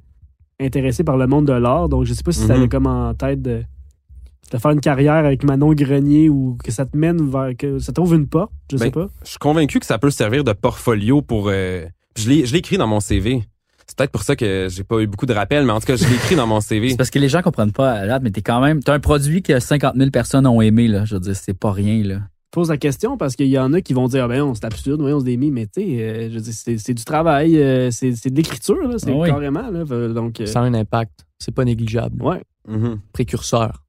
intéressé 0.61 1.03
par 1.05 1.17
le 1.17 1.27
monde 1.27 1.47
de 1.47 1.55
l'art, 1.55 1.89
donc 1.89 2.05
je 2.05 2.13
sais 2.13 2.23
pas 2.23 2.33
si 2.33 2.41
ça 2.47 2.53
avait 2.55 2.69
comme 2.69 2.87
en 2.87 3.15
tête 3.15 3.41
de. 3.41 3.63
De 4.51 4.59
faire 4.59 4.71
une 4.73 4.81
carrière 4.81 5.15
avec 5.25 5.45
Manon 5.45 5.73
Grenier 5.75 6.29
ou 6.29 6.57
que 6.65 6.71
ça 6.73 6.85
te 6.87 6.97
mène 6.97 7.31
vers, 7.31 7.57
que 7.57 7.79
ça 7.79 7.93
t'ouvre 7.93 8.15
une 8.15 8.27
porte, 8.27 8.51
je 8.71 8.77
sais 8.77 8.85
Ben, 8.87 8.91
pas. 8.93 9.09
Je 9.25 9.29
suis 9.31 9.39
convaincu 9.39 9.79
que 9.81 9.87
ça 9.87 9.99
peut 9.99 10.11
servir 10.11 10.45
de 10.45 10.53
portfolio 10.53 11.23
pour. 11.23 11.49
euh, 11.49 11.85
je 12.17 12.29
l'ai 12.29 12.47
je 12.47 12.53
l'ai 12.53 12.59
écrit 12.59 12.77
dans 12.79 12.87
mon 12.89 13.01
CV. 13.01 13.45
C'est 13.87 13.97
peut-être 13.97 14.13
pour 14.13 14.23
ça 14.23 14.37
que 14.37 14.69
j'ai 14.71 14.85
pas 14.85 15.01
eu 15.01 15.07
beaucoup 15.09 15.27
de 15.27 15.33
rappels, 15.33 15.65
mais 15.67 15.73
en 15.73 15.81
tout 15.81 15.87
cas, 15.87 15.97
je 15.97 16.05
l'ai 16.07 16.15
écrit 16.15 16.37
dans 16.37 16.47
mon 16.47 16.61
CV. 16.61 16.91
C'est 16.91 16.97
parce 16.97 17.11
que 17.11 17.19
les 17.19 17.29
gens 17.29 17.43
comprennent 17.43 17.73
pas 17.73 17.91
à 17.93 18.07
date, 18.07 18.23
mais 18.23 18.31
t'es 18.31 18.41
quand 18.43 18.61
même. 18.61 18.83
T'as 18.83 18.95
un 18.95 19.01
produit 19.01 19.43
que 19.43 19.59
50 19.59 19.97
000 19.97 20.11
personnes 20.11 20.47
ont 20.47 20.61
aimé, 20.61 20.87
là. 20.89 21.05
Je 21.05 21.15
veux 21.15 21.21
dire, 21.21 21.35
c'est 21.35 21.59
pas 21.59 21.73
rien, 21.73 22.03
là. 22.05 22.19
pose 22.53 22.69
la 22.69 22.77
question 22.77 23.17
parce 23.17 23.35
qu'il 23.37 23.47
y 23.49 23.59
en 23.59 23.73
a 23.73 23.81
qui 23.81 23.93
vont 23.95 24.07
dire, 24.09 24.25
ah 24.25 24.29
ben 24.29 24.53
c'est 24.55 24.65
absurde, 24.65 25.01
voyons, 25.01 25.17
on 25.17 25.21
se 25.21 25.25
démie, 25.25 25.51
mais 25.53 25.67
tu 25.67 25.83
sais, 25.83 26.03
euh, 26.03 26.29
je 26.31 26.35
veux 26.35 26.41
dire, 26.41 26.53
c'est 26.53 26.79
c'est 26.79 26.95
du 26.95 27.05
travail, 27.05 27.57
euh, 27.61 27.91
c'est 27.93 28.13
c'est 28.17 28.31
de 28.31 28.37
l'écriture, 28.37 28.77
là, 28.89 28.95
c'est 28.99 29.11
Ah 29.11 29.17
oui. 29.17 29.29
carrément, 29.29 29.69
là. 29.71 29.85
Donc, 30.09 30.41
euh, 30.41 30.47
Ça 30.47 30.61
a 30.61 30.63
un 30.65 30.75
impact. 30.75 31.25
C'est 31.39 31.55
pas 31.55 31.65
négligeable. 31.65 32.21
ouais. 32.23 32.43
Mhm. 32.69 32.99
Précurseur. 33.13 33.83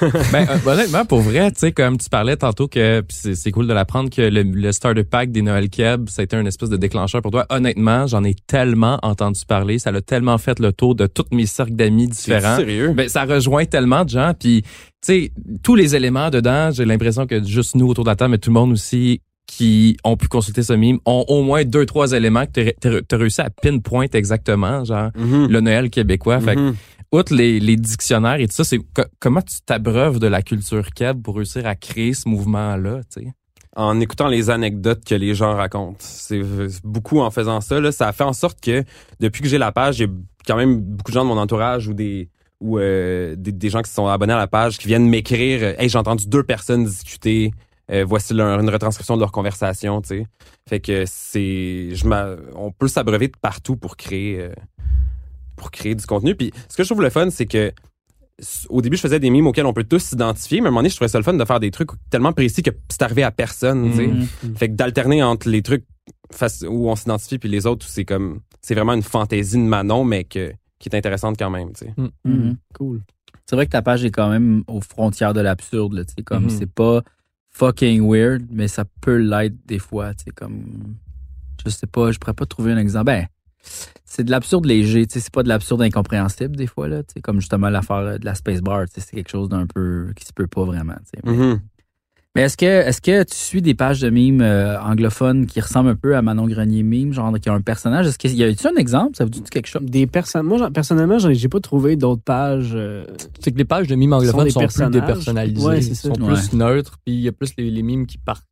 Ben, 0.32 0.46
euh, 0.50 0.70
honnêtement, 0.70 1.04
pour 1.04 1.20
vrai, 1.20 1.50
tu 1.52 1.60
sais, 1.60 1.72
comme 1.72 1.96
tu 1.96 2.08
parlais 2.08 2.36
tantôt 2.36 2.66
que 2.68 3.02
c'est 3.08 3.50
cool 3.52 3.66
de 3.66 3.72
l'apprendre 3.72 4.10
que 4.10 4.20
le, 4.22 4.42
le 4.42 4.72
starter 4.72 5.04
pack 5.04 5.30
des 5.30 5.42
Noël 5.42 5.68
Keb, 5.68 6.08
ça 6.08 6.22
a 6.22 6.24
été 6.24 6.36
un 6.36 6.44
espèce 6.44 6.68
de 6.70 6.76
déclencheur 6.76 7.22
pour 7.22 7.30
toi. 7.30 7.46
Honnêtement, 7.50 8.06
j'en 8.06 8.24
ai 8.24 8.34
tellement 8.34 8.98
entendu 9.02 9.40
parler, 9.46 9.78
ça 9.78 9.92
l'a 9.92 10.02
tellement 10.02 10.38
fait 10.38 10.58
le 10.58 10.72
tour 10.72 10.94
de 10.94 11.06
tous 11.06 11.24
mes 11.32 11.46
cercles 11.46 11.74
d'amis 11.76 12.08
C'est 12.12 12.34
différents. 12.34 12.56
sérieux? 12.56 12.92
Ben, 12.94 13.08
ça 13.08 13.24
rejoint 13.24 13.64
tellement 13.64 14.04
de 14.04 14.10
gens. 14.10 14.32
Puis, 14.38 14.62
tu 14.62 14.68
sais, 15.02 15.32
tous 15.62 15.76
les 15.76 15.94
éléments 15.94 16.30
dedans, 16.30 16.70
j'ai 16.72 16.84
l'impression 16.84 17.26
que 17.26 17.42
juste 17.44 17.74
nous 17.76 17.86
autour 17.88 18.04
de 18.04 18.10
la 18.10 18.16
table, 18.16 18.32
mais 18.32 18.38
tout 18.38 18.50
le 18.50 18.54
monde 18.54 18.72
aussi 18.72 19.20
qui 19.46 19.96
ont 20.02 20.16
pu 20.16 20.26
consulter 20.26 20.64
ce 20.64 20.72
mime, 20.72 20.98
ont 21.06 21.24
au 21.28 21.42
moins 21.44 21.64
deux, 21.64 21.86
trois 21.86 22.10
éléments 22.10 22.46
que 22.46 22.70
t'as 22.80 23.00
t'as 23.06 23.16
réussi 23.16 23.40
à 23.40 23.48
pinpoint 23.48 24.06
exactement, 24.12 24.84
genre 24.84 25.10
Mhm. 25.16 25.46
le 25.48 25.60
Noël 25.60 25.88
québécois. 25.90 26.40
Mhm. 26.40 26.74
Outre 27.12 27.34
les, 27.34 27.60
les 27.60 27.76
dictionnaires 27.76 28.40
et 28.40 28.46
tout 28.46 28.54
ça, 28.54 28.64
c'est 28.64 28.78
co- 28.78 29.04
comment 29.20 29.42
tu 29.42 29.56
t'abreuves 29.64 30.18
de 30.18 30.26
la 30.26 30.42
culture 30.42 30.90
keb 30.90 31.22
pour 31.22 31.36
réussir 31.36 31.66
à 31.66 31.74
créer 31.74 32.14
ce 32.14 32.28
mouvement-là, 32.28 33.00
tu 33.12 33.22
sais? 33.22 33.32
en 33.76 34.00
écoutant 34.00 34.28
les 34.28 34.48
anecdotes 34.48 35.04
que 35.04 35.14
les 35.14 35.34
gens 35.34 35.54
racontent. 35.54 35.98
C'est 36.00 36.40
beaucoup 36.82 37.20
en 37.20 37.30
faisant 37.30 37.60
ça. 37.60 37.78
Là, 37.78 37.92
ça 37.92 38.08
a 38.08 38.12
fait 38.12 38.24
en 38.24 38.32
sorte 38.32 38.58
que 38.60 38.82
depuis 39.20 39.42
que 39.42 39.48
j'ai 39.48 39.58
la 39.58 39.70
page, 39.70 39.96
j'ai 39.96 40.08
quand 40.46 40.56
même 40.56 40.80
beaucoup 40.80 41.10
de 41.10 41.14
gens 41.14 41.24
de 41.24 41.28
mon 41.28 41.38
entourage 41.38 41.86
ou 41.86 41.94
des 41.94 42.30
ou 42.58 42.78
euh, 42.78 43.34
des, 43.36 43.68
gens 43.68 43.82
qui 43.82 43.90
sont 43.90 44.06
abonnés 44.06 44.32
à 44.32 44.38
la 44.38 44.46
page 44.46 44.78
qui 44.78 44.88
viennent 44.88 45.06
m'écrire 45.06 45.60
euh, 45.62 45.74
Hey, 45.78 45.90
j'ai 45.90 45.98
entendu 45.98 46.26
deux 46.26 46.42
personnes 46.42 46.84
discuter. 46.86 47.52
Euh, 47.90 48.04
voici 48.08 48.32
une 48.32 48.70
retranscription 48.70 49.16
de 49.16 49.20
leur 49.20 49.30
conversation, 49.30 50.00
tu 50.00 50.08
sais. 50.08 50.26
Fait 50.66 50.80
que 50.80 51.04
c'est, 51.06 51.90
je 51.94 52.04
on 52.56 52.72
peut 52.72 52.88
s'abreuver 52.88 53.28
de 53.28 53.36
partout 53.40 53.76
pour 53.76 53.96
créer, 53.96 54.40
euh, 54.40 54.52
pour 55.56 55.70
créer 55.70 55.94
du 55.94 56.04
contenu. 56.06 56.34
Puis 56.34 56.52
ce 56.68 56.76
que 56.76 56.82
je 56.82 56.88
trouve 56.88 57.02
le 57.02 57.10
fun, 57.10 57.30
c'est 57.30 57.46
que 57.46 57.72
au 58.68 58.82
début, 58.82 58.96
je 58.96 59.00
faisais 59.02 59.18
des 59.18 59.30
mimes 59.30 59.46
auxquels 59.46 59.64
on 59.64 59.72
peut 59.72 59.84
tous 59.84 59.98
s'identifier, 60.02 60.60
mais 60.60 60.66
à 60.66 60.68
un 60.68 60.70
moment 60.70 60.80
donné, 60.80 60.90
je 60.90 60.96
trouvais 60.96 61.08
ça 61.08 61.16
le 61.18 61.24
fun 61.24 61.32
de 61.32 61.44
faire 61.46 61.58
des 61.58 61.70
trucs 61.70 61.88
tellement 62.10 62.34
précis 62.34 62.62
que 62.62 62.70
c'est 62.90 63.00
arrivé 63.00 63.22
à 63.22 63.30
personne, 63.30 63.94
sais. 63.94 64.06
Mhm. 64.08 64.56
Fait 64.56 64.68
que 64.68 64.74
d'alterner 64.74 65.22
entre 65.22 65.48
les 65.48 65.62
trucs 65.62 65.86
face- 66.30 66.62
où 66.68 66.90
on 66.90 66.96
s'identifie 66.96 67.38
puis 67.38 67.48
les 67.48 67.64
autres 67.66 67.86
où 67.86 67.88
c'est 67.90 68.04
comme 68.04 68.40
c'est 68.60 68.74
vraiment 68.74 68.92
une 68.92 69.02
fantaisie 69.02 69.56
de 69.56 69.62
Manon 69.62 70.04
mais 70.04 70.24
que 70.24 70.52
qui 70.78 70.90
est 70.90 70.94
intéressante 70.96 71.36
quand 71.38 71.48
même. 71.48 71.70
Mhm. 72.26 72.56
Cool. 72.74 73.00
C'est 73.48 73.56
vrai 73.56 73.64
que 73.66 73.70
ta 73.70 73.80
page 73.80 74.04
est 74.04 74.10
quand 74.10 74.28
même 74.28 74.64
aux 74.66 74.80
frontières 74.82 75.32
de 75.32 75.40
l'absurde, 75.40 76.04
comme 76.26 76.50
c'est 76.50 76.70
pas 76.70 77.02
fucking 77.52 78.06
weird, 78.06 78.44
mais 78.50 78.68
ça 78.68 78.84
peut 79.00 79.16
l'être 79.16 79.54
des 79.66 79.78
fois, 79.78 80.12
tu 80.12 80.24
sais, 80.24 80.30
comme, 80.32 80.96
je 81.64 81.70
sais 81.70 81.86
pas, 81.86 82.12
je 82.12 82.18
pourrais 82.18 82.34
pas 82.34 82.44
trouver 82.44 82.72
un 82.72 82.76
exemple. 82.78 83.06
Ben, 83.06 83.26
c'est 84.04 84.24
de 84.24 84.30
l'absurde 84.30 84.64
léger, 84.64 85.06
tu 85.06 85.14
sais, 85.14 85.20
c'est 85.20 85.32
pas 85.32 85.42
de 85.42 85.48
l'absurde 85.48 85.82
incompréhensible 85.82 86.56
des 86.56 86.66
fois, 86.66 86.88
là, 86.88 87.02
tu 87.02 87.14
sais, 87.14 87.20
comme 87.20 87.40
justement 87.40 87.68
l'affaire 87.68 88.18
de 88.18 88.24
la 88.24 88.34
space 88.34 88.60
bar, 88.60 88.86
tu 88.86 89.00
sais, 89.00 89.06
c'est 89.06 89.16
quelque 89.16 89.30
chose 89.30 89.48
d'un 89.48 89.66
peu, 89.66 90.12
qui 90.16 90.24
se 90.24 90.32
peut 90.32 90.46
pas 90.46 90.64
vraiment, 90.64 90.94
tu 90.94 91.20
sais. 91.20 91.30
Mhm. 91.30 91.60
Mais 92.36 92.42
est-ce 92.42 92.58
que, 92.58 92.66
est-ce 92.66 93.00
que 93.00 93.22
tu 93.22 93.34
suis 93.34 93.62
des 93.62 93.72
pages 93.72 94.00
de 94.00 94.10
mimes 94.10 94.42
euh, 94.42 94.78
anglophones 94.78 95.46
qui 95.46 95.58
ressemblent 95.58 95.88
un 95.88 95.94
peu 95.94 96.16
à 96.16 96.20
Manon 96.20 96.46
Grenier 96.46 96.82
mime, 96.82 97.14
genre 97.14 97.32
qui 97.40 97.48
ont 97.48 97.54
un 97.54 97.62
personnage? 97.62 98.06
Est-ce 98.06 98.18
qu'il 98.18 98.34
y 98.34 98.44
a-tu 98.44 98.66
un 98.66 98.74
exemple? 98.76 99.16
Ça 99.16 99.24
vous 99.24 99.30
dit 99.30 99.42
quelque 99.44 99.68
chose? 99.68 99.80
Des 99.82 100.06
personnes, 100.06 100.44
moi, 100.44 100.70
personnellement, 100.70 101.18
j'ai 101.18 101.48
pas 101.48 101.60
trouvé 101.60 101.96
d'autres 101.96 102.22
pages. 102.22 102.72
euh, 102.74 103.06
C'est 103.40 103.52
que 103.52 103.56
les 103.56 103.64
pages 103.64 103.86
de 103.86 103.94
mimes 103.94 104.10
Sont 104.10 104.16
anglophones 104.16 104.44
des 104.44 104.50
sont, 104.50 104.66
plus 104.66 104.90
dépersonnalisées. 104.90 105.66
Ouais, 105.66 105.80
sont 105.80 106.12
plus 106.12 106.52
neutres, 106.52 106.98
puis 107.06 107.14
il 107.14 107.20
y 107.22 107.28
a 107.28 107.32
plus 107.32 107.52
les, 107.56 107.70
les 107.70 107.82
mimes 107.82 108.04
qui, 108.04 108.18
partagent, 108.18 108.44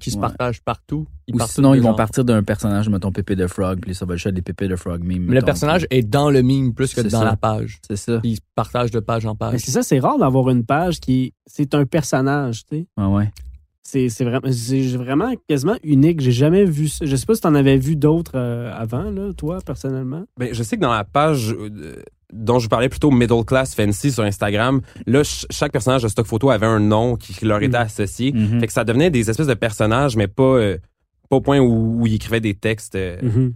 qui 0.00 0.10
se 0.10 0.16
Ouais. 0.16 0.20
partagent 0.22 0.60
partout. 0.62 1.06
Ils 1.26 1.34
Ou 1.34 1.38
partent 1.38 1.52
sinon, 1.52 1.74
ils 1.74 1.80
vont 1.80 1.88
genre- 1.90 1.96
partir 1.96 2.24
d'un 2.24 2.42
personnage, 2.42 2.88
mettons 2.88 3.12
Pépé 3.12 3.36
de 3.36 3.46
Frog, 3.46 3.80
puis 3.80 3.94
ça 3.94 4.04
va 4.04 4.14
juste 4.16 4.26
être 4.26 4.34
des 4.34 4.42
Pépé 4.42 4.68
de 4.68 4.76
Frog 4.76 5.02
mime. 5.04 5.24
Mais 5.26 5.36
le 5.36 5.42
personnage 5.42 5.86
est 5.90 6.02
dans 6.02 6.30
le 6.30 6.42
mime 6.42 6.74
plus 6.74 6.92
que 6.94 7.00
dans 7.00 7.20
ça. 7.20 7.24
la 7.24 7.36
page. 7.36 7.78
C'est 7.86 7.96
ça. 7.96 8.18
Puis 8.20 8.30
ils 8.32 8.36
se 8.36 8.40
partagent 8.54 8.90
de 8.90 9.00
page 9.00 9.24
en 9.26 9.32
mais 9.32 9.36
page. 9.38 9.60
c'est 9.60 9.70
ça, 9.70 9.82
c'est 9.82 9.98
rare 10.00 10.18
d'avoir 10.18 10.50
une 10.50 10.64
page 10.64 11.00
qui, 11.00 11.34
c'est 11.46 11.74
un 11.74 11.84
personnage, 11.86 12.64
tu 12.66 12.76
sais. 12.78 12.86
Ah 12.96 13.08
ouais. 13.08 13.30
C'est 13.84 14.08
c'est 14.08 14.24
vraiment, 14.24 14.50
c'est 14.52 14.80
vraiment 14.96 15.32
quasiment 15.48 15.76
unique. 15.82 16.20
J'ai 16.20 16.30
jamais 16.32 16.64
vu 16.64 16.86
ça. 16.88 17.04
Je 17.04 17.16
sais 17.16 17.26
pas 17.26 17.34
si 17.34 17.40
t'en 17.40 17.54
avais 17.54 17.76
vu 17.76 17.96
d'autres 17.96 18.32
euh, 18.36 18.72
avant, 18.72 19.10
là, 19.10 19.32
toi, 19.36 19.58
personnellement. 19.66 20.22
Ben, 20.38 20.54
je 20.54 20.62
sais 20.62 20.76
que 20.76 20.80
dans 20.82 20.92
la 20.92 21.02
page 21.04 21.52
euh, 21.52 21.96
dont 22.32 22.58
je 22.58 22.64
vous 22.64 22.68
parlais 22.70 22.88
plutôt 22.88 23.10
Middle 23.10 23.44
Class 23.44 23.74
Fancy 23.74 24.10
sur 24.12 24.24
Instagram, 24.24 24.80
là 25.06 25.22
ch- 25.24 25.46
chaque 25.50 25.72
personnage 25.72 26.02
de 26.02 26.08
stock 26.08 26.26
photo 26.26 26.50
avait 26.50 26.66
un 26.66 26.80
nom 26.80 27.16
qui 27.16 27.44
leur 27.44 27.58
était 27.62 27.78
Mhm. 27.78 27.84
associé. 27.84 28.32
Mhm. 28.32 28.60
Fait 28.60 28.66
que 28.66 28.72
ça 28.72 28.84
devenait 28.84 29.10
des 29.10 29.28
espèces 29.30 29.46
de 29.46 29.54
personnages 29.54 30.16
mais 30.16 30.28
pas 30.28 30.42
euh, 30.42 30.78
pas 31.28 31.36
au 31.36 31.40
point 31.40 31.58
où, 31.60 32.00
où 32.02 32.06
ils 32.06 32.14
écrivaient 32.14 32.40
des 32.40 32.54
textes. 32.54 32.94
euh. 32.94 33.18
Mhm. 33.22 33.54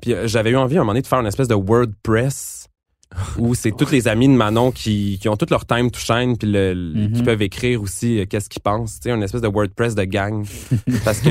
Puis 0.00 0.12
euh, 0.14 0.26
j'avais 0.28 0.50
eu 0.50 0.56
envie 0.56 0.76
à 0.76 0.80
un 0.80 0.82
moment 0.84 0.92
donné 0.92 1.02
de 1.02 1.06
faire 1.06 1.20
une 1.20 1.26
espèce 1.26 1.48
de 1.48 1.54
WordPress 1.54 2.68
où 3.38 3.54
c'est 3.54 3.72
tous 3.76 3.90
les 3.90 4.06
amis 4.06 4.28
de 4.28 4.32
Manon 4.34 4.70
qui, 4.70 5.18
qui 5.20 5.28
ont 5.28 5.36
tout 5.36 5.46
leur 5.50 5.64
time 5.66 5.90
to 5.90 5.98
shine 5.98 6.36
puis 6.36 6.50
le, 6.50 6.74
le- 6.74 6.98
Mhm. 7.08 7.12
qui 7.12 7.22
peuvent 7.22 7.40
écrire 7.42 7.80
aussi 7.82 8.20
euh, 8.20 8.24
qu'est-ce 8.28 8.48
qu'ils 8.50 8.60
pensent, 8.62 9.00
tu 9.00 9.08
sais, 9.08 9.14
une 9.14 9.22
espèce 9.22 9.40
de 9.40 9.48
WordPress 9.48 9.94
de 9.94 10.04
gang. 10.04 10.44
Parce 11.04 11.20
que 11.20 11.30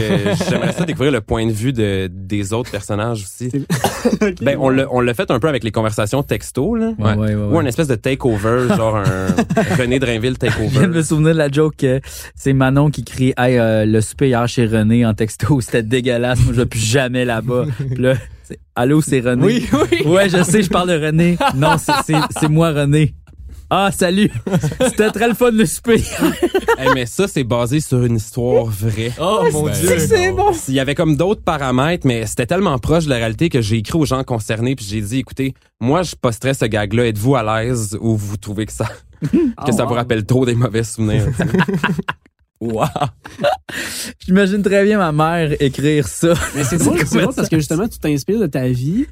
j'aimerais 0.50 0.74
ça 0.74 0.86
découvrir 0.86 1.12
le 1.12 1.22
point 1.22 1.46
de 1.46 1.52
vue 1.52 1.74
de, 1.74 2.10
des 2.12 2.52
autres 2.54 2.72
personnages 2.72 3.22
aussi. 3.24 3.52
Ben 4.42 4.58
on 4.60 4.70
l'a 4.70 4.88
on 4.92 5.02
l'a 5.02 5.14
fait 5.14 5.30
un 5.32 5.40
peu 5.40 5.48
avec 5.50 5.64
les 5.64 5.72
conversations 5.72 6.24
texto 6.24 6.76
là. 6.76 6.94
Ouais, 6.98 7.14
ouais, 7.16 7.16
ouais. 7.16 7.34
Ou 7.36 7.52
ouais. 7.54 7.64
un 7.64 7.66
espèce 7.66 7.88
de 7.88 7.96
takeover, 7.96 8.68
genre 8.76 8.96
un 8.98 9.28
René 9.78 10.00
Drainville 10.00 10.36
Je 10.42 10.48
viens 10.48 10.82
de 10.84 10.88
me 10.88 10.94
takeover. 10.94 11.04
souvenir 11.04 11.34
de 11.34 11.38
la 11.38 11.52
joke 11.52 11.76
que 11.78 12.00
c'est 12.36 12.54
Manon 12.54 12.90
qui 12.90 13.04
crie 13.04 13.34
Hey, 13.38 13.58
euh, 13.58 13.86
le 13.86 14.00
souper 14.02 14.28
hier 14.30 14.48
chez 14.48 14.66
René 14.66 15.06
en 15.06 15.14
texto, 15.14 15.60
c'était 15.62 15.84
dégueulasse, 15.84 16.40
moi 16.44 16.54
je 16.54 16.62
vais 16.62 16.66
plus 16.66 16.80
jamais 16.80 17.26
là-bas. 17.26 17.66
Là, 17.98 18.14
Allô, 18.76 19.02
c'est 19.02 19.20
René. 19.20 19.44
Oui, 19.46 19.68
oui. 19.92 20.06
Ouais, 20.08 20.30
je 20.30 20.44
sais, 20.44 20.62
je 20.64 20.70
parle 20.70 20.90
de 20.90 21.06
René. 21.06 21.38
Non, 21.56 21.78
c'est- 21.78 22.48
moi 22.50 22.72
René. 22.72 23.14
Ah, 23.70 23.90
salut! 23.92 24.32
C'était 24.80 25.10
très 25.12 25.28
le 25.28 25.34
fun 25.34 25.52
le 25.52 25.66
souper. 25.66 26.02
Hey, 26.80 26.90
mais 26.94 27.08
ça 27.08 27.28
c'est 27.28 27.44
basé 27.44 27.80
sur 27.80 28.04
une 28.06 28.18
histoire 28.18 28.66
vraie. 28.66 29.12
Oh 29.20 29.48
mon 29.52 29.64
dieu. 29.68 29.98
c'est 29.98 30.32
bon. 30.32 30.52
Il 30.68 30.76
y 30.76 30.80
avait 30.80 30.94
comme 30.94 31.18
d'autres 31.18 31.42
paramètres, 31.42 32.06
mais 32.06 32.28
c'était 32.28 32.46
tellement 32.46 32.78
proche 32.78 33.06
de 33.06 33.10
la 33.10 33.16
réalité 33.16 33.50
que 33.50 33.62
j'ai 33.62 33.78
écrit 33.78 33.98
aux 33.98 34.06
gens 34.06 34.24
concernés 34.24 34.76
puis 34.76 34.86
j'ai 34.88 35.02
dit, 35.02 35.18
écoutez, 35.18 35.56
moi 35.82 36.04
je 36.04 36.14
posterais 36.16 36.54
ce 36.54 36.66
gag-là, 36.66 37.08
êtes-vous 37.08 37.36
à 37.36 37.42
l'aise 37.64 37.98
ou 38.00 38.16
vous 38.16 38.38
trouvez 38.38 38.68
que 38.68 38.74
ça 38.74 38.86
que 39.66 39.72
ça 39.72 39.86
vous 39.86 39.96
rappelle 39.96 40.24
trop 40.24 40.46
des 40.46 40.54
mauvais 40.54 40.84
souvenirs? 40.84 41.26
Wow! 42.60 42.86
J'imagine 44.26 44.62
très 44.62 44.84
bien 44.84 44.98
ma 44.98 45.12
mère 45.12 45.56
écrire 45.62 46.08
ça. 46.08 46.34
Mais 46.56 46.64
c'est 46.64 46.78
drôle, 46.78 47.00
c'est 47.06 47.22
drôle 47.22 47.36
parce 47.36 47.50
que 47.50 47.58
justement, 47.58 47.88
tu 47.88 48.00
t'inspires 48.00 48.40
de 48.40 48.48
ta 48.48 48.68
vie. 48.68 49.06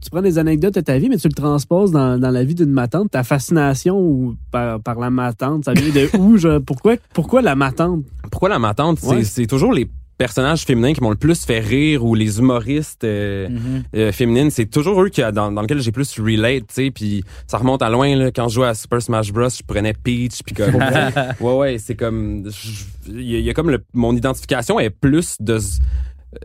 Tu 0.00 0.10
prends 0.10 0.22
des 0.22 0.38
anecdotes 0.38 0.74
de 0.74 0.80
ta 0.80 0.96
vie, 0.96 1.08
mais 1.08 1.16
tu 1.16 1.26
le 1.26 1.34
transposes 1.34 1.90
dans, 1.90 2.18
dans 2.18 2.30
la 2.30 2.44
vie 2.44 2.54
d'une 2.54 2.70
matante. 2.70 3.10
Ta 3.10 3.24
fascination 3.24 4.36
par, 4.52 4.80
par 4.80 4.98
la 5.00 5.10
matante, 5.10 5.64
ça 5.64 5.72
vient 5.72 5.92
de 5.92 6.08
où? 6.18 6.60
pourquoi, 6.64 6.94
pourquoi 7.12 7.42
la 7.42 7.56
matante? 7.56 8.04
Pourquoi 8.30 8.48
la 8.48 8.58
matante? 8.60 8.98
C'est 9.00 9.08
Ouais. 9.08 9.24
c'est 9.24 9.46
toujours 9.46 9.72
les 9.72 9.88
personnages 10.18 10.64
féminins 10.64 10.92
qui 10.92 11.00
m'ont 11.02 11.10
le 11.10 11.16
plus 11.16 11.44
fait 11.44 11.60
rire 11.60 12.04
ou 12.04 12.14
les 12.14 12.38
humoristes 12.40 13.04
euh, 13.04 13.48
Mhm. 13.48 13.82
euh, 13.96 14.12
féminines, 14.12 14.50
c'est 14.50 14.66
toujours 14.66 15.00
eux 15.02 15.08
qui, 15.08 15.22
dans, 15.32 15.50
dans 15.52 15.62
lesquels 15.62 15.80
j'ai 15.80 15.92
plus 15.92 16.18
relate, 16.18 16.66
tu 16.66 16.74
sais, 16.74 16.90
puis 16.90 17.24
ça 17.46 17.56
remonte 17.58 17.80
à 17.82 17.88
loin 17.88 18.14
là, 18.16 18.30
quand 18.30 18.48
je 18.48 18.54
jouais 18.56 18.66
à 18.68 18.74
Super 18.74 19.00
Smash 19.00 19.32
Bros, 19.32 19.48
je 19.48 19.62
prenais 19.66 19.94
Peach 19.94 20.42
puis 20.44 20.54
comme 20.54 20.74
ouais 21.40 21.54
ouais, 21.56 21.78
c'est 21.78 21.94
comme 21.96 22.50
il 23.06 23.22
y, 23.22 23.36
a- 23.36 23.38
il 23.38 23.44
y 23.44 23.50
a 23.50 23.54
comme 23.54 23.70
le, 23.70 23.82
mon 23.94 24.14
identification 24.14 24.78
est 24.80 24.90
plus 24.90 25.36
de 25.40 25.58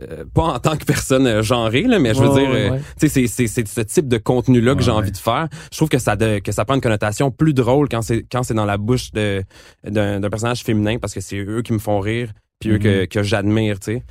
euh, 0.00 0.24
pas 0.32 0.44
en 0.44 0.58
tant 0.60 0.76
que 0.78 0.84
personne 0.86 1.26
euh, 1.26 1.42
genrée 1.42 1.82
là, 1.82 1.98
mais 1.98 2.14
je 2.14 2.22
veux 2.22 2.32
dire 2.40 2.48
euh, 2.50 2.70
ouais. 2.70 2.78
tu 2.98 3.06
sais 3.06 3.08
c'est 3.08 3.26
c'est 3.26 3.46
c'est 3.46 3.68
ce 3.68 3.80
type 3.82 4.08
de 4.08 4.16
contenu 4.16 4.62
là 4.62 4.72
que 4.72 4.78
Ouais, 4.78 4.84
j'ai 4.84 4.90
ouais. 4.90 4.96
envie 4.96 5.12
de 5.12 5.16
faire. 5.18 5.48
Je 5.70 5.76
trouve 5.76 5.90
que 5.90 5.98
ça 5.98 6.16
de- 6.16 6.38
que 6.38 6.52
ça 6.52 6.64
prend 6.64 6.74
une 6.74 6.80
connotation 6.80 7.30
plus 7.30 7.52
drôle 7.52 7.88
quand 7.90 8.00
c'est 8.00 8.24
quand 8.32 8.42
c'est 8.44 8.54
dans 8.54 8.64
la 8.64 8.78
bouche 8.78 9.12
de 9.12 9.42
d'un 9.86 10.20
d'un 10.20 10.30
personnage 10.30 10.62
féminin 10.62 10.96
parce 10.98 11.12
que 11.12 11.20
c'est 11.20 11.36
eux 11.36 11.60
qui 11.60 11.74
me 11.74 11.78
font 11.78 12.00
rire 12.00 12.30
puis 12.68 12.76
eux 12.76 12.78
que, 12.78 13.04
que 13.06 13.22
j'admire, 13.22 13.78
tu 13.80 13.92
sais. 13.96 14.02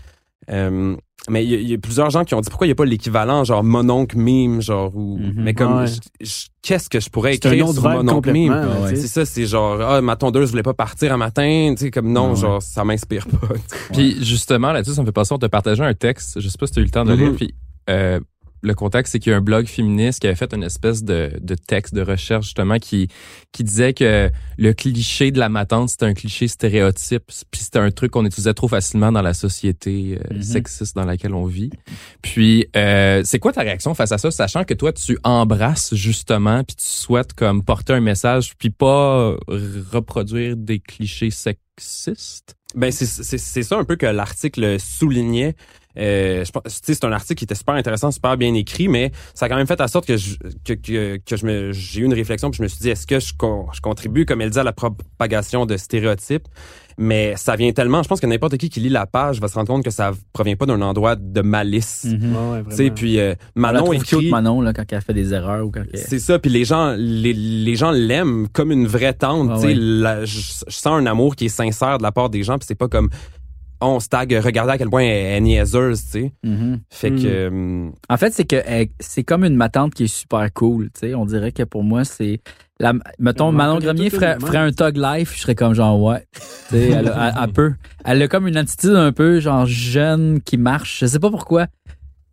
Euh, 0.49 0.95
mais 1.29 1.45
il 1.45 1.49
y, 1.51 1.55
a- 1.55 1.59
il 1.59 1.69
y 1.69 1.73
a 1.73 1.77
plusieurs 1.77 2.09
gens 2.09 2.25
qui 2.25 2.33
ont 2.35 2.41
dit 2.41 2.49
pourquoi 2.49 2.67
il 2.67 2.69
n'y 2.71 2.73
a 2.73 2.75
pas 2.75 2.83
l'équivalent 2.83 3.45
genre 3.45 3.63
mononcle 3.63 4.17
mime 4.17 4.61
genre 4.61 4.93
ou 4.93 5.17
Mhm. 5.17 5.33
mais 5.37 5.53
comme 5.53 5.77
Ouais. 5.83 5.85
qu'est-ce 6.61 6.89
que 6.89 6.99
je 6.99 7.09
pourrais 7.09 7.35
écrire 7.35 7.69
sur 7.69 7.81
mononcle 7.83 8.29
mime? 8.33 8.51
Ouais, 8.83 8.95
c'est 8.97 9.07
ça 9.07 9.23
c'est 9.25 9.45
genre 9.45 9.79
ah 9.81 10.01
ma 10.01 10.17
tondeuse 10.17 10.49
voulait 10.51 10.63
pas 10.63 10.73
partir 10.73 11.13
un 11.13 11.17
matin 11.17 11.73
tu 11.77 11.85
sais 11.85 11.91
comme 11.91 12.11
non 12.11 12.35
genre 12.35 12.61
ça 12.61 12.83
m'inspire 12.83 13.25
pas. 13.27 13.47
Puis 13.93 14.17
justement, 14.25 14.73
là-dessus, 14.73 14.95
ça 14.95 15.01
me 15.01 15.05
fait 15.05 15.11
penser, 15.13 15.33
on 15.33 15.37
t'a 15.39 15.47
partagé 15.47 15.81
un 15.81 15.93
texte, 15.93 16.41
je 16.41 16.49
sais 16.49 16.57
pas 16.57 16.67
si 16.67 16.73
tu 16.73 16.79
as 16.79 16.81
eu 16.81 16.85
le 16.85 16.91
temps 16.91 17.05
de 17.05 17.13
Mhm. 17.13 17.19
lire, 17.19 17.31
puis 17.37 17.53
euh, 17.89 18.19
le 18.63 18.73
contexte, 18.73 19.12
c'est 19.12 19.19
qu'il 19.19 19.32
y 19.32 19.34
a 19.34 19.38
un 19.38 19.41
blog 19.41 19.67
féministe 19.67 20.19
qui 20.21 20.28
avait 20.28 20.36
fait 20.36 20.54
une 20.54 20.63
espèce 20.63 21.04
de, 21.04 21.32
de 21.41 21.56
texte 21.56 21.93
de 21.93 22.02
recherche 22.02 22.45
justement 22.45 22.80
qui 22.80 23.10
qui 23.52 23.63
disait 23.63 23.93
que 23.93 24.32
le 24.58 24.73
cliché 24.73 25.32
de 25.32 25.38
la 25.39 25.49
matante 25.49 25.89
c'était 25.89 26.06
un 26.06 26.13
cliché 26.13 26.47
stéréotype, 26.47 27.26
puis 27.52 27.62
c'était 27.62 27.80
un 27.80 27.91
truc 27.91 28.12
qu'on 28.12 28.26
utilisait 28.26 28.54
trop 28.54 28.67
facilement 28.67 29.12
dans 29.12 29.21
la 29.21 29.34
société 29.34 30.17
euh, 30.19 30.34
Mhm. 30.36 30.41
sexiste 30.43 30.95
dans 30.95 31.06
laquelle 31.06 31.34
on 31.34 31.45
vit. 31.45 31.69
Puis 32.21 32.67
euh, 32.76 33.21
c'est 33.26 33.39
quoi 33.39 33.52
ta 33.54 33.62
réaction 33.62 33.93
face 33.93 34.12
à 34.12 34.17
ça, 34.17 34.32
sachant 34.32 34.63
que 34.63 34.73
toi 34.73 34.93
tu 34.93 35.17
embrasses 35.23 35.93
justement, 35.93 36.63
puis 36.63 36.76
tu 36.78 36.86
souhaites 36.88 37.34
comme 37.34 37.63
porter 37.63 37.93
un 37.93 37.99
message, 37.99 38.54
puis 38.58 38.69
pas 38.69 39.36
reproduire 39.91 40.56
des 40.58 40.80
clichés 40.80 41.30
sexistes? 41.32 42.56
Ben 42.76 42.91
c'est 42.91 43.06
c'est 43.06 43.38
c'est 43.38 43.63
ça 43.63 43.78
un 43.78 43.84
peu 43.84 43.95
que 43.95 44.06
l'article 44.08 44.80
soulignait. 44.80 45.56
Euh, 45.97 46.43
je 46.43 46.51
pense, 46.51 46.63
tu 46.65 46.71
sais, 46.84 46.93
c'est 46.95 47.06
un 47.06 47.12
article 47.12 47.38
qui 47.38 47.43
était 47.45 47.56
super 47.56 47.75
intéressant, 47.75 48.12
super 48.12 48.36
bien 48.38 48.53
écrit, 48.56 48.88
mais 48.88 49.12
ça 49.34 49.45
a 49.45 49.49
quand 49.49 49.56
même 49.58 49.67
fait 49.67 49.79
en 49.79 49.88
sorte 49.88 50.06
que 50.08 50.17
je, 50.17 50.38
que, 50.65 50.73
que, 50.73 51.17
que 51.17 51.36
je 51.38 51.45
me, 51.45 51.71
j'ai 51.71 52.01
eu 52.01 52.06
une 52.06 52.13
réflexion 52.13 52.49
puis 52.49 52.58
je 52.58 52.63
me 52.63 52.67
suis 52.67 52.79
dit, 52.79 52.89
est-ce 52.89 53.06
que 53.06 53.19
je, 53.19 53.34
con- 53.38 53.67
je 53.73 53.82
contribue, 53.82 54.25
comme 54.25 54.41
elle 54.41 54.49
dit, 54.49 54.60
à 54.60 54.63
la 54.63 54.73
propagation 54.73 55.65
de 55.65 55.77
stéréotypes? 55.77 56.47
Mais 56.97 57.34
ça 57.38 57.56
vient 57.56 57.71
tellement, 57.71 58.03
je 58.03 58.08
pense 58.08 58.19
que 58.19 58.27
n'importe 58.27 58.58
qui 58.58 58.69
qui 58.69 58.79
lit 58.79 58.89
la 58.89 59.08
page 59.08 59.39
va 59.41 59.47
se 59.47 59.56
rendre 59.56 59.67
compte 59.67 59.84
que 59.84 59.89
ça 59.89 60.12
provient 60.32 60.56
pas 60.56 60.67
d'un 60.67 60.79
endroit 60.82 61.15
de 61.15 61.41
malice. 61.41 62.06
Mhm. 62.06 62.36
Ouais, 62.36 62.51
ouais, 62.51 62.63
Tu 62.69 62.75
sais, 62.75 62.91
puis 62.91 63.19
euh, 63.19 63.34
On 63.56 63.62
la 63.62 63.71
Manon 63.71 63.84
trouve 63.86 63.95
écrit, 63.95 64.17
cute, 64.19 64.29
Manon, 64.32 64.62
là, 64.62 64.73
quand 64.73 64.84
elle 64.91 65.01
fait 65.01 65.13
des 65.13 65.34
erreurs 65.34 65.65
ou 65.65 65.71
quand 65.71 65.82
elle... 65.91 65.99
c'est 65.99 66.19
ça, 66.19 66.38
puis 66.38 66.51
les 66.51 66.65
gens, 66.65 66.93
les, 66.95 67.34
les 67.34 67.75
gens 67.75 67.89
l'aiment 67.89 68.47
comme 68.47 68.71
une 68.71 68.86
vraie 68.86 69.13
tante. 69.13 69.56
Tu 69.56 69.62
sais, 69.62 69.67
ouais. 69.75 70.25
je 70.25 70.41
sens 70.67 70.86
un 70.88 71.06
amour 71.08 71.36
qui 71.36 71.45
est 71.45 71.49
sincère 71.49 71.97
de 71.97 72.03
la 72.03 72.12
part 72.12 72.29
des 72.29 72.43
gens, 72.43 72.60
puis 72.60 72.65
c'est 72.67 72.75
pas 72.75 72.88
comme 72.88 73.10
on 73.81 73.99
se 73.99 74.07
tag, 74.07 74.31
regardez 74.43 74.71
à 74.73 74.77
quel 74.77 74.89
point 74.89 75.01
elle 75.03 75.38
est 75.38 75.41
niaiseuse, 75.41 76.03
tu 76.05 76.09
sais. 76.12 76.33
Mhm. 76.43 76.79
Fait 76.89 77.12
Mm. 77.12 77.21
que 77.21 77.27
euh, 77.27 77.89
En 78.09 78.17
fait, 78.17 78.33
c'est 78.33 78.45
que 78.45 78.55
c'est 78.99 79.23
comme 79.23 79.43
une 79.43 79.55
matante 79.55 79.93
qui 79.93 80.05
est 80.05 80.07
super 80.07 80.51
cool. 80.53 80.86
Tu 80.93 81.07
sais, 81.07 81.15
on 81.15 81.25
dirait 81.25 81.51
que 81.51 81.63
pour 81.63 81.83
moi, 81.83 82.05
c'est 82.05 82.39
la, 82.79 82.93
mettons, 83.19 83.49
Elle 83.49 83.55
Manon 83.55 83.79
Grenier 83.79 84.09
ferait, 84.09 84.38
un 84.57 84.71
tug 84.71 84.97
life, 84.97 85.33
je 85.36 85.41
serais 85.41 85.55
comme 85.55 85.73
genre 85.73 86.01
ouais. 86.01 86.25
Tu 86.33 86.41
sais, 86.77 86.89
elle, 86.91 87.07
a- 87.09 87.29
elle- 87.36 87.43
elle 87.43 87.51
peut. 87.53 87.73
Elle 88.05 88.21
a 88.21 88.27
comme 88.27 88.47
une 88.47 88.57
attitude 88.57 88.95
un 88.95 89.12
peu 89.12 89.39
genre 89.39 89.65
jeune 89.65 90.41
qui 90.41 90.57
marche. 90.57 90.99
Je 91.01 91.05
sais 91.05 91.19
pas 91.19 91.29
pourquoi. 91.29 91.67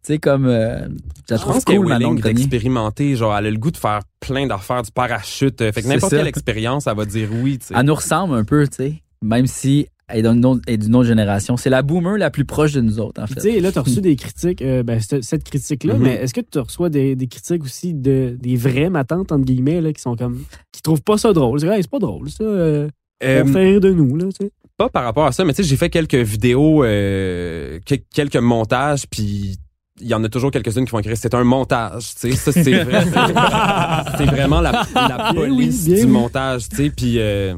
Tu 0.02 0.14
sais, 0.14 0.18
comme 0.18 0.46
euh, 0.46 0.88
je 1.28 1.34
la 1.34 1.38
trouve 1.38 1.54
pense 1.54 1.64
cool, 1.66 1.86
Manon 1.86 2.14
Grenier. 2.14 2.34
d'expérimenter, 2.34 3.16
genre 3.16 3.36
elle 3.36 3.46
a 3.46 3.50
le 3.50 3.58
goût 3.58 3.70
de 3.70 3.76
faire 3.76 4.00
plein 4.18 4.46
d'affaires 4.46 4.82
du 4.82 4.90
parachute. 4.90 5.60
Euh, 5.60 5.72
Fait 5.72 5.82
que 5.82 5.88
n'importe 5.88 6.12
quelle 6.12 6.26
expérience, 6.26 6.86
elle 6.86 6.96
va 6.96 7.04
dire 7.04 7.28
oui, 7.42 7.58
tu 7.58 7.66
sais. 7.66 7.74
Elle 7.76 7.84
nous 7.86 7.94
ressemble 7.94 8.34
un 8.34 8.44
peu, 8.44 8.66
tu 8.66 8.76
sais, 8.76 8.94
même 9.20 9.46
si 9.46 9.88
est 10.12 10.22
d'une 10.22 10.44
autre, 10.44 10.62
autre 10.68 11.04
génération. 11.04 11.56
C'est 11.56 11.70
la 11.70 11.82
boomer 11.82 12.16
la 12.18 12.30
plus 12.30 12.44
proche 12.44 12.72
de 12.72 12.80
nous 12.80 12.98
autres, 13.00 13.22
en 13.22 13.26
fait. 13.26 13.34
Tu 13.36 13.40
sais, 13.52 13.60
là, 13.60 13.72
tu 13.72 13.78
as 13.78 13.82
reçu 13.82 14.00
des 14.02 14.16
critiques, 14.16 14.62
euh, 14.62 14.82
ben, 14.82 15.00
cette, 15.00 15.24
cette 15.24 15.44
critique-là, 15.44 15.94
Mhm. 15.94 16.02
mais 16.02 16.14
est-ce 16.16 16.34
que 16.34 16.40
tu 16.40 16.58
reçois 16.58 16.88
des, 16.90 17.16
des 17.16 17.26
critiques 17.26 17.62
aussi 17.64 17.94
de 17.94 18.36
des 18.40 18.56
vraies 18.56 18.90
matantes, 18.90 19.32
entre 19.32 19.44
guillemets, 19.44 19.80
là, 19.80 19.92
qui 19.92 20.00
sont 20.02 20.16
comme. 20.16 20.42
qui 20.72 20.82
trouvent 20.82 21.02
pas 21.02 21.18
ça 21.18 21.32
drôle? 21.32 21.60
C'est 21.60 21.66
vrai, 21.66 21.80
c'est 21.82 21.90
pas 21.90 21.98
drôle, 21.98 22.30
ça. 22.30 22.44
Euh, 22.44 22.88
Euh, 23.22 23.42
on 23.44 23.52
fait 23.52 23.64
rire 23.72 23.80
de 23.80 23.92
nous, 23.92 24.16
là, 24.16 24.24
tu 24.26 24.46
sais. 24.46 24.50
pas 24.78 24.88
par 24.88 25.04
rapport 25.04 25.26
à 25.26 25.32
ça, 25.32 25.44
mais 25.44 25.52
tu 25.52 25.62
sais, 25.62 25.68
j'ai 25.68 25.76
fait 25.76 25.90
quelques 25.90 26.14
vidéos, 26.14 26.82
euh, 26.84 27.78
que- 27.84 27.96
quelques 28.14 28.36
montages, 28.36 29.04
puis 29.10 29.58
il 30.00 30.06
y 30.08 30.14
en 30.14 30.24
a 30.24 30.28
toujours 30.30 30.50
quelques-unes 30.50 30.86
qui 30.86 30.90
vont 30.92 31.00
écrire 31.00 31.18
c'est 31.18 31.34
un 31.34 31.44
montage, 31.44 32.14
tu 32.18 32.30
sais, 32.30 32.36
ça 32.36 32.50
c'est 32.52 32.82
vrai, 32.84 33.04
vraiment 34.26 34.62
la, 34.62 34.72
la 34.94 35.32
Bien 35.32 35.34
police 35.34 35.84
oui, 35.86 35.94
bien 35.94 36.04
du 36.04 36.06
oui. 36.06 36.10
montage, 36.10 36.68
tu 36.70 36.76
sais, 36.76 36.90
puis 36.90 37.16
euh, 37.18 37.54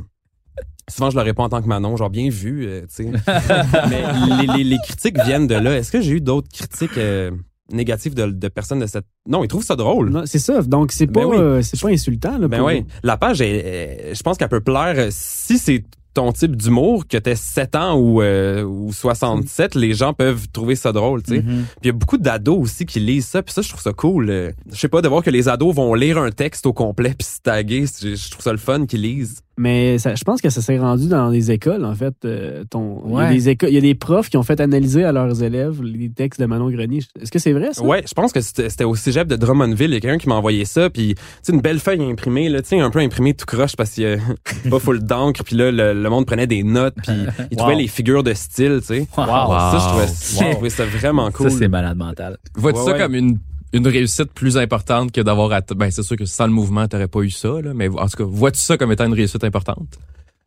souvent 0.90 1.10
je 1.10 1.16
le 1.16 1.22
réponds 1.22 1.44
en 1.44 1.48
tant 1.48 1.62
que 1.62 1.68
Manon, 1.68 1.96
genre 1.96 2.10
bien 2.10 2.28
vu, 2.30 2.66
euh, 2.66 2.80
tu 2.82 3.04
sais, 3.04 3.10
mais 3.90 4.02
les, 4.40 4.46
les- 4.58 4.64
les 4.64 4.78
critiques 4.84 5.18
viennent 5.24 5.46
de 5.46 5.54
là. 5.54 5.76
Est-ce 5.76 5.92
que 5.92 6.00
j'ai 6.00 6.12
eu 6.12 6.20
d'autres 6.20 6.48
critiques 6.52 6.98
euh, 6.98 7.30
négatives 7.72 8.14
de, 8.14 8.26
de 8.26 8.48
personnes 8.48 8.80
de 8.80 8.86
cette 8.86 9.06
Non, 9.28 9.44
ils 9.44 9.48
trouvent 9.48 9.64
ça 9.64 9.76
drôle. 9.76 10.22
C'est 10.26 10.38
ça. 10.38 10.60
Donc, 10.62 10.92
c'est 10.92 11.06
pas, 11.06 11.20
Ben 11.20 11.26
oui. 11.26 11.36
euh, 11.38 11.62
c'est 11.62 11.80
pas 11.80 11.88
insultant, 11.88 12.36
là. 12.38 12.48
Ben 12.48 12.58
pour- 12.58 12.66
oui, 12.66 12.84
la 13.02 13.16
page, 13.16 13.40
est- 13.40 14.14
je 14.14 14.22
pense 14.22 14.36
qu'elle 14.36 14.48
peut 14.48 14.60
plaire 14.60 15.06
si 15.10 15.58
c'est 15.58 15.84
ton 16.14 16.30
type 16.30 16.56
d'humour, 16.56 17.06
que 17.08 17.16
t'aies 17.16 17.34
7 17.36 17.74
ans 17.74 17.94
ou, 17.98 18.20
euh, 18.20 18.62
ou 18.64 18.92
67, 18.92 19.74
les 19.74 19.94
gens 19.94 20.12
peuvent 20.12 20.46
trouver 20.52 20.74
ça 20.74 20.92
drôle, 20.92 21.22
tu 21.22 21.36
sais. 21.36 21.40
Mhm. 21.42 21.64
Puis 21.64 21.80
il 21.84 21.86
y 21.86 21.88
a 21.88 21.92
beaucoup 21.94 22.18
d'ados 22.18 22.58
aussi 22.58 22.84
qui 22.84 23.00
lisent 23.00 23.28
ça, 23.28 23.42
puis 23.42 23.54
ça, 23.54 23.62
je 23.62 23.70
trouve 23.70 23.80
ça 23.80 23.94
cool. 23.94 24.26
Je 24.70 24.76
sais 24.76 24.88
pas, 24.88 25.00
de 25.00 25.08
voir 25.08 25.22
que 25.22 25.30
les 25.30 25.48
ados 25.48 25.74
vont 25.74 25.94
lire 25.94 26.18
un 26.18 26.30
texte 26.30 26.66
au 26.66 26.74
complet 26.74 27.14
puis 27.18 27.26
se 27.26 27.40
taguer, 27.40 27.86
je 27.86 28.30
trouve 28.30 28.42
ça 28.42 28.52
le 28.52 28.58
fun 28.58 28.84
qu'ils 28.84 29.00
lisent. 29.00 29.40
Mais 29.58 29.98
ça, 29.98 30.14
je 30.14 30.24
pense 30.24 30.40
que 30.40 30.48
ça 30.48 30.62
s'est 30.62 30.78
rendu 30.78 31.08
dans 31.08 31.28
les 31.28 31.50
écoles, 31.50 31.84
en 31.84 31.94
fait. 31.94 32.14
euh, 32.24 32.64
ton, 32.70 33.02
il, 33.06 33.14
y 33.14 33.20
a 33.20 33.28
des 33.30 33.48
écoles, 33.50 33.68
il 33.68 33.74
y 33.74 33.78
a 33.78 33.82
des 33.82 33.94
profs 33.94 34.30
qui 34.30 34.36
ont 34.38 34.42
fait 34.42 34.60
analyser 34.60 35.04
à 35.04 35.12
leurs 35.12 35.42
élèves 35.42 35.82
les 35.82 36.08
textes 36.10 36.40
de 36.40 36.46
Manon 36.46 36.70
Grenier. 36.70 37.00
Est-ce 37.20 37.30
que 37.30 37.38
c'est 37.38 37.52
vrai, 37.52 37.68
ça? 37.72 37.82
Ouais, 37.84 38.02
je 38.08 38.14
pense 38.14 38.32
que 38.32 38.40
c'était 38.40 38.84
au 38.84 38.94
cégep 38.94 39.28
de 39.28 39.36
Drummondville. 39.36 39.90
Il 39.90 39.94
y 39.94 39.96
a 39.96 40.00
quelqu'un 40.00 40.18
qui 40.18 40.28
m'a 40.28 40.36
envoyé 40.36 40.64
ça, 40.64 40.88
puis 40.88 41.14
une 41.48 41.60
belle 41.60 41.80
feuille 41.80 42.02
imprimée, 42.02 42.48
là, 42.48 42.62
tu 42.62 42.68
sais, 42.68 42.80
un 42.80 42.90
peu 42.90 43.00
imprimée 43.00 43.34
tout 43.34 43.44
croche 43.46 43.76
parce 43.76 43.90
qu'il 43.90 44.04
y 44.04 44.06
a 44.06 44.16
pas 44.70 44.78
full 44.78 45.00
d'encre, 45.02 45.44
puis 45.44 45.54
là, 45.56 45.70
le, 45.70 45.92
le 45.92 46.08
monde 46.10 46.24
prenait 46.26 46.46
des 46.46 46.62
notes, 46.62 46.94
puis 47.02 47.12
il 47.50 47.56
trouvait 47.58 47.76
les 47.76 47.88
figures 47.88 48.22
de 48.22 48.32
style, 48.32 48.78
tu 48.80 48.86
sais. 48.86 49.06
Wow. 49.18 49.26
Ça, 49.26 49.78
je 49.78 49.88
trouvais, 49.88 50.06
Wow. 50.06 50.46
je 50.48 50.52
trouvais 50.54 50.70
ça 50.70 50.84
vraiment 50.86 51.30
cool. 51.30 51.50
Ça, 51.50 51.58
c'est 51.58 51.68
malade 51.68 51.96
mental. 51.98 52.38
Vois-tu 52.54 52.78
Ouais, 52.78 52.84
ça 52.86 52.92
ouais. 52.92 52.98
comme 52.98 53.14
une, 53.14 53.38
une 53.72 53.86
réussite 53.86 54.32
plus 54.32 54.56
importante 54.56 55.12
que 55.12 55.20
d'avoir... 55.20 55.60
Ben, 55.74 55.90
c'est 55.90 56.02
sûr 56.02 56.16
que 56.16 56.24
sans 56.24 56.46
le 56.46 56.52
mouvement, 56.52 56.86
t'aurais 56.88 57.08
pas 57.08 57.20
eu 57.20 57.30
ça, 57.30 57.60
là, 57.60 57.72
mais 57.74 57.88
en 57.88 58.06
tout 58.08 58.16
cas, 58.16 58.24
vois-tu 58.24 58.60
ça 58.60 58.76
comme 58.76 58.92
étant 58.92 59.06
une 59.06 59.14
réussite 59.14 59.44
importante? 59.44 59.98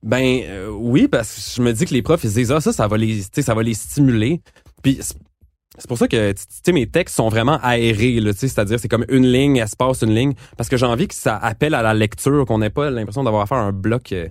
Ben 0.05 0.41
euh, 0.45 0.69
oui, 0.69 1.07
parce 1.07 1.33
que 1.33 1.55
je 1.55 1.61
me 1.63 1.73
dis 1.73 1.85
que 1.85 1.93
les 1.93 2.03
profs 2.03 2.23
ils 2.23 2.29
se 2.29 2.35
disent 2.35 2.51
ah 2.51 2.61
ça 2.61 2.71
ça 2.71 2.87
va 2.87 2.95
les 2.95 3.17
tu 3.21 3.29
sais, 3.33 3.41
ça 3.41 3.55
va 3.55 3.63
les 3.63 3.73
stimuler. 3.73 4.39
Puis 4.83 4.99
c'est 5.01 5.87
pour 5.87 5.97
ça 5.97 6.07
que 6.07 6.31
tu 6.31 6.43
sais 6.63 6.71
mes 6.71 6.85
textes 6.85 7.15
sont 7.15 7.27
vraiment 7.27 7.59
aérés 7.63 8.19
là, 8.19 8.31
tu 8.31 8.39
sais, 8.39 8.47
c'est-à-dire 8.47 8.79
c'est 8.79 8.87
comme 8.87 9.05
une 9.09 9.25
ligne, 9.25 9.57
espace 9.57 10.03
une 10.03 10.13
ligne 10.13 10.33
parce 10.57 10.69
que 10.69 10.77
j'ai 10.77 10.85
envie 10.85 11.07
que 11.07 11.15
ça 11.15 11.35
appelle 11.35 11.73
à 11.73 11.81
la 11.81 11.95
lecture, 11.95 12.45
qu'on 12.45 12.59
n'ait 12.59 12.69
pas 12.69 12.91
l'impression 12.91 13.23
d'avoir 13.23 13.41
à 13.41 13.45
faire 13.47 13.57
un 13.57 13.71
bloc 13.71 14.11
euh, 14.11 14.27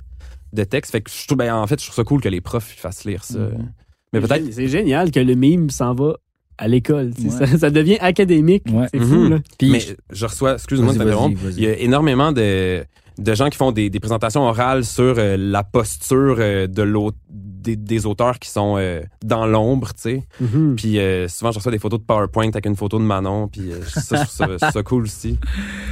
de 0.53 0.63
texte. 0.63 0.93
Fait 0.93 1.01
que 1.01 1.11
je 1.11 1.27
trouve 1.27 1.39
ben 1.39 1.53
en 1.53 1.67
fait, 1.67 1.81
je 1.81 1.87
trouve 1.87 1.97
ça 1.97 2.05
cool 2.05 2.21
que 2.21 2.29
les 2.29 2.41
profs 2.41 2.73
ils 2.77 2.81
fassent 2.81 3.05
lire 3.05 3.25
ça. 3.25 3.41
Mhm. 3.41 3.73
Mais 4.13 4.21
C'est 4.21 4.29
peut-être 4.29 4.53
C'est 4.53 4.69
génial 4.69 5.11
que 5.11 5.19
le 5.19 5.35
mime 5.35 5.71
s'en 5.71 5.93
va 5.93 6.15
à 6.59 6.69
l'école. 6.69 7.11
Ouais. 7.23 7.31
Ça, 7.31 7.47
ça 7.59 7.71
devient 7.71 7.99
académique. 8.01 8.65
Ouais. 8.71 8.87
C'est 8.93 9.01
fou, 9.01 9.15
Mhm. 9.25 9.31
là. 9.31 9.39
Puis, 9.59 9.71
mais 9.71 9.81
je 10.13 10.27
reçois 10.27 10.55
excuse-moi 10.55 10.93
de 10.93 10.99
t'interrompre, 10.99 11.39
il 11.57 11.63
y 11.63 11.67
a 11.67 11.79
énormément 11.79 12.33
de 12.33 12.85
de 13.17 13.33
gens 13.33 13.49
qui 13.49 13.57
font 13.57 13.71
des, 13.71 13.91
des 13.91 14.01
présentations 14.01 14.43
orales 14.43 14.85
sur 14.85 15.15
euh, 15.19 15.37
la 15.39 15.63
posture 15.63 16.35
euh, 16.41 16.67
de 16.67 16.83
l'autre 16.83 17.17
des, 17.65 17.77
des 17.77 18.07
auteurs 18.07 18.39
qui 18.39 18.49
sont 18.51 18.77
euh, 18.79 19.01
dans 19.25 19.47
l'ombre, 19.47 19.89
tu 19.95 20.03
sais. 20.03 20.23
Mhm. 20.41 20.75
Puis 20.77 20.99
euh, 20.99 21.27
souvent, 21.29 21.51
je 21.51 21.59
reçois 21.59 21.73
des 21.73 21.79
photos 21.79 21.99
de 21.99 22.05
PowerPoint 22.05 22.49
avec 22.49 22.67
une 22.67 22.77
photo 22.77 22.99
de 22.99 23.05
Manon. 23.05 23.49
Puis 23.49 23.73
euh, 23.73 23.81
ça, 23.87 24.25
je 24.25 24.45
trouve 24.45 24.59
ça, 24.59 24.71
ça 24.71 24.83
cool 24.83 25.05
aussi. 25.05 25.39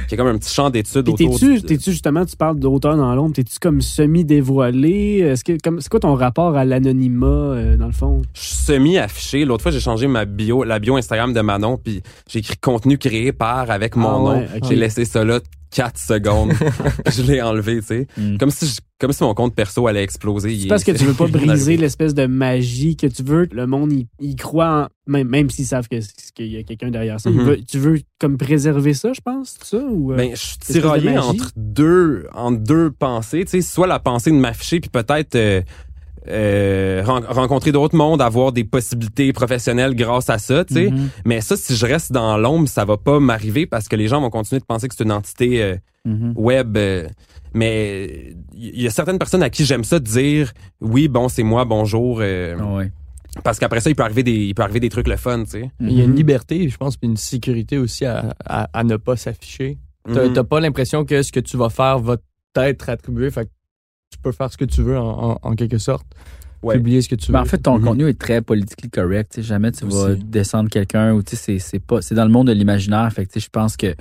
Il 0.07 0.11
y 0.11 0.13
a 0.13 0.17
comme 0.17 0.27
un 0.27 0.37
petit 0.37 0.53
champ 0.53 0.69
d'études 0.69 1.09
autour. 1.09 1.39
t'es-tu, 1.39 1.91
justement, 1.91 2.25
tu 2.25 2.37
parles 2.37 2.59
d'auteur 2.59 2.95
dans 2.95 3.13
l'ombre, 3.15 3.33
t'es-tu 3.35 3.57
comme 3.59 3.81
semi-dévoilé? 3.81 5.19
Est-ce 5.19 5.43
que, 5.43 5.57
comme, 5.61 5.81
c'est 5.81 5.89
quoi 5.89 5.99
ton 5.99 6.15
rapport 6.15 6.55
à 6.55 6.65
l'anonymat, 6.65 7.75
dans 7.77 7.87
le 7.87 7.91
fond? 7.91 8.21
Je 8.33 8.41
suis 8.41 8.55
semi-affiché. 8.55 9.45
L'autre 9.45 9.63
fois, 9.63 9.71
j'ai 9.71 9.79
changé 9.79 10.07
ma 10.07 10.25
bio, 10.25 10.63
la 10.63 10.79
bio 10.79 10.95
Instagram 10.95 11.33
de 11.33 11.41
Manon. 11.41 11.77
Puis 11.77 12.01
j'ai 12.29 12.39
écrit 12.39 12.57
contenu 12.57 12.97
créé 12.97 13.31
par 13.33 13.69
avec 13.71 13.95
mon 13.95 14.09
Ah 14.09 14.17
nom. 14.19 14.39
ouais. 14.39 14.47
J'ai 14.67 14.75
laissé 14.75 15.05
ça 15.05 15.23
là 15.23 15.39
4 15.73 15.97
secondes. 15.97 16.53
Je 17.11 17.21
l'ai 17.23 17.41
enlevé, 17.41 17.79
tu 17.79 17.87
sais. 17.87 18.07
Mm. 18.17 18.37
Comme 18.37 18.51
si 18.51 18.67
je- 18.67 18.79
comme 18.99 19.11
si 19.11 19.21
mon 19.23 19.33
compte 19.33 19.53
perso 19.53 19.85
allait 19.87 20.03
exploser. 20.03 20.49
C'est 20.49 20.55
Il- 20.55 20.67
parce 20.69 20.83
que 20.85 20.91
tu 20.91 21.03
veux 21.03 21.13
pas 21.13 21.27
briser 21.27 21.75
l'espèce 21.75 22.13
de 22.13 22.25
magie 22.25 22.95
que 22.95 23.07
tu 23.07 23.21
veux 23.23 23.47
que 23.47 23.55
le 23.55 23.67
monde 23.67 23.91
y, 23.91 24.07
y 24.21 24.35
croit, 24.37 24.87
en- 25.07 25.11
même, 25.11 25.27
même 25.27 25.49
s'ils 25.49 25.65
savent 25.65 25.89
que- 25.89 25.99
qu'il 26.33 26.47
y 26.47 26.57
a 26.57 26.63
quelqu'un 26.63 26.89
derrière 26.89 27.19
ça. 27.19 27.29
Il 27.29 27.35
Mhm. 27.37 27.43
veut- 27.45 27.59
tu 27.67 27.79
veux 27.79 27.99
comme 28.19 28.37
préserver 28.37 28.93
ça, 28.93 29.11
je 29.13 29.19
pense, 29.19 29.57
ça? 29.61 29.77
Ou, 29.77 30.13
euh, 30.13 30.15
Ben, 30.15 30.31
je 30.35 30.41
suis 30.41 30.57
tiraillé 30.59 31.17
entre 31.17 31.51
deux, 31.57 32.27
entre 32.33 32.59
deux 32.59 32.91
pensées. 32.91 33.43
Tu 33.43 33.51
sais, 33.51 33.61
soit 33.61 33.87
la 33.87 33.99
pensée 33.99 34.31
de 34.31 34.37
m'afficher, 34.37 34.79
puis 34.79 34.89
peut-être 34.89 35.35
euh, 35.35 35.61
euh, 36.27 37.01
ren- 37.05 37.21
rencontrer 37.27 37.71
d'autres 37.71 37.95
mondes, 37.95 38.21
avoir 38.21 38.51
des 38.51 38.63
possibilités 38.63 39.33
professionnelles 39.33 39.95
grâce 39.95 40.29
à 40.29 40.37
ça. 40.37 40.63
Tu 40.65 40.73
sais, 40.75 40.89
Mhm. 40.91 41.09
mais 41.25 41.41
ça, 41.41 41.55
si 41.57 41.75
je 41.75 41.85
reste 41.85 42.11
dans 42.11 42.37
l'ombre, 42.37 42.67
ça 42.67 42.85
va 42.85 42.97
pas 42.97 43.19
m'arriver 43.19 43.65
parce 43.65 43.87
que 43.87 43.95
les 43.95 44.07
gens 44.07 44.21
vont 44.21 44.29
continuer 44.29 44.59
de 44.59 44.65
penser 44.65 44.87
que 44.87 44.95
c'est 44.95 45.03
une 45.03 45.11
entité 45.11 45.61
euh, 45.63 45.75
Mhm. 46.05 46.33
web. 46.35 46.77
euh, 46.77 47.07
mais 47.53 48.33
il 48.53 48.81
y 48.81 48.87
a 48.87 48.89
certaines 48.89 49.19
personnes 49.19 49.43
à 49.43 49.49
qui 49.49 49.63
j'aime 49.65 49.83
ça 49.83 49.99
dire 49.99 50.53
oui, 50.81 51.07
bon, 51.07 51.29
c'est 51.29 51.43
moi, 51.43 51.65
bonjour. 51.65 52.19
euh, 52.21 52.55
Ah 52.59 52.73
ouais. 52.75 52.91
Parce 53.43 53.57
qu'après 53.59 53.79
ça, 53.79 53.89
il 53.89 53.95
peut 53.95 54.03
arriver 54.03 54.21
des, 54.23 54.31
il 54.45 54.53
peut 54.55 54.61
arriver 54.63 54.79
des 54.79 54.89
trucs 54.89 55.07
le 55.07 55.15
fun, 55.17 55.43
tu 55.43 55.51
sais. 55.51 55.71
Il 55.79 55.91
y 55.93 56.01
a 56.01 56.03
une 56.03 56.11
Mhm. 56.11 56.15
liberté, 56.17 56.69
je 56.69 56.77
pense, 56.77 56.97
puis 56.97 57.09
une 57.09 57.17
sécurité 57.17 57.77
aussi 57.79 58.05
à, 58.05 58.33
à, 58.45 58.69
à 58.73 58.83
ne 58.83 58.95
pas 58.97 59.15
s'afficher. 59.17 59.77
T'as 60.13 60.43
pas 60.43 60.59
l'impression 60.59 61.03
que 61.05 61.21
ce 61.23 61.31
que 61.31 61.39
tu 61.39 61.57
vas 61.57 61.69
faire 61.69 61.97
va 61.99 62.17
t'être 62.53 62.89
attribué, 62.89 63.31
fait 63.31 63.45
que 63.45 63.49
tu 64.13 64.19
peux 64.19 64.31
faire 64.31 64.51
ce 64.51 64.57
que 64.57 64.65
tu 64.65 64.81
veux 64.81 64.97
en, 64.97 65.31
en- 65.33 65.39
en 65.41 65.55
quelque 65.55 65.77
sorte. 65.77 66.05
Ouais. 66.61 66.75
Publier 66.75 67.01
ce 67.01 67.09
que 67.09 67.15
tu 67.15 67.27
veux. 67.27 67.33
Ben, 67.33 67.41
en 67.41 67.45
fait, 67.45 67.57
ton 67.57 67.77
Mhm. 67.77 67.83
contenu 67.83 68.07
est 68.07 68.17
très 68.19 68.41
politically 68.41 68.89
correct. 68.89 69.41
Jamais 69.41 69.71
tu 69.73 69.85
vas 69.85 70.15
descendre 70.15 70.69
quelqu'un 70.69 71.13
ou 71.13 71.21
c'est 71.25 71.59
c'est 71.59 71.79
pas 71.79 72.01
c'est 72.01 72.15
dans 72.15 72.23
le 72.23 72.31
monde 72.31 72.47
de 72.47 72.53
l'imaginaire. 72.53 73.11
Fait 73.11 73.25
que 73.25 73.37
je 73.39 73.49
pense 73.49 73.75
que 73.75 73.93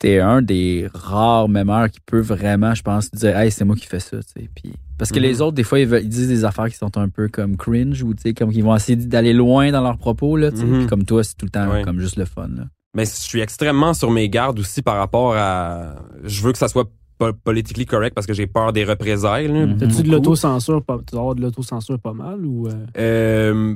t'es 0.00 0.18
un 0.20 0.42
des 0.42 0.88
rares 0.94 1.48
mémeurs 1.48 1.90
qui 1.90 2.00
peut 2.00 2.20
vraiment, 2.20 2.74
je 2.74 2.82
pense, 2.82 3.10
dire 3.12 3.36
Hey, 3.36 3.50
c'est 3.50 3.64
moi 3.64 3.76
qui 3.76 3.86
fais 3.86 4.00
ça. 4.00 4.16
Puis, 4.34 4.74
parce 4.96 5.10
que 5.12 5.18
les 5.20 5.40
autres, 5.40 5.54
des 5.54 5.62
fois, 5.64 5.78
ils, 5.80 5.86
veulent- 5.86 6.02
ils 6.02 6.08
disent 6.08 6.28
des 6.28 6.44
affaires 6.44 6.68
qui 6.68 6.76
sont 6.76 6.96
un 6.98 7.08
peu 7.08 7.28
comme 7.28 7.56
cringe 7.56 8.02
ou 8.02 8.14
comme 8.36 8.52
qu'ils 8.52 8.64
vont 8.64 8.74
essayer 8.76 8.96
d'aller 8.96 9.32
loin 9.32 9.70
dans 9.70 9.82
leurs 9.82 9.98
propos. 9.98 10.36
Là. 10.36 10.50
Mhm. 10.50 10.78
Puis 10.78 10.86
comme 10.86 11.04
toi, 11.04 11.22
c'est 11.24 11.36
tout 11.36 11.46
le 11.46 11.50
temps 11.50 11.68
Ouais. 11.70 11.82
comme 11.82 12.00
juste 12.00 12.16
le 12.16 12.24
fun. 12.24 12.48
Là. 12.48 12.64
Mais 12.96 13.04
je 13.04 13.10
suis 13.12 13.40
extrêmement 13.40 13.94
sur 13.94 14.10
mes 14.10 14.28
gardes 14.28 14.58
aussi 14.58 14.82
par 14.82 14.96
rapport 14.96 15.34
à. 15.36 15.96
Je 16.24 16.42
veux 16.42 16.50
que 16.52 16.58
ça 16.58 16.66
soit 16.68 16.88
po- 17.18 17.32
politically 17.44 17.86
correct 17.86 18.14
parce 18.14 18.26
que 18.26 18.32
j'ai 18.34 18.46
peur 18.46 18.72
des 18.72 18.84
représailles. 18.84 19.48
là. 19.48 19.66
Mhm. 19.66 19.76
T'as-tu 19.78 20.02
de 20.02 20.10
l'autocensure? 20.10 20.82
pas- 20.82 20.98
avoir 21.12 21.34
de 21.34 21.40
l'autocensure 21.42 21.98
pas 21.98 22.12
mal 22.12 22.44
ou 22.46 22.66
euh, 22.68 22.72
Euh, 22.98 23.74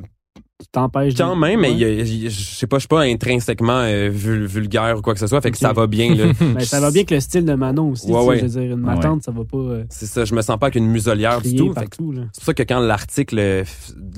tu 0.60 0.66
t'empêches 0.70 1.14
de- 1.14 1.18
quand 1.22 1.34
même, 1.34 1.60
mais 1.60 1.70
Ouais. 1.72 2.04
je 2.04 2.28
sais 2.30 2.66
pas, 2.68 2.76
je 2.76 2.82
suis 2.82 2.88
pas 2.88 3.00
intrinsèquement 3.02 3.80
euh, 3.82 4.08
vul- 4.12 4.46
vulgaire 4.46 4.96
ou 4.96 5.02
quoi 5.02 5.12
que 5.12 5.18
ce 5.18 5.26
soit, 5.26 5.40
fait 5.40 5.50
que 5.50 5.56
Ok. 5.56 5.60
ça 5.60 5.72
va 5.72 5.86
bien. 5.88 6.14
Là. 6.14 6.26
Ben, 6.54 6.60
ça 6.60 6.78
va 6.80 6.90
bien 6.92 7.00
avec 7.00 7.10
le 7.10 7.18
style 7.20 7.44
de 7.44 7.54
Manon 7.54 7.90
aussi. 7.90 8.10
Ouais, 8.12 8.24
ouais. 8.24 8.38
Je 8.38 8.42
veux 8.46 8.60
dire, 8.60 8.72
une 8.74 8.80
matante, 8.80 9.24
ça 9.24 9.32
va 9.32 9.44
pas 9.44 9.56
euh, 9.58 9.84
C'est 9.90 10.06
ça, 10.06 10.24
je 10.24 10.34
me 10.34 10.40
sens 10.42 10.56
pas 10.58 10.66
avec 10.66 10.76
une 10.76 10.86
muselière 10.86 11.40
du 11.42 11.56
tout. 11.56 11.70
que. 11.74 11.80
C'est 11.80 11.96
pour 11.98 12.44
ça 12.44 12.54
que 12.54 12.62
quand 12.62 12.78
l'article 12.78 13.36
de 13.36 13.64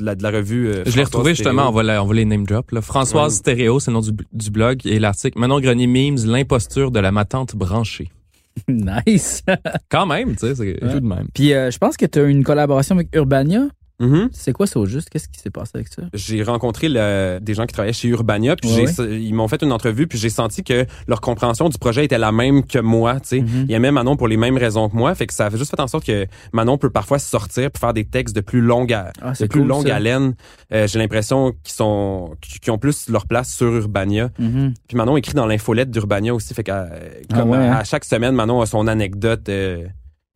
la, 0.05 0.15
de 0.15 0.23
la 0.23 0.31
revue. 0.31 0.69
euh, 0.69 0.83
Je 0.87 0.97
l'ai 0.97 1.05
retrouvé 1.05 1.35
justement, 1.35 1.69
on 1.71 1.73
va, 1.73 1.83
la- 1.83 2.03
on 2.05 2.07
va 2.07 2.15
les 2.15 2.27
name 2.27 2.45
drop. 2.45 2.71
Là. 2.73 2.83
Françoise 2.83 3.33
Ouais. 3.33 3.39
Stéréo, 3.39 3.81
c'est 3.81 3.91
le 3.91 3.95
nom 3.95 4.01
du, 4.03 4.11
du 4.33 4.51
blog, 4.51 4.81
et 4.87 4.99
l'article 4.99 5.39
Manon 5.39 5.61
Grenier 5.61 5.87
Memes, 5.87 6.19
l'imposture 6.27 6.91
de 6.91 7.01
la 7.01 7.11
matante 7.11 7.57
branchée. 7.57 8.11
nice. 8.69 9.43
Quand 9.89 10.07
même, 10.07 10.33
tu 10.37 10.47
sais. 10.47 10.55
c'est- 10.55 10.79
Tout 10.81 11.01
de 11.01 11.07
même. 11.07 11.27
Puis 11.35 11.53
euh, 11.53 11.71
je 11.71 11.79
pense 11.79 11.97
que 11.97 12.07
tu 12.07 12.19
as 12.19 12.25
une 12.25 12.45
collaboration 12.45 12.95
avec 12.95 13.15
Urbania. 13.15 13.67
Mhm. 14.05 14.29
C'est 14.33 14.53
quoi 14.53 14.67
ça 14.67 14.79
au 14.81 14.87
juste? 14.87 15.09
Qu'est-ce 15.11 15.29
qui 15.29 15.39
s'est 15.41 15.51
passé 15.51 15.73
avec 15.75 15.89
ça? 15.89 16.03
J'ai 16.13 16.43
rencontré 16.43 16.89
le- 16.89 17.39
des 17.41 17.55
gens 17.55 17.67
qui 17.67 17.73
travaillaient 17.73 17.93
chez 17.93 18.09
Urbania, 18.09 18.57
puis 18.57 18.71
Ouais, 18.75 18.85
ils 19.21 19.33
m'ont 19.35 19.49
fait 19.49 19.63
une 19.63 19.73
entrevue, 19.73 20.07
puis 20.07 20.19
j'ai 20.19 20.29
senti 20.31 20.63
que 20.63 20.87
leur 21.09 21.21
compréhension 21.21 21.69
du 21.69 21.79
projet 21.79 22.05
était 22.05 22.19
la 22.19 22.33
même 22.33 22.65
que 22.65 22.79
moi. 22.79 23.21
Tu 23.21 23.29
sais, 23.29 23.41
Mhm. 23.41 23.67
il 23.69 23.73
aimait 23.75 23.91
Manon 23.93 24.17
pour 24.17 24.29
les 24.29 24.37
mêmes 24.37 24.57
raisons 24.59 24.89
que 24.89 24.97
moi, 24.97 25.15
fait 25.15 25.27
que 25.27 25.35
ça 25.35 25.47
a 25.47 25.51
juste 25.51 25.71
fait 25.71 25.81
en 25.81 25.87
sorte 25.87 26.05
que 26.07 26.27
Manon 26.53 26.79
peut 26.79 26.91
parfois 26.91 27.19
sortir 27.19 27.71
puis 27.71 27.81
faire 27.81 27.93
des 27.95 28.05
textes 28.05 28.35
de 28.37 28.41
plus 28.41 28.61
longue, 28.61 28.93
à- 28.93 29.13
Ah, 29.23 29.31
de 29.31 29.37
c'est 29.37 29.49
plus 29.49 29.61
cool, 29.61 29.69
longue 29.69 29.89
ça. 29.89 29.97
haleine. 29.97 30.35
Euh, 30.73 30.87
j'ai 30.87 30.99
l'impression 30.99 31.53
qu'ils 31.63 31.75
sont, 31.75 32.35
qu'ils 32.41 32.73
ont 32.73 32.79
plus 32.79 33.09
leur 33.09 33.27
place 33.27 33.55
sur 33.55 33.69
Urbania. 33.75 34.31
Mhm. 34.39 34.75
Puis 34.89 34.97
Manon 34.97 35.17
écrit 35.17 35.35
dans 35.35 35.47
l'infolette 35.47 35.91
d'Urbania 35.91 36.35
aussi, 36.35 36.53
fait 36.55 36.65
qu'à 36.65 36.89
Ah 37.33 37.45
ouais, 37.45 37.57
à, 37.59 37.61
hein? 37.61 37.73
à 37.77 37.85
chaque 37.85 38.05
semaine, 38.05 38.35
Manon 38.35 38.61
a 38.61 38.67
son 38.67 38.87
anecdote 38.87 39.49
euh, 39.49 39.87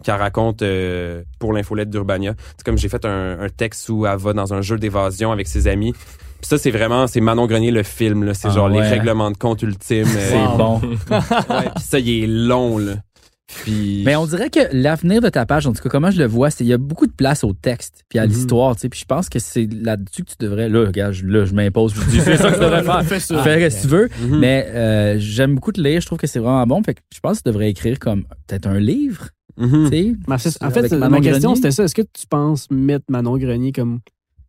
qu'elle 0.05 0.14
raconte 0.16 0.62
euh, 0.62 1.22
pour 1.38 1.53
l'infolette 1.53 1.90
d'Urbania. 1.90 2.34
C'est 2.57 2.64
comme 2.64 2.78
j'ai 2.78 2.88
fait 2.88 3.05
un, 3.05 3.40
un 3.40 3.49
texte 3.49 3.88
où 3.88 4.07
elle 4.07 4.16
va 4.18 4.32
dans 4.32 4.55
un 4.55 4.61
jeu 4.62 4.78
d'évasion 4.78 5.32
avec 5.32 5.49
ses 5.49 5.66
amis. 5.66 5.92
Puis 5.92 6.46
ça, 6.49 6.57
c'est 6.59 6.70
vraiment, 6.70 7.09
c'est 7.09 7.20
Manon 7.20 7.46
Grenier 7.46 7.72
le 7.72 7.82
film. 7.82 8.22
là. 8.24 8.32
C'est 8.34 8.49
Ah 8.49 8.53
genre 8.53 8.68
les 8.68 8.80
règlements 8.80 9.30
de 9.32 9.36
compte 9.36 9.62
ultimes. 9.62 10.07
euh, 10.07 10.30
C'est 10.30 10.57
bon. 10.57 10.78
ouais, 11.11 11.70
puis 11.74 11.84
ça, 11.84 11.99
il 11.99 12.22
est 12.24 12.26
long. 12.28 12.78
Là. 12.78 12.92
Puis 13.64 14.03
Mais 14.05 14.14
on 14.14 14.26
dirait 14.26 14.51
que 14.51 14.61
l'avenir 14.72 15.20
de 15.20 15.30
ta 15.30 15.46
page, 15.46 15.66
en 15.66 15.72
tout 15.72 15.82
cas, 15.82 15.88
comment 15.88 16.11
je 16.12 16.18
le 16.18 16.26
vois, 16.26 16.51
c'est 16.51 16.62
il 16.64 16.68
y 16.68 16.72
a 16.72 16.78
beaucoup 16.78 17.07
de 17.07 17.12
place 17.12 17.42
au 17.42 17.55
texte 17.55 18.05
puis 18.09 18.18
à 18.20 18.26
Mhm. 18.26 18.32
l'histoire, 18.32 18.74
tu 18.76 18.82
sais. 18.82 18.88
Puis 18.90 19.01
je 19.01 19.05
pense 19.07 19.28
que 19.28 19.38
c'est 19.40 19.66
là-dessus 19.72 20.22
que 20.22 20.30
tu 20.30 20.36
devrais. 20.38 20.68
Là, 20.68 20.84
regarde, 20.86 21.12
je, 21.14 21.26
là, 21.26 21.44
je 21.44 21.55
m'impose. 21.55 21.92
Je 21.94 22.03
dis, 22.11 22.20
c'est 22.20 22.36
ça 22.36 22.51
que 22.51 22.55
tu 22.55 22.61
devrais 22.61 22.84
faire. 22.84 23.03
Fais 23.05 23.18
ça. 23.20 23.42
Fais 23.42 23.70
ce 23.70 23.76
que 23.76 23.82
tu 23.82 23.88
veux. 23.88 24.09
Mhm. 24.20 24.38
Mais 24.38 24.66
euh, 24.68 25.16
j'aime 25.18 25.55
beaucoup 25.57 25.72
te 25.72 25.80
lire. 25.80 26.01
Je 26.01 26.07
trouve 26.07 26.18
que 26.18 26.26
c'est 26.28 26.38
vraiment 26.38 26.66
bon. 26.66 26.82
Fait 26.84 26.94
que 26.94 27.01
je 27.12 27.18
pense 27.20 27.38
que 27.38 27.44
tu 27.44 27.49
devrais 27.49 27.70
écrire 27.70 27.99
comme 27.99 28.24
peut-être 28.46 28.66
un 28.68 28.78
livre, 28.78 29.28
C'est- 29.90 30.14
en 30.64 30.70
fait, 30.70 30.88
ma 31.11 31.16
question, 31.32 31.50
c'était 31.56 31.70
ça. 31.72 31.84
Est-ce 31.84 31.94
que 31.94 32.02
tu 32.02 32.26
penses 32.28 32.70
mettre 32.70 33.04
Manon 33.11 33.36
Grenier 33.38 33.72
comme 33.72 34.00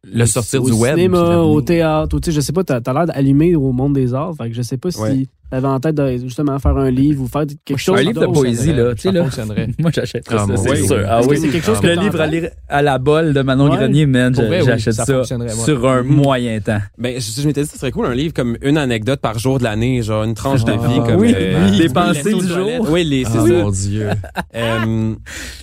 Le 0.03 0.25
sortir 0.25 0.63
au 0.63 0.65
du 0.65 0.71
web. 0.71 0.93
puis 0.93 1.03
cinéma, 1.03 1.37
au 1.39 1.61
théâtre, 1.61 2.15
ou 2.15 2.19
tu 2.21 2.31
sais, 2.31 2.35
je 2.35 2.41
sais 2.41 2.53
pas, 2.53 2.63
t'as 2.63 2.79
as, 2.85 2.93
l'air 2.93 3.05
d'allumer 3.05 3.55
au 3.55 3.71
monde 3.73 3.93
des 3.93 4.13
arts. 4.13 4.33
Fait 4.37 4.49
que 4.49 4.55
je 4.55 4.61
sais 4.61 4.77
pas 4.77 4.91
si 4.91 4.99
Ouais. 5.01 5.25
t'avais 5.51 5.67
en 5.67 5.77
tête 5.81 5.95
de 5.95 6.17
justement 6.17 6.57
faire 6.57 6.77
un 6.77 6.89
livre 6.89 7.21
ou 7.23 7.27
faire 7.27 7.43
quelque 7.65 7.77
chose. 7.77 7.99
Un 7.99 8.03
livre 8.03 8.21
de 8.21 8.27
poésie, 8.27 8.71
là. 8.71 8.95
Tu 8.95 9.01
sais, 9.01 9.09
Ça 9.09 9.11
là. 9.11 9.23
fonctionnerait. 9.23 9.67
Moi, 9.79 9.91
j'achèterais 9.93 10.37
Ah, 10.39 10.45
ça, 10.47 10.55
c'est 10.75 10.83
sûr. 10.87 11.05
Ah 11.05 11.19
oui. 11.27 11.37
c'est 11.37 11.49
quelque 11.49 11.65
chose 11.65 11.75
Ah, 11.79 11.81
que 11.81 11.87
Le 11.87 11.95
t'as 11.95 11.99
en 12.01 12.03
livre 12.05 12.21
à 12.21 12.27
lire 12.27 12.49
à 12.69 12.81
la 12.81 12.97
bolle 12.97 13.33
de 13.33 13.41
Manon 13.41 13.69
Ouais. 13.69 13.75
Grenier, 13.77 14.05
man, 14.05 14.33
vrai, 14.33 14.59
oui, 14.61 14.65
j'achète 14.65 14.93
ça 14.93 15.05
sur 15.25 15.87
un 15.89 16.03
moyen 16.03 16.61
temps. 16.61 16.79
Ben, 16.97 17.19
je, 17.19 17.41
je 17.41 17.45
m'étais 17.45 17.63
dit, 17.63 17.67
ça 17.69 17.77
serait 17.77 17.91
cool 17.91 18.05
un 18.05 18.15
livre 18.15 18.33
comme 18.33 18.55
une 18.61 18.77
anecdote 18.77 19.19
par 19.19 19.37
jour 19.37 19.57
de 19.59 19.65
l'année, 19.65 20.01
genre 20.01 20.23
une 20.23 20.33
tranche 20.33 20.63
de 20.63 20.71
Ah, 20.81 20.87
vie 20.87 20.99
comme 21.05 21.19
oui, 21.19 21.33
euh, 21.35 21.65
oui. 21.71 21.77
Les 21.77 21.87
oui, 21.87 21.93
pensées 21.93 22.33
du 22.33 22.47
jour. 22.47 22.69
Oui, 22.89 23.03
les, 23.03 23.25
c'est 23.25 23.31
Ah, 23.37 23.45
ça. 23.45 23.53
mon 23.53 23.69
Dieu. 23.69 24.09
Euh, 24.55 25.13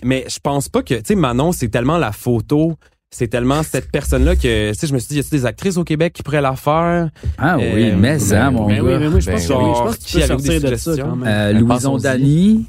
mais 0.05 0.25
je 0.29 0.39
pense 0.43 0.69
pas 0.69 0.83
que, 0.83 0.95
tu 0.95 1.01
sais, 1.07 1.15
Manon, 1.15 1.53
c'est 1.53 1.69
tellement 1.69 1.97
la 1.99 2.13
photo, 2.13 2.75
c'est 3.17 3.29
tellement 3.29 3.63
cette 3.63 3.91
personne-là 3.91 4.37
que, 4.37 4.73
tu 4.73 4.79
sais, 4.79 4.87
je 4.87 4.93
me 4.93 4.99
suis 4.99 5.09
dit, 5.09 5.17
y 5.17 5.21
a 5.21 5.23
des 5.31 5.47
actrices 5.47 5.77
au 5.79 5.85
Québec 5.85 6.13
qui 6.13 6.23
pourraient 6.23 6.43
la 6.43 6.55
faire? 6.55 7.09
Ah 7.39 7.57
oui, 7.57 7.65
Euh, 7.91 7.97
mais 7.99 8.19
ça, 8.19 8.45
ben, 8.47 8.51
mon 8.51 8.67
Mais 8.67 8.81
oui, 8.81 8.93
mais 9.01 9.09
moi, 9.09 9.21
je 9.21 9.27
Ben 9.27 9.33
pense 9.37 9.47
que 9.49 9.53
oui. 9.55 9.59
oui, 9.65 9.73
je 9.75 9.83
pense 9.83 9.97
que 9.97 10.05
tu 10.05 10.13
peux 10.15 10.27
sortir 10.27 10.61
de 10.61 10.77
ça 10.77 10.77
suggestions? 10.77 11.09
quand 11.09 11.17
même. 11.17 11.29
Euh, 11.29 11.53
Ben, 11.53 11.59
Louison. 11.61 11.99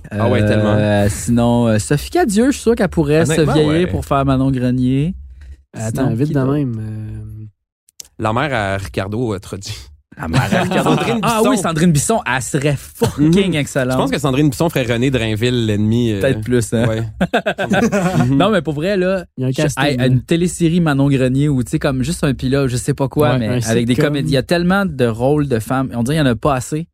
Ah 0.10 0.30
ouais, 0.30 0.42
Euh, 0.42 0.48
tellement. 0.48 1.10
sinon, 1.10 1.68
euh, 1.68 1.80
Sophie 1.80 2.10
Cadieux, 2.10 2.48
je 2.48 2.52
suis 2.52 2.62
sûr 2.62 2.76
qu'elle 2.76 2.88
pourrait 2.88 3.26
se 3.26 3.42
vieillir 3.42 3.68
ouais. 3.68 3.88
pour 3.88 4.06
faire 4.06 4.24
Manon 4.26 4.50
Grenier. 4.52 5.16
Attends, 5.74 6.04
Sinon, 6.06 6.16
vite 6.16 6.34
de 6.34 6.40
même. 6.40 6.76
euh, 6.80 7.46
La 8.20 8.32
mère 8.34 8.54
à 8.54 8.78
Ricardo 8.78 9.38
Trodi. 9.40 9.76
La 10.16 10.28
mère. 10.28 10.50
Sandrine 10.84 11.20
Ah 11.22 11.38
Bisson. 11.40 11.50
oui, 11.50 11.58
Sandrine 11.58 11.92
Bisson, 11.92 12.20
elle 12.26 12.42
serait 12.42 12.76
fucking 12.78 13.50
Mhm. 13.50 13.56
excellente. 13.56 13.92
Je 13.94 13.98
pense 13.98 14.12
que 14.12 14.18
Sandrine 14.20 14.50
Bisson 14.50 14.70
ferait 14.70 14.92
René 14.92 15.12
Drainville, 15.12 15.66
l'ennemi. 15.68 16.12
euh, 16.12 16.22
Peut-être 16.22 16.42
plus, 16.42 16.74
hein. 16.74 16.88
Ouais. 16.88 17.04
Non, 18.30 18.50
mais 18.50 18.62
pour 18.64 18.74
vrai, 18.74 18.98
là, 18.98 19.26
Il 19.38 19.42
y 19.42 19.46
a 19.46 19.48
un 19.48 19.52
je- 19.52 20.08
une 20.08 20.22
télésérie 20.24 20.80
Manon 20.82 21.10
Grenier 21.10 21.50
ou 21.50 21.64
tu 21.64 21.72
sais, 21.72 21.80
comme 21.80 22.02
juste 22.04 22.24
un 22.24 22.34
pilote, 22.34 22.70
je 22.70 22.78
sais 22.78 22.94
pas 22.96 23.08
quoi, 23.08 23.34
Ouais, 23.34 23.40
mais 23.40 23.66
avec 23.68 23.86
des 23.86 23.96
comédies. 23.96 24.30
Il 24.32 24.34
y 24.34 24.38
a 24.38 24.44
tellement 24.44 24.86
de 24.86 25.06
rôles 25.06 25.48
de 25.48 25.60
femmes. 25.60 25.90
On 25.94 26.02
dirait 26.04 26.18
qu'il 26.18 26.26
y 26.26 26.30
en 26.30 26.32
a 26.32 26.36
pas 26.36 26.56
assez. 26.56 26.88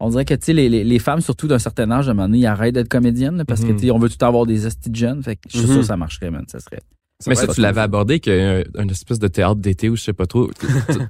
On 0.00 0.08
dirait 0.08 0.24
que, 0.24 0.34
tu 0.34 0.46
sais, 0.46 0.52
les, 0.52 0.68
les, 0.68 0.82
les 0.82 0.98
femmes, 0.98 1.20
surtout 1.20 1.46
d'un 1.48 1.58
certain 1.60 1.90
âge, 1.90 2.08
à 2.08 2.12
un 2.12 2.14
moment 2.14 2.26
donné, 2.26 2.38
ils 2.38 2.46
arrêtent 2.46 2.74
d'être 2.74 2.88
comédiennes, 2.88 3.36
là, 3.36 3.44
parce 3.44 3.60
que, 3.60 3.66
Mhm. 3.66 3.76
tu 3.76 3.86
sais, 3.86 3.90
on 3.92 3.98
veut 3.98 4.08
tout 4.08 4.14
le 4.14 4.18
temps 4.18 4.28
avoir 4.28 4.46
des 4.46 4.66
hosties 4.66 4.90
de 4.90 4.96
jeunes. 4.96 5.22
Fait 5.22 5.36
que 5.36 5.42
je 5.48 5.58
suis 5.58 5.66
Mhm. 5.66 5.72
sûr 5.72 5.80
que 5.82 5.86
ça 5.86 5.96
marcherait, 5.96 6.30
man. 6.30 6.44
Ça 6.48 6.58
serait. 6.58 6.80
Mais 7.26 7.34
ça, 7.34 7.46
tu 7.46 7.60
l'avais 7.60 7.80
abordé 7.80 8.20
qu'il 8.20 8.34
y 8.34 8.40
a 8.40 8.50
un- 8.58 8.82
une 8.82 8.90
espèce 8.90 9.18
de 9.18 9.28
théâtre 9.28 9.56
d'été 9.56 9.88
ou 9.88 9.96
je 9.96 10.02
sais 10.02 10.12
pas 10.12 10.26
trop. 10.26 10.50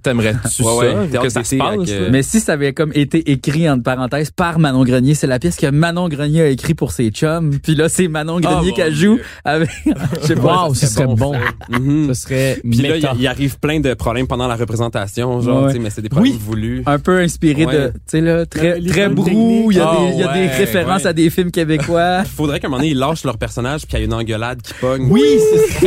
T'aimerais-tu 0.02 0.62
Ouais, 0.62 0.76
ouais, 0.78 0.92
ça? 0.92 1.06
théâtre 1.10 1.22
que 1.24 1.28
ça 1.30 1.44
se 1.44 1.50
d'été 1.50 1.58
passe? 1.58 1.74
avec, 1.74 1.88
là? 1.88 1.94
euh, 1.94 2.08
Mais 2.10 2.22
si 2.22 2.40
ça 2.40 2.52
avait 2.54 2.72
comme 2.72 2.92
été 2.94 3.30
écrit 3.30 3.68
entre 3.68 3.82
parenthèses 3.82 4.30
par 4.30 4.58
Manon 4.58 4.84
Grenier, 4.84 5.14
c'est 5.14 5.26
la 5.26 5.38
pièce 5.38 5.56
que 5.56 5.66
Manon 5.70 6.08
Grenier 6.08 6.42
a 6.42 6.48
écrit 6.48 6.74
pour 6.74 6.92
ses 6.92 7.10
chums. 7.10 7.58
Puis 7.62 7.74
là, 7.74 7.88
c'est 7.88 8.08
Manon 8.08 8.40
Grenier 8.40 8.70
mon 8.70 8.74
qu'elle 8.76 8.94
Dieu. 8.94 9.16
joue 9.16 9.18
avec. 9.44 9.70
Je 10.22 10.26
sais 10.26 10.34
pas. 10.34 10.66
Wow, 10.66 10.74
ce 10.74 10.86
serait 10.86 11.06
bon. 11.06 11.32
Mhm. 11.68 12.08
Ce 12.14 12.22
serait 12.22 12.58
Puis 12.68 12.78
là, 12.82 12.96
il 12.96 13.08
il 13.20 13.26
arrive 13.26 13.58
plein 13.58 13.80
de 13.80 13.94
problèmes 13.94 14.26
pendant 14.26 14.46
la 14.46 14.56
représentation, 14.56 15.40
genre, 15.40 15.62
Ouais. 15.64 15.68
tu 15.68 15.76
sais, 15.76 15.82
mais 15.82 15.90
c'est 15.90 16.02
des 16.02 16.08
problèmes 16.08 16.32
Oui. 16.32 16.40
voulus. 16.44 16.82
Un 16.86 16.98
peu 16.98 17.18
inspiré 17.20 17.66
de, 17.66 17.88
tu 17.88 17.94
sais 18.06 18.20
là, 18.20 18.46
très 18.46 18.80
très 18.80 19.08
brou. 19.08 19.68
Il 19.70 19.76
y 19.76 19.80
a 19.80 19.84
des, 19.96 20.12
il 20.14 20.20
y 20.20 20.22
a 20.22 20.30
Ah 20.30 20.34
des 20.38 20.46
références 20.48 21.02
ouais. 21.02 21.08
à 21.08 21.12
des 21.12 21.30
films 21.30 21.50
québécois. 21.50 22.20
Il 22.24 22.28
faudrait 22.30 22.60
qu'à 22.60 22.66
un 22.66 22.70
moment 22.70 22.80
donné, 22.80 22.90
ils 22.92 22.98
lâchent 22.98 23.24
leur 23.24 23.38
personnage 23.38 23.82
puis 23.82 23.88
qu'il 23.90 23.98
y 24.00 24.02
ait 24.02 24.06
une 24.06 24.14
engueulade 24.14 24.60
qui 24.62 24.74
pogne. 24.74 25.06
Oui, 25.10 25.22
ce 25.38 25.86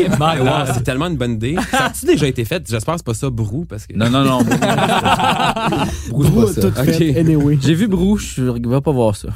c'est 0.73 0.83
tellement 0.83 1.07
une 1.07 1.17
bonne 1.17 1.33
idée. 1.33 1.55
Ça 1.71 1.85
a-tu 1.85 2.05
déjà 2.05 2.27
été 2.27 2.45
fait? 2.45 2.63
J'espère 2.67 2.95
que 2.95 2.99
c'est 2.99 3.05
pas 3.05 3.13
ça, 3.13 3.29
Brou, 3.29 3.65
parce 3.65 3.85
que... 3.87 3.95
Non 3.95 4.09
non 4.09 4.23
non. 4.23 4.39
Brou, 6.09 6.23
c'est 6.23 6.31
Brou, 6.31 6.45
pas 6.45 6.53
ça. 6.53 6.71
fait, 6.83 7.17
anyway. 7.19 7.57
J'ai 7.61 7.73
vu 7.73 7.87
Brou, 7.87 8.17
je 8.17 8.43
vais 8.43 8.81
pas 8.81 8.91
voir 8.91 9.15
ça. 9.15 9.29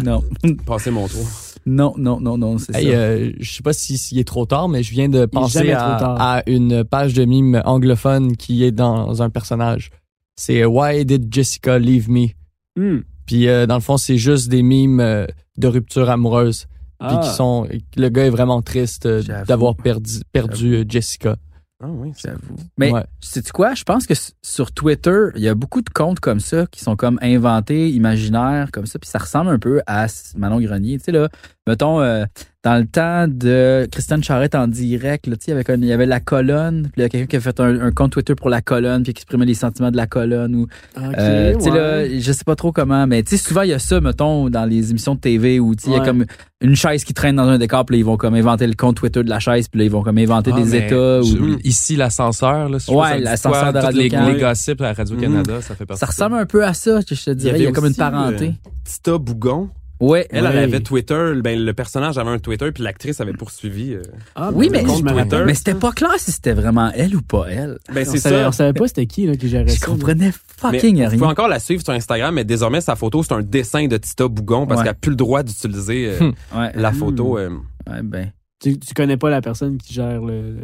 non. 0.04 0.22
Passer 0.66 0.90
mon 0.90 1.08
tour. 1.08 1.26
Non, 1.66 1.92
non, 1.98 2.20
non, 2.20 2.38
non, 2.38 2.58
c'est 2.58 2.74
Hey, 2.74 2.86
ça. 2.86 2.92
euh, 2.92 3.32
je 3.38 3.50
sais 3.52 3.62
pas 3.62 3.72
si 3.72 3.98
s'il 3.98 4.18
est 4.18 4.26
trop 4.26 4.46
tard, 4.46 4.68
mais 4.68 4.82
je 4.82 4.92
viens 4.92 5.08
de 5.08 5.26
penser 5.26 5.72
à 5.72 6.42
une 6.46 6.84
page 6.84 7.12
de 7.14 7.24
mime 7.24 7.60
anglophone 7.64 8.36
qui 8.36 8.64
est 8.64 8.72
dans 8.72 9.22
un 9.22 9.30
personnage. 9.30 9.90
C'est 10.36 10.62
euh, 10.62 10.68
Why 10.68 11.04
did 11.04 11.32
Jessica 11.32 11.78
leave 11.78 12.08
me? 12.10 12.28
Hmm. 12.76 13.00
Puis 13.26 13.46
euh, 13.46 13.66
dans 13.66 13.74
le 13.74 13.80
fond, 13.82 13.98
c'est 13.98 14.16
juste 14.16 14.48
des 14.48 14.62
mimes 14.62 15.00
euh, 15.00 15.26
de 15.58 15.68
rupture 15.68 16.08
amoureuse. 16.08 16.66
Puis 17.00 17.08
Ah. 17.10 17.20
qui 17.24 17.30
sont, 17.30 17.66
le 17.96 18.08
gars 18.10 18.26
est 18.26 18.30
vraiment 18.30 18.60
triste 18.62 19.06
euh, 19.06 19.22
d'avoir 19.46 19.74
perdu, 19.74 20.20
perdu 20.32 20.74
euh, 20.76 20.84
Jessica. 20.88 21.36
Ah 21.82 21.86
oui, 21.88 22.12
c'est... 22.14 22.28
J'avoue. 22.28 22.56
Mais 22.76 22.92
Ouais. 22.92 23.04
sais-tu 23.20 23.52
quoi? 23.52 23.72
Je 23.74 23.84
pense 23.84 24.06
que 24.06 24.12
sur 24.42 24.70
Twitter, 24.70 25.28
il 25.34 25.40
y 25.40 25.48
a 25.48 25.54
beaucoup 25.54 25.80
de 25.80 25.88
comptes 25.88 26.20
comme 26.20 26.38
ça 26.40 26.66
qui 26.70 26.80
sont 26.84 26.94
comme 26.94 27.18
inventés, 27.22 27.88
imaginaires, 27.90 28.68
comme 28.70 28.84
ça, 28.84 28.98
puis 28.98 29.08
ça 29.08 29.18
ressemble 29.18 29.50
un 29.50 29.58
peu 29.58 29.80
à 29.86 30.06
Manon 30.36 30.60
Grenier. 30.60 30.98
Tu 30.98 31.04
sais, 31.04 31.12
là, 31.12 31.30
mettons, 31.70 32.00
euh, 32.00 32.24
dans 32.62 32.76
le 32.78 32.84
temps 32.86 33.26
de 33.26 33.88
Christiane 33.90 34.22
Charrette 34.22 34.54
en 34.54 34.68
direct, 34.68 35.26
là, 35.26 35.36
tu 35.36 35.44
sais, 35.46 35.50
il 35.50 35.52
y 35.52 35.54
avait 35.54 35.64
comme- 35.64 35.82
il 35.82 35.88
y 35.88 35.92
avait 35.94 36.04
la 36.04 36.20
colonne, 36.20 36.82
puis 36.92 36.92
il 36.98 37.02
y 37.02 37.04
a 37.06 37.08
quelqu'un 37.08 37.26
qui 37.26 37.36
a 37.36 37.40
fait 37.40 37.58
un, 37.58 37.80
un 37.80 37.90
compte 37.90 38.12
Twitter 38.12 38.34
pour 38.34 38.50
la 38.50 38.60
colonne, 38.60 39.02
puis 39.02 39.14
qui 39.14 39.22
exprimait 39.22 39.46
les 39.46 39.54
sentiments 39.54 39.90
de 39.90 39.96
la 39.96 40.06
colonne. 40.06 40.54
Ou, 40.54 40.62
Ok, 40.96 41.02
euh, 41.18 41.54
tu 41.54 41.60
sais, 41.64 41.70
ouais. 41.70 41.78
là, 41.78 42.18
je 42.20 42.32
sais 42.32 42.44
pas 42.44 42.56
trop 42.56 42.70
comment, 42.70 43.06
mais 43.06 43.22
tu 43.22 43.30
sais, 43.38 43.42
souvent, 43.42 43.62
il 43.62 43.70
y 43.70 43.72
a 43.72 43.78
ça, 43.78 43.98
mettons, 44.02 44.50
dans 44.50 44.66
les 44.66 44.90
émissions 44.90 45.14
de 45.14 45.20
TV 45.20 45.58
où, 45.58 45.74
tu 45.74 45.84
sais, 45.84 45.90
il 45.90 45.94
y 45.94 45.96
a 45.96 46.04
comme 46.04 46.26
une 46.60 46.76
chaise 46.76 47.04
qui 47.04 47.14
traîne 47.14 47.36
dans 47.36 47.48
un 47.48 47.56
décor, 47.56 47.86
puis 47.86 47.96
là, 47.96 48.00
ils 48.00 48.04
vont 48.04 48.18
comme 48.18 48.34
inventer 48.34 48.66
le 48.66 48.74
compte 48.74 48.96
Twitter 48.96 49.22
de 49.24 49.30
la 49.30 49.38
chaise, 49.40 49.68
puis 49.68 49.78
là, 49.78 49.84
ils 49.86 49.90
vont 49.90 50.02
comme 50.02 50.18
inventer 50.18 50.50
Ah, 50.54 50.60
des 50.60 50.76
États. 50.76 51.22
je- 51.22 51.38
Ou, 51.38 51.58
Ici, 51.64 51.96
l'ascenseur. 51.96 52.68
là, 52.68 52.78
si 52.78 52.90
Ouais, 52.92 53.20
l'ascenseur 53.20 53.72
quoi, 53.72 53.72
de 53.72 53.86
toutes 53.86 53.96
les, 53.96 54.10
les 54.10 54.38
gossips 54.40 54.82
à 54.82 54.92
Radio-Canada, 54.92 55.62
ça 55.62 55.74
fait 55.74 55.86
partie 55.86 56.00
ça 56.00 56.04
ressemble 56.06 56.36
un 56.36 56.44
peu 56.44 56.62
à 56.62 56.74
ça, 56.74 57.00
je 57.00 57.14
te 57.14 57.30
dirais. 57.30 57.56
Il 57.56 57.62
y, 57.62 57.64
avait 57.64 57.68
a 57.68 57.72
comme 57.72 57.84
une 57.86 57.90
aussi, 57.92 57.98
parenté. 57.98 58.44
euh, 58.48 58.70
Tita 58.84 59.16
Bougon. 59.16 59.70
Ouais. 60.00 60.26
Elle, 60.30 60.46
elle 60.46 60.52
Ouais. 60.56 60.62
avait 60.62 60.80
Twitter, 60.80 61.32
ben, 61.44 61.62
le 61.62 61.72
personnage 61.74 62.16
avait 62.18 62.30
un 62.30 62.38
Twitter, 62.38 62.72
puis 62.72 62.82
l'actrice 62.82 63.20
avait 63.20 63.32
poursuivi. 63.34 63.94
euh. 63.94 64.02
Ah, 64.34 64.50
Oui, 64.52 64.68
ben, 64.70 64.86
mais, 64.86 64.94
je 64.96 65.02
Twitter. 65.02 65.42
mais 65.46 65.54
c'était 65.54 65.74
pas 65.74 65.92
clair 65.92 66.14
si 66.18 66.32
c'était 66.32 66.52
vraiment 66.54 66.90
elle 66.94 67.14
ou 67.16 67.22
pas 67.22 67.46
elle. 67.50 67.78
Ben, 67.92 68.04
c'est 68.04 68.18
savait, 68.18 68.42
ça. 68.42 68.48
on 68.48 68.52
savait 68.52 68.72
pas 68.72 68.88
c'était 68.88 69.06
qui 69.06 69.26
là, 69.26 69.36
qui 69.36 69.48
gérait 69.48 69.68
Je 69.68 69.78
ça. 69.78 69.86
comprenais 69.86 70.26
Mais 70.26 70.32
fucking 70.32 70.96
vous 70.96 71.04
pouvez 71.04 71.16
rien. 71.18 71.28
encore 71.28 71.48
la 71.48 71.58
suivre 71.60 71.82
sur 71.84 71.92
Instagram, 71.92 72.34
mais 72.34 72.44
désormais, 72.44 72.80
sa 72.80 72.96
photo, 72.96 73.22
c'est 73.22 73.34
un 73.34 73.42
dessin 73.42 73.86
de 73.86 73.96
Tita 73.98 74.26
Bougon 74.26 74.66
parce 74.66 74.78
Ouais. 74.80 74.84
qu'elle 74.84 74.92
n'a 74.92 74.98
plus 74.98 75.10
le 75.10 75.16
droit 75.16 75.42
d'utiliser 75.42 76.06
euh, 76.20 76.30
Ouais. 76.56 76.72
la 76.74 76.92
photo. 76.92 77.38
euh. 77.38 77.50
Ouais, 77.88 78.02
ben. 78.02 78.32
Tu, 78.62 78.78
tu 78.78 78.92
connais 78.94 79.16
pas 79.16 79.30
la 79.30 79.40
personne 79.40 79.78
qui 79.78 79.94
gère 79.94 80.20
le, 80.22 80.56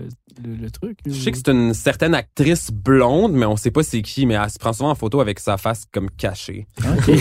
le, 0.44 0.54
le 0.54 0.70
truc. 0.70 0.98
Je 1.06 1.12
sais 1.12 1.30
que 1.30 1.36
c'est 1.38 1.48
une 1.50 1.74
certaine 1.74 2.14
actrice 2.14 2.70
blonde, 2.72 3.32
mais 3.32 3.46
on 3.46 3.56
sait 3.56 3.70
pas 3.70 3.82
c'est 3.82 4.02
qui, 4.02 4.26
mais 4.26 4.34
elle 4.34 4.50
se 4.50 4.58
prend 4.58 4.72
souvent 4.72 4.90
en 4.90 4.94
photo 4.94 5.20
avec 5.20 5.38
sa 5.40 5.56
face 5.56 5.84
comme 5.92 6.10
cachée. 6.10 6.66
Ok. 6.80 7.10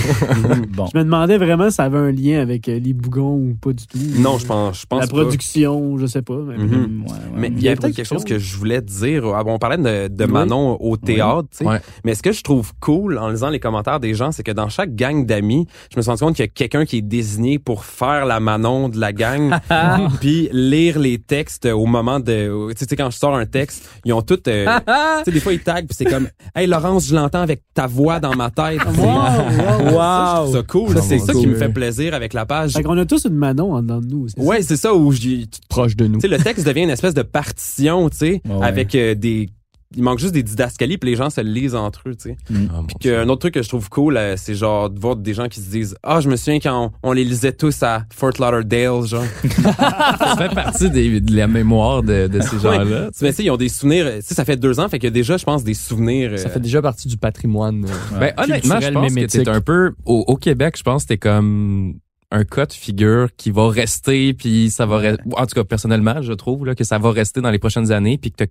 Bon. 0.76 0.88
Je 0.94 0.98
me 0.98 1.04
demandais 1.04 1.38
vraiment 1.38 1.70
si 1.70 1.76
ça 1.78 1.84
avait 1.86 1.98
un 1.98 2.12
lien 2.12 2.40
avec 2.42 2.68
euh, 2.68 2.80
les 2.80 2.94
bougons 2.94 3.36
ou 3.36 3.56
pas 3.56 3.72
du 3.74 3.86
tout. 3.88 3.98
Non, 4.18 4.38
je 4.38 4.46
pense, 4.46 4.82
je 4.82 4.86
pense 4.86 5.02
La 5.02 5.08
pas. 5.08 5.22
production, 5.22 5.98
je 5.98 6.06
sais 6.06 6.22
pas. 6.22 6.38
Mais 6.46 6.58
Mhm. 6.58 7.04
Ouais, 7.06 7.12
ouais. 7.12 7.18
Mais 7.36 7.48
il 7.50 7.62
y 7.62 7.68
avait 7.68 7.78
peut-être 7.78 7.96
quelque 7.96 8.06
chose 8.08 8.24
que 8.26 8.38
je 8.40 8.58
voulais 8.58 8.82
dire. 8.82 9.26
Ah, 9.36 9.44
bon, 9.44 9.54
on 9.54 9.60
parlait 9.60 9.78
de, 9.78 10.14
de 10.14 10.26
Oui. 10.26 10.32
Manon 10.32 10.78
au 10.82 10.98
théâtre, 10.98 11.48
tu 11.52 11.58
sais. 11.60 11.66
Ouais. 11.66 11.80
Mais 12.04 12.16
ce 12.16 12.22
que 12.24 12.32
je 12.32 12.42
trouve 12.42 12.74
cool 12.80 13.18
en 13.18 13.30
lisant 13.30 13.50
les 13.50 13.60
commentaires 13.60 14.00
des 14.00 14.14
gens, 14.14 14.32
c'est 14.32 14.44
que 14.44 14.52
dans 14.52 14.70
chaque 14.70 14.96
gang 14.96 15.26
d'amis, 15.26 15.68
je 15.92 15.98
me 15.98 16.02
suis 16.02 16.10
rendu 16.10 16.24
compte 16.24 16.36
qu'il 16.36 16.44
y 16.44 16.48
a 16.48 16.52
quelqu'un 16.52 16.86
qui 16.86 16.98
est 16.98 17.02
désigné 17.02 17.60
pour 17.60 17.86
faire 17.86 18.26
la 18.26 18.40
Manon 18.40 18.90
de 18.90 19.00
la 19.00 19.14
gang, 19.14 19.54
puis 20.20 20.50
lire 20.52 21.00
les 21.00 21.18
textes 21.20 21.66
au 21.66 21.86
moment 21.86 22.20
de... 22.20 22.74
Tu 22.74 22.86
sais, 22.86 22.96
quand 22.96 23.05
je 23.10 23.18
sors 23.18 23.36
un 23.36 23.46
texte, 23.46 23.90
ils 24.06 24.14
ont 24.14 24.22
tout... 24.22 24.40
euh, 24.48 24.66
tu 24.88 25.24
sais, 25.26 25.32
des 25.32 25.40
fois, 25.40 25.54
ils 25.54 25.60
taguent, 25.60 25.88
puis 25.88 25.96
c'est 25.98 26.06
comme 26.06 26.28
«Hey, 26.56 26.68
Laurence, 26.68 27.08
je 27.08 27.16
l'entends 27.16 27.42
avec 27.42 27.62
ta 27.74 27.88
voix 27.88 28.20
dans 28.20 28.36
ma 28.36 28.50
tête. 28.50 28.80
Wow, 28.98 29.94
wow, 29.94 29.94
Ça, 29.94 30.46
je 30.46 30.52
trouve 30.52 30.54
ça 30.54 30.64
cool. 30.64 31.02
C'est 31.04 31.20
ça 31.20 31.34
qui 31.34 31.40
cool. 31.40 31.50
me 31.50 31.56
fait 31.56 31.70
plaisir 31.70 32.14
avec 32.14 32.34
la 32.34 32.46
page. 32.46 32.74
Fait 32.74 32.84
qu'on 32.84 32.98
a 32.98 33.06
tous 33.06 33.26
une 33.26 33.36
Manon 33.36 33.74
en 33.74 33.82
dedans 33.82 34.02
de 34.02 34.08
nous. 34.08 34.28
c'est 34.28 34.40
ça? 34.40 34.46
Ouais, 34.46 34.62
c'est 34.62 34.78
ça 34.78 34.94
où 34.94 35.12
j'ai 35.12 35.46
Proche 35.70 35.96
de 35.96 36.08
nous. 36.08 36.20
tu 36.20 36.28
sais, 36.30 36.38
le 36.38 36.42
texte 36.42 36.66
devient 36.66 36.84
une 36.84 36.90
espèce 36.90 37.14
de 37.14 37.22
partition, 37.22 38.10
tu 38.10 38.18
sais, 38.18 38.42
ouais. 38.46 38.66
avec 38.66 38.96
euh, 38.96 39.16
des. 39.16 39.50
Il 39.96 40.04
manque 40.04 40.20
juste 40.20 40.34
des 40.34 40.44
didascalies, 40.44 40.98
puis 40.98 41.10
les 41.10 41.16
gens 41.16 41.30
se 41.30 41.40
le 41.42 41.50
lisent 41.50 41.74
entre 41.76 42.02
eux, 42.08 42.16
tu 42.16 42.30
sais. 42.30 42.38
Mon 42.50 42.84
Puis 42.84 42.96
qu'un 43.00 43.28
autre 43.30 43.40
truc 43.42 43.54
que 43.54 43.64
je 43.64 43.70
trouve 43.70 43.90
cool, 43.90 44.18
euh, 44.18 44.36
c'est 44.38 44.54
genre 44.56 44.90
de 44.90 45.00
voir 45.00 45.16
des 45.16 45.34
gens 45.34 45.48
qui 45.48 45.62
se 45.62 45.70
disent 45.70 45.96
Ah, 46.04 46.20
je 46.20 46.30
me 46.30 46.36
souviens 46.36 46.60
quand 46.60 46.92
on, 47.04 47.10
on 47.10 47.12
les 47.14 47.24
lisait 47.24 47.54
tous 47.54 47.82
à 47.84 48.04
Fort 48.14 48.32
Lauderdale, 48.40 49.06
genre. 49.06 49.24
ça 49.74 50.36
fait 50.38 50.54
partie 50.54 50.90
des, 50.90 51.22
de 51.22 51.36
la 51.36 51.48
mémoire 51.48 52.04
de, 52.04 52.28
de 52.28 52.42
ces 52.42 52.60
gens-là. 52.60 52.84
Ouais. 53.06 53.10
Mais 53.22 53.30
tu 53.30 53.36
sais, 53.36 53.44
ils 53.44 53.52
ont 53.52 53.58
des 53.58 53.70
souvenirs. 53.70 54.06
euh, 54.08 54.16
Tu 54.20 54.28
sais, 54.28 54.34
ça 54.36 54.46
fait 54.46 54.58
deux 54.58 54.80
ans, 54.80 54.90
fait 54.90 55.00
qu'il 55.00 55.08
y 55.08 55.12
a 55.12 55.12
déjà, 55.14 55.38
je 55.38 55.44
pense, 55.46 55.64
des 55.64 55.74
souvenirs. 55.74 56.32
euh, 56.34 56.38
Ça 56.38 56.50
fait 56.50 56.60
déjà 56.60 56.82
partie 56.82 57.08
du 57.08 57.18
patrimoine. 57.18 57.86
euh, 57.86 58.20
Ben, 58.20 58.34
honnêtement, 58.38 58.80
je 58.80 58.90
pense 58.90 59.14
que 59.16 59.26
t'es 59.26 59.50
un 59.50 59.62
peu 59.62 59.94
au, 60.06 60.24
au 60.28 60.36
Québec, 60.36 60.76
je 60.78 60.84
pense 60.84 61.04
que 61.04 61.10
t'es 61.10 61.18
comme 61.18 61.96
un 62.32 62.44
cas 62.44 62.66
de 62.66 62.74
figure 62.74 63.30
qui 63.38 63.52
va 63.52 63.70
rester 63.70 64.34
puis 64.34 64.70
ça 64.72 64.86
va 64.86 65.00
re- 65.00 65.18
en 65.38 65.46
tout 65.46 65.54
cas 65.56 65.64
personnellement, 65.64 66.22
je 66.22 66.34
trouve 66.34 66.66
là 66.66 66.74
que 66.76 66.84
ça 66.84 66.98
va 66.98 67.12
rester 67.12 67.40
dans 67.40 67.52
les 67.52 67.60
prochaines 67.60 67.92
années 67.92 68.18
puis 68.18 68.32
que 68.32 68.38
t'as 68.38 68.46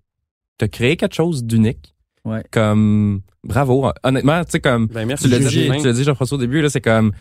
t'as 0.59 0.69
créé 0.69 0.97
quelque 0.97 1.15
chose 1.15 1.45
d'unique. 1.45 1.95
Ouais. 2.25 2.43
Comme 2.51 3.21
bravo, 3.43 3.91
honnêtement, 4.03 4.45
tu 4.45 4.53
sais 4.53 4.61
comme 4.61 4.87
Ben, 4.87 5.07
merci. 5.07 5.25
tu 5.25 5.31
l'as 5.31 5.93
dit, 5.93 6.05
Jean-François 6.05 6.37
au 6.37 6.41
début 6.41 6.63
là, 6.63 6.71
c'est 6.71 6.81
comme 6.81 7.13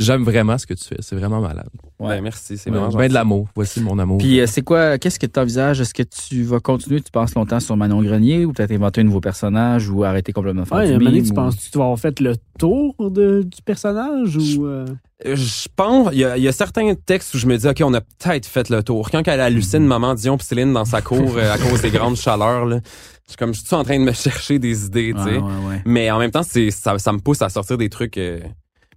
j'aime 0.00 0.24
vraiment 0.24 0.58
ce 0.58 0.66
que 0.66 0.74
tu 0.74 0.84
fais, 0.84 0.96
c'est 1.00 1.14
vraiment 1.16 1.40
malade. 1.40 1.68
Ben, 2.00 2.20
merci, 2.22 2.56
c'est 2.58 2.70
Ouais, 2.70 2.78
vraiment 2.78 2.96
ben 2.96 3.08
de 3.08 3.14
l'amour, 3.14 3.48
voici 3.54 3.80
mon 3.80 3.98
amour. 3.98 4.18
Puis 4.18 4.40
euh, 4.40 4.46
c'est 4.46 4.62
quoi, 4.62 4.98
qu'est-ce 4.98 5.18
que 5.18 5.26
tu 5.26 5.38
envisages? 5.38 5.80
Est-ce 5.80 5.92
que 5.94 6.02
tu 6.02 6.42
vas 6.42 6.58
continuer, 6.60 7.00
tu 7.00 7.10
penses 7.10 7.34
longtemps 7.34 7.60
sur 7.60 7.76
Manon 7.76 8.02
Grenier 8.02 8.44
ou 8.46 8.52
peut-être 8.52 8.72
inventer 8.72 9.02
un 9.02 9.04
nouveau 9.04 9.20
personnage 9.20 9.88
ou 9.90 10.02
arrêter 10.02 10.32
complètement 10.32 10.62
de 10.62 10.68
faire 10.68 10.78
Ouais, 10.78 10.96
du 10.96 11.04
mime 11.04 11.22
tu 11.24 11.30
ou- 11.30 11.34
penses 11.34 11.56
que 11.56 11.70
tu 11.70 11.78
vas 11.78 11.84
avoir 11.84 11.98
fait 11.98 12.18
le 12.20 12.34
tour 12.58 12.94
de, 12.98 13.42
du 13.42 13.62
personnage 13.62 14.36
ou. 14.36 14.66
euh, 14.66 14.86
Euh, 15.26 15.36
Je 15.36 15.68
pense, 15.76 16.08
il 16.12 16.20
y, 16.20 16.24
a, 16.24 16.38
il 16.38 16.42
y 16.42 16.48
a 16.48 16.52
certains 16.52 16.94
textes 16.94 17.34
où 17.34 17.38
je 17.38 17.46
me 17.46 17.56
dis, 17.58 17.68
OK, 17.68 17.82
on 17.84 17.92
a 17.92 18.00
peut-être 18.00 18.46
fait 18.46 18.70
le 18.70 18.82
tour. 18.82 19.10
Quand 19.10 19.22
elle 19.28 19.40
hallucine 19.40 19.84
Maman 19.86 20.14
Dion 20.14 20.38
pis 20.38 20.46
Céline 20.46 20.72
dans 20.72 20.86
sa 20.86 21.02
cour 21.02 21.36
euh, 21.36 21.52
à 21.52 21.58
cause 21.68 21.82
des 21.82 21.90
grandes 21.90 22.16
chaleurs, 22.16 22.64
là, 22.64 22.80
je 23.26 23.32
suis 23.32 23.36
comme, 23.36 23.52
je 23.52 23.60
suis 23.60 23.74
en 23.76 23.84
train 23.84 23.98
de 23.98 24.04
me 24.04 24.12
chercher 24.26 24.58
des 24.58 24.86
idées, 24.86 25.12
tu 25.14 25.18
Ouais, 25.22 25.24
sais. 25.34 25.36
ouais, 25.38 25.66
ouais. 25.68 25.82
Mais 25.84 26.10
en 26.10 26.18
même 26.18 26.30
temps, 26.30 26.42
c'est 26.42 26.70
ça, 26.70 26.98
ça 26.98 27.12
me 27.12 27.18
pousse 27.18 27.42
à 27.42 27.50
sortir 27.50 27.76
des 27.76 27.90
trucs. 27.90 28.16
euh, 28.16 28.40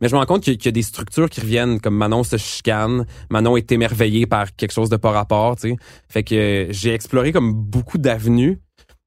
Mais 0.03 0.09
je 0.09 0.13
me 0.15 0.19
rends 0.19 0.25
compte 0.25 0.43
qu'il 0.43 0.53
y, 0.53 0.55
a- 0.55 0.57
qu'il 0.57 0.65
y 0.65 0.69
a 0.69 0.71
des 0.73 0.81
structures 0.83 1.29
qui 1.29 1.39
reviennent, 1.41 1.79
comme 1.79 1.95
Manon 1.95 2.23
se 2.23 2.35
chicane, 2.37 3.05
Manon 3.31 3.55
est 3.57 3.71
émerveillée 3.71 4.25
par 4.27 4.53
quelque 4.55 4.73
chose 4.73 4.89
de 4.89 4.97
pas 4.97 5.11
rapport, 5.11 5.55
tu 5.55 5.69
sais. 5.69 5.75
Fait 6.09 6.23
que 6.23 6.67
j'ai 6.69 6.93
exploré 6.93 7.31
comme 7.31 7.53
beaucoup 7.53 7.97
d'avenues. 7.97 8.59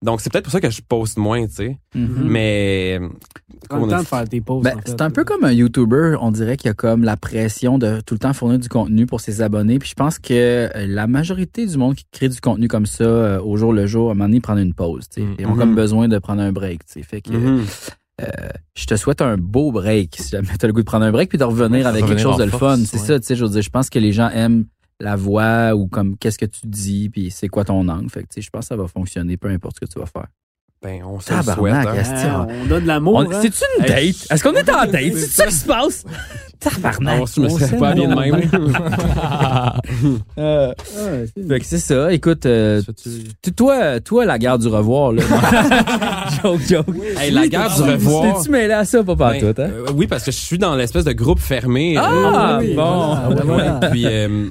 Donc 0.02 0.20
c'est 0.20 0.30
peut-être 0.32 0.44
pour 0.44 0.52
ça 0.52 0.60
que 0.60 0.70
je 0.70 0.80
poste 0.86 1.16
moins, 1.18 1.46
tu 1.46 1.52
sais. 1.54 1.78
Mhm. 1.94 2.18
Mais 2.24 2.98
Prends 3.68 3.84
le 3.84 3.90
temps 3.90 3.98
de 4.00 4.04
faire 4.06 4.28
tes 4.28 4.40
pauses. 4.40 4.62
Ben, 4.62 4.74
en 4.76 4.80
fait. 4.80 4.88
c'est 4.90 5.00
un 5.02 5.10
peu 5.10 5.24
comme 5.24 5.42
un 5.44 5.52
YouTuber. 5.52 6.16
On 6.20 6.30
dirait 6.30 6.56
qu'il 6.56 6.68
y 6.68 6.70
a 6.70 6.74
comme 6.74 7.02
la 7.02 7.16
pression 7.16 7.78
de 7.78 8.00
tout 8.00 8.14
le 8.14 8.18
temps 8.18 8.32
fournir 8.32 8.58
du 8.58 8.68
contenu 8.68 9.04
pour 9.06 9.20
ses 9.20 9.40
abonnés. 9.42 9.78
Puis 9.78 9.88
je 9.90 9.94
pense 9.94 10.18
que 10.18 10.32
euh, 10.32 10.86
la 10.86 11.06
majorité 11.06 11.66
du 11.66 11.76
monde 11.78 11.94
qui 11.94 12.04
crée 12.12 12.28
du 12.28 12.40
contenu 12.40 12.68
comme 12.68 12.86
ça 12.86 13.04
euh, 13.04 13.40
au 13.42 13.56
jour 13.56 13.72
le 13.72 13.86
jour, 13.86 14.08
à 14.08 14.12
un 14.12 14.14
moment 14.14 14.28
donné, 14.28 14.40
prendre 14.40 14.60
une 14.60 14.74
pause. 14.74 15.08
tu 15.10 15.20
sais. 15.22 15.26
Mhm. 15.26 15.36
Ils 15.40 15.46
ont 15.46 15.56
comme 15.56 15.74
besoin 15.74 16.08
de 16.08 16.18
prendre 16.18 16.42
un 16.42 16.52
break. 16.52 16.84
tu 16.86 16.92
sais. 16.94 17.02
Fait 17.02 17.20
que 17.20 17.30
Mhm. 18.20 18.28
je 18.74 18.86
te 18.86 18.96
souhaite 18.96 19.20
un 19.20 19.36
beau 19.36 19.72
break 19.72 20.16
si 20.18 20.30
jamais 20.30 20.48
tu 20.58 20.64
as 20.64 20.68
le 20.68 20.72
goût 20.72 20.80
de 20.80 20.86
prendre 20.86 21.04
un 21.04 21.12
break 21.12 21.28
puis 21.28 21.38
de 21.38 21.44
revenir 21.44 21.86
avec 21.86 22.02
Revenir 22.02 22.16
quelque 22.16 22.30
chose 22.30 22.38
de 22.38 22.44
le 22.44 22.50
fun. 22.50 22.78
C'est 22.78 22.98
ouais. 22.98 23.06
ça, 23.06 23.20
tu 23.20 23.26
sais. 23.26 23.36
Je 23.36 23.44
veux 23.44 23.50
dire, 23.50 23.62
je 23.62 23.70
pense 23.70 23.90
que 23.90 23.98
les 23.98 24.12
gens 24.12 24.30
aiment 24.30 24.66
la 25.00 25.16
voix 25.16 25.74
ou 25.74 25.86
comme 25.88 26.16
qu'est-ce 26.16 26.38
que 26.38 26.46
tu 26.46 26.66
dis 26.66 27.10
puis 27.10 27.30
c'est 27.30 27.48
quoi 27.48 27.64
ton 27.64 27.86
angle. 27.88 28.08
Fait 28.08 28.22
que 28.22 28.28
tu 28.28 28.34
sais, 28.36 28.40
je 28.40 28.50
pense 28.50 28.62
que 28.62 28.68
ça 28.68 28.76
va 28.76 28.88
fonctionner 28.88 29.36
peu 29.36 29.48
importe 29.48 29.76
ce 29.76 29.86
que 29.86 29.92
tu 29.92 29.98
vas 29.98 30.06
faire. 30.06 30.28
Ben 30.82 31.02
on 31.04 31.18
se 31.20 31.32
le 31.34 31.42
souhaite. 31.42 31.74
Tabarnak, 31.74 32.06
hein. 32.06 32.12
Ah, 32.24 32.46
on 32.68 32.74
a 32.74 32.80
de 32.80 32.86
l'amour. 32.86 33.14
On- 33.16 33.20
hein? 33.32 33.38
C'est-tu 33.42 33.62
une 33.78 33.84
Hey, 33.84 34.12
date? 34.12 34.26
Est-ce 34.30 34.42
qu'on 34.42 34.52
est 34.52 34.70
en 34.70 34.84
date? 34.86 35.12
C'est 35.14 35.26
ça 35.30 35.46
qui 35.46 35.54
se 35.54 35.64
passe? 35.66 36.04
Tabarnak. 36.60 37.18
Non, 37.18 37.26
je 37.26 37.40
me 37.40 37.46
On 37.46 37.58
serais 37.58 37.76
pas 37.76 37.92
bien 37.94 38.08
de 38.08 38.14
même. 38.14 38.40
Euh, 40.38 40.68
Ouais, 40.68 41.24
c'est- 41.34 41.48
fait 41.48 41.60
que 41.60 41.66
c'est 41.66 41.78
ça. 41.78 42.12
Écoute, 42.12 42.46
euh, 42.46 42.82
tu- 43.42 43.52
toi, 43.52 44.00
toi, 44.00 44.24
la 44.24 44.38
guerre 44.38 44.58
du 44.58 44.68
revoir, 44.68 45.12
là. 45.12 45.22
joke, 46.42 46.60
joke. 46.68 46.86
Hey, 47.18 47.30
la 47.30 47.46
guerre 47.48 47.74
du 47.74 47.82
revoir. 47.82 48.36
T'es-tu 48.38 48.50
mêlé 48.50 48.72
à 48.74 48.84
ça, 48.84 48.98
pas 49.02 49.14
Ben, 49.14 49.40
partout, 49.40 49.60
hein? 49.60 49.70
euh, 49.70 49.86
oui, 49.94 50.06
parce 50.06 50.24
que 50.24 50.30
je 50.30 50.36
suis 50.36 50.58
dans 50.58 50.74
l'espèce 50.74 51.04
de 51.04 51.12
groupe 51.12 51.38
fermé. 51.40 51.96
Ah, 51.98 52.58
bon. 52.62 52.74
voilà, 52.74 53.28
ouais, 53.28 53.42
voilà. 53.44 53.72
Puis, 53.90 54.04
euh, 54.06 54.48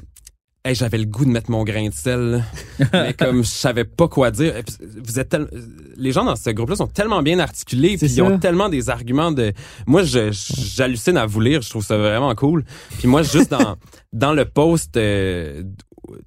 hey, 0.66 0.74
j'avais 0.74 0.98
le 0.98 1.04
goût 1.06 1.24
de 1.24 1.30
mettre 1.30 1.50
mon 1.50 1.64
grain 1.64 1.88
de 1.88 1.94
sel, 1.94 2.44
mais 2.92 3.14
comme 3.14 3.42
je 3.44 3.48
savais 3.48 3.84
pas 3.84 4.08
quoi 4.08 4.30
dire. 4.30 4.54
Puis, 4.66 4.76
Vous 5.04 5.18
êtes 5.18 5.28
tel- 5.30 5.48
les 5.96 6.12
gens 6.12 6.24
dans 6.24 6.36
ce 6.36 6.50
groupe-là 6.50 6.76
sont 6.76 6.86
tellement 6.86 7.22
bien 7.22 7.38
articulés, 7.38 7.96
puis 7.96 8.06
ils 8.08 8.22
ont 8.22 8.38
tellement 8.38 8.68
des 8.68 8.90
arguments 8.90 9.32
de. 9.32 9.52
Moi, 9.86 10.02
j'hallucine 10.04 11.16
à 11.16 11.26
vous 11.26 11.40
lire, 11.40 11.62
je 11.62 11.70
trouve 11.70 11.84
ça 11.84 11.96
vraiment 11.96 12.34
cool. 12.34 12.64
Puis 12.98 13.08
moi, 13.08 13.22
juste 13.22 13.50
dans 13.50 13.76
dans 14.12 14.32
le 14.32 14.44
post. 14.44 14.96
euh, 14.96 15.62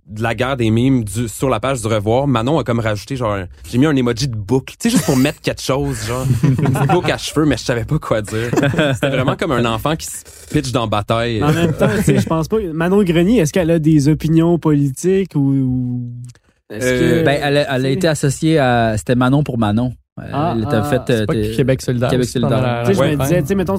de 0.07 0.21
la 0.23 0.35
guerre 0.35 0.57
des 0.57 0.69
mimes 0.69 1.03
du, 1.03 1.27
sur 1.27 1.49
la 1.49 1.59
page 1.59 1.81
du 1.81 1.87
revoir, 1.87 2.27
Manon 2.27 2.59
a 2.59 2.63
comme 2.63 2.79
rajouté 2.79 3.15
genre 3.15 3.37
j'ai 3.69 3.77
mis 3.77 3.85
un 3.85 3.95
emoji 3.95 4.27
de 4.27 4.35
boucle, 4.35 4.75
tu 4.79 4.89
sais 4.89 4.95
juste 4.95 5.05
pour 5.05 5.15
mettre 5.17 5.41
quelque 5.41 5.61
chose 5.61 5.97
genre 6.07 6.25
une 6.43 6.87
boucle 6.87 7.11
à 7.11 7.17
cheveux 7.17 7.45
mais 7.45 7.57
je 7.57 7.63
savais 7.63 7.85
pas 7.85 7.99
quoi 7.99 8.21
dire. 8.21 8.49
C'était 8.93 9.09
vraiment 9.09 9.35
comme 9.35 9.51
un 9.51 9.65
enfant 9.65 9.95
qui 9.95 10.07
se 10.07 10.23
pitch 10.51 10.71
dans 10.71 10.87
bataille. 10.87 11.43
En 11.43 11.51
même 11.53 11.73
temps, 11.73 11.87
tu 11.97 12.03
sais, 12.03 12.19
je 12.19 12.25
pense 12.27 12.47
pas. 12.47 12.57
Manon 12.73 13.03
Grenier, 13.03 13.39
est-ce 13.39 13.53
qu'elle 13.53 13.71
a 13.71 13.79
des 13.79 14.07
opinions 14.07 14.57
politiques 14.59 15.35
ou. 15.35 15.39
ou- 15.39 16.11
Est-ce 16.69 16.85
Euh, 16.85 17.19
que. 17.21 17.25
Ben, 17.25 17.39
elle, 17.43 17.57
a- 17.57 17.75
elle 17.75 17.85
a 17.85 17.89
été 17.89 18.07
associée 18.07 18.57
à. 18.59 18.95
C'était 18.97 19.15
Manon 19.15 19.43
pour 19.43 19.57
Manon. 19.57 19.93
Elle 20.21 20.29
Ah, 20.33 20.55
était 20.57 20.67
ah, 20.73 20.81
pas 20.99 21.13
euh, 21.13 21.55
Québec 21.55 21.81
solidaire. 21.81 22.09
Québec 22.09 22.27
solidaire. 22.27 22.61
la- 22.61 22.83
Tu 22.85 22.93
sais, 22.93 23.03
je 23.05 23.15
me 23.15 23.23
disais, 23.23 23.41
tu 23.41 23.47
sais, 23.47 23.55
mettons, 23.55 23.77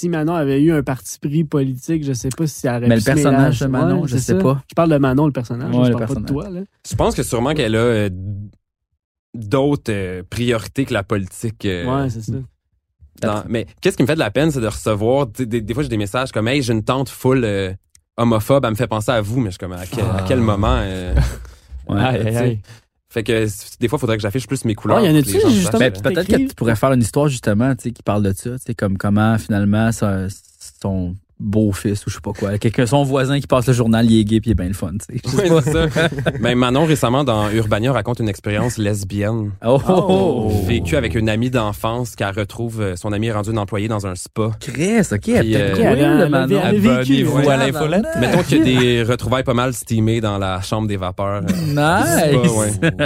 si 0.00 0.08
Manon 0.08 0.34
avait 0.34 0.62
eu 0.62 0.72
un 0.72 0.82
parti 0.82 1.18
pris 1.18 1.44
politique, 1.44 2.04
je 2.04 2.12
sais 2.12 2.30
pas 2.30 2.46
si 2.46 2.66
elle 2.66 2.76
aurait 2.76 2.88
Mais 2.88 2.94
pu 2.96 3.00
le 3.00 3.14
personnage 3.14 3.60
de 3.60 3.66
Manon, 3.66 4.00
Ouais, 4.02 4.08
je 4.08 4.16
sais 4.16 4.32
ça. 4.32 4.38
pas. 4.38 4.62
Je 4.68 4.74
parle 4.74 4.90
de 4.90 4.96
Manon, 4.96 5.26
le 5.26 5.32
personnage. 5.32 5.74
Ouais, 5.74 5.84
je 5.86 5.90
le 5.90 5.96
parle 5.98 6.14
pas 6.14 6.20
de 6.20 6.26
toi, 6.26 6.48
là. 6.50 6.60
Je 6.88 6.94
pense 6.96 7.14
que 7.14 7.22
sûrement 7.22 7.52
qu'elle 7.54 7.76
a 7.76 7.78
euh, 7.78 8.08
d'autres 9.34 9.92
euh, 9.92 10.22
priorités 10.28 10.84
que 10.84 10.92
la 10.94 11.02
politique. 11.02 11.64
euh, 11.64 11.84
Ouais, 12.04 12.10
c'est 12.10 12.22
ça. 12.22 12.32
dans- 13.20 13.44
Mais 13.48 13.66
qu'est-ce 13.80 13.96
qui 13.96 14.02
me 14.02 14.06
fait 14.08 14.14
de 14.14 14.18
la 14.20 14.30
peine, 14.30 14.50
c'est 14.50 14.60
de 14.60 14.66
recevoir. 14.66 15.26
Des, 15.26 15.60
des 15.60 15.74
fois, 15.74 15.82
j'ai 15.82 15.88
des 15.88 15.96
messages 15.96 16.32
comme 16.32 16.48
Hey, 16.48 16.62
j'ai 16.62 16.72
une 16.72 16.82
tante 16.84 17.08
full 17.10 17.44
euh, 17.44 17.72
homophobe, 18.16 18.64
elle 18.64 18.70
me 18.70 18.76
fait 18.76 18.86
penser 18.88 19.10
à 19.12 19.20
vous, 19.20 19.40
mais 19.40 19.46
je 19.46 19.52
suis 19.52 19.58
comme 19.58 19.72
à 19.72 19.86
quel, 19.86 20.04
à 20.04 20.24
quel 20.26 20.40
moment. 20.40 20.78
euh, 20.80 21.14
Ouais. 21.88 22.00
Aïe, 22.04 22.36
aïe. 22.36 22.60
Fait 23.12 23.24
que 23.24 23.44
des 23.80 23.88
fois, 23.88 23.96
il 23.96 24.00
faudrait 24.00 24.16
que 24.16 24.22
j'affiche 24.22 24.46
plus 24.46 24.64
mes 24.64 24.76
couleurs. 24.76 24.98
Ouais, 25.02 25.08
y 25.08 25.10
en 25.12 25.16
a-tu, 25.16 25.26
que 25.30 25.32
les 25.32 25.40
gens 25.40 25.50
justement, 25.50 25.78
Ben, 25.80 25.92
peut-être 25.92 26.28
que 26.28 26.36
tu 26.48 26.54
pourrais 26.54 26.76
faire 26.76 26.92
une 26.92 27.00
histoire 27.02 27.26
justement, 27.28 27.74
tu 27.74 27.82
sais, 27.82 27.90
qui 27.90 28.02
parle 28.04 28.22
de 28.22 28.32
ça, 28.32 28.50
tu 28.52 28.58
sais, 28.66 28.74
comme 28.74 28.96
comment 28.98 29.36
finalement 29.36 29.90
ça- 29.90 30.28
son 30.80 31.16
beau-fils 31.40 32.06
ou 32.06 32.10
je 32.10 32.14
sais 32.16 32.20
pas 32.20 32.32
quoi, 32.32 32.58
quelqu'un 32.58 32.86
son 32.86 33.02
voisin 33.02 33.40
qui 33.40 33.46
passe 33.46 33.66
le 33.66 33.72
journal, 33.72 34.08
il 34.10 34.20
est 34.20 34.24
gay 34.24 34.40
puis 34.40 34.50
il 34.50 34.52
est 34.52 34.54
bien 34.54 34.68
le 34.68 34.74
fun, 34.74 34.92
tu 35.08 35.18
sais. 35.18 35.48
Ça. 35.72 35.86
Ben, 36.40 36.54
Manon, 36.56 36.84
récemment, 36.84 37.24
dans 37.24 37.50
Urbania, 37.50 37.92
raconte 37.92 38.20
une 38.20 38.28
expérience 38.28 38.78
lesbienne. 38.78 39.52
Oh, 39.64 39.80
oh. 39.88 40.52
Vécue 40.66 40.96
avec 40.96 41.14
une 41.14 41.28
amie 41.28 41.50
d'enfance 41.50 42.14
qu'elle 42.16 42.36
retrouve. 42.38 42.80
euh, 42.80 42.96
Son 42.96 43.12
amie 43.12 43.28
est 43.28 43.32
rendue 43.32 43.50
une 43.50 43.58
employée 43.58 43.88
dans 43.88 44.06
un 44.06 44.14
spa. 44.14 44.50
Chris, 44.60 45.00
ok, 45.12 45.28
elle 45.28 45.40
Puis, 45.46 45.54
euh, 45.56 45.74
elle 45.76 45.98
le 45.98 46.04
elle 46.04 46.04
a- 46.22 46.28
Manon? 46.28 46.60
elle 46.64 46.78
vécu, 46.78 47.26
ouais. 47.26 47.48
à 47.48 47.56
l'infolette. 47.56 48.04
Mettons 48.20 48.42
qu'il 48.42 48.58
y 48.58 48.60
a 48.76 48.80
des 48.80 49.02
retrouvailles 49.02 49.44
pas 49.44 49.54
mal 49.54 49.72
steamées 49.74 50.20
dans 50.20 50.38
la 50.38 50.60
chambre 50.62 50.88
des 50.88 50.96
vapeurs. 50.96 51.42
euh, 51.48 51.50
Nice. 51.68 52.74
Spa, 52.74 52.98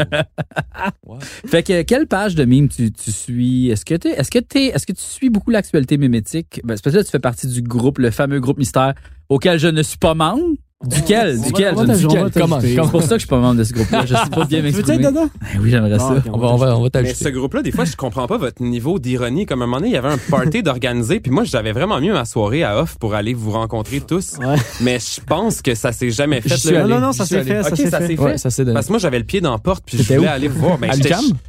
ouais. 1.06 1.22
Fait 1.46 1.62
que 1.62 1.82
quelle 1.82 2.06
page 2.06 2.34
de 2.34 2.44
mime 2.44 2.68
tu, 2.68 2.90
tu 2.92 3.12
suis? 3.12 3.70
Est-ce 3.70 3.84
que 3.84 3.94
t'es, 3.94 4.10
est-ce 4.10 4.30
que 4.30 4.38
t'es, 4.38 4.66
est-ce 4.66 4.86
que 4.86 4.92
tu 4.92 5.02
suis 5.02 5.30
beaucoup 5.30 5.50
l'actualité 5.50 5.96
mimétique? 5.98 6.60
Ben, 6.64 6.76
C'est 6.76 6.82
parce 6.82 6.94
que 6.94 6.98
là 6.98 7.04
tu 7.04 7.10
fais 7.10 7.18
partie 7.18 7.46
du 7.46 7.62
groupe, 7.62 7.98
le 7.98 8.10
fameux 8.10 8.23
fameux 8.24 8.40
groupe 8.40 8.58
mystère 8.58 8.94
auquel 9.28 9.58
je 9.58 9.68
ne 9.68 9.82
suis 9.82 9.98
pas 9.98 10.14
membre. 10.14 10.42
Duquel? 10.84 11.38
On 11.40 11.46
Duquel? 11.46 11.74
on 11.76 11.80
Je 11.80 11.86
va 11.86 11.92
ne 11.92 11.96
suis 11.98 12.06
t'ajouter. 12.08 12.40
Comment? 12.40 12.60
C'est 12.60 12.90
pour 12.90 13.00
ça 13.02 13.08
que 13.08 13.14
je 13.14 13.18
suis 13.20 13.26
pas 13.28 13.38
membre 13.38 13.54
de 13.60 13.64
ce 13.64 13.72
groupe-là? 13.72 14.04
Je 14.04 14.14
sais 14.14 14.28
pas 14.30 14.44
bien 14.44 14.58
Tu 14.58 14.66
veux 14.66 14.68
être 14.68 14.74
m'exprimer. 14.76 15.04
dedans? 15.06 15.30
Ben 15.40 15.60
oui, 15.62 15.70
j'aimerais 15.70 15.98
ça. 15.98 16.08
Ah, 16.10 16.14
ok, 16.18 16.24
On 16.34 16.38
va, 16.38 16.46
on 16.48 16.56
va, 16.56 16.66
on 16.76 16.78
va 16.78 16.82
Mais 16.84 16.90
t'ajouter. 16.90 17.24
ce 17.24 17.28
groupe-là, 17.30 17.62
des 17.62 17.72
fois, 17.72 17.86
je 17.86 17.96
comprends 17.96 18.26
pas 18.26 18.36
votre 18.36 18.62
niveau 18.62 18.98
d'ironie. 18.98 19.46
Comme 19.46 19.62
à 19.62 19.64
un 19.64 19.66
moment 19.66 19.78
donné, 19.78 19.90
il 19.90 19.94
y 19.94 19.96
avait 19.96 20.10
un 20.10 20.18
party 20.30 20.62
d'organiser, 20.62 21.20
puis 21.20 21.30
moi, 21.32 21.44
j'avais 21.44 21.72
vraiment 21.72 22.00
mieux 22.02 22.12
ma 22.12 22.26
soirée 22.26 22.64
à 22.64 22.78
off 22.82 22.98
pour 22.98 23.14
aller 23.14 23.32
vous 23.32 23.52
rencontrer 23.52 24.02
tous. 24.02 24.34
Ouais. 24.38 24.56
Mais 24.82 24.98
je 24.98 25.22
pense 25.24 25.62
que 25.62 25.74
ça 25.74 25.90
s'est 25.92 26.10
jamais 26.10 26.42
fait. 26.42 26.70
Là. 26.70 26.80
allé. 26.80 26.88
Non, 26.92 27.00
non, 27.00 27.06
non, 27.06 27.12
ça 27.12 27.24
s'est 27.24 27.42
fait, 27.44 27.62
ça 27.62 27.70
Ok, 27.70 27.76
s'est 27.76 27.88
ça 27.88 27.98
fait. 28.00 28.06
s'est 28.08 28.16
fait. 28.16 28.22
Ouais, 28.22 28.36
ça 28.36 28.50
c'est 28.50 28.64
donné. 28.66 28.74
Parce 28.74 28.86
que 28.86 28.92
moi, 28.92 28.98
j'avais 28.98 29.18
le 29.18 29.24
pied 29.24 29.40
dans 29.40 29.52
la 29.52 29.58
porte, 29.58 29.84
puis 29.86 29.96
je 29.96 30.02
voulais 30.02 30.18
où? 30.18 30.30
aller 30.30 30.48
vous 30.48 30.60
voir. 30.60 30.76
Ben, 30.76 30.90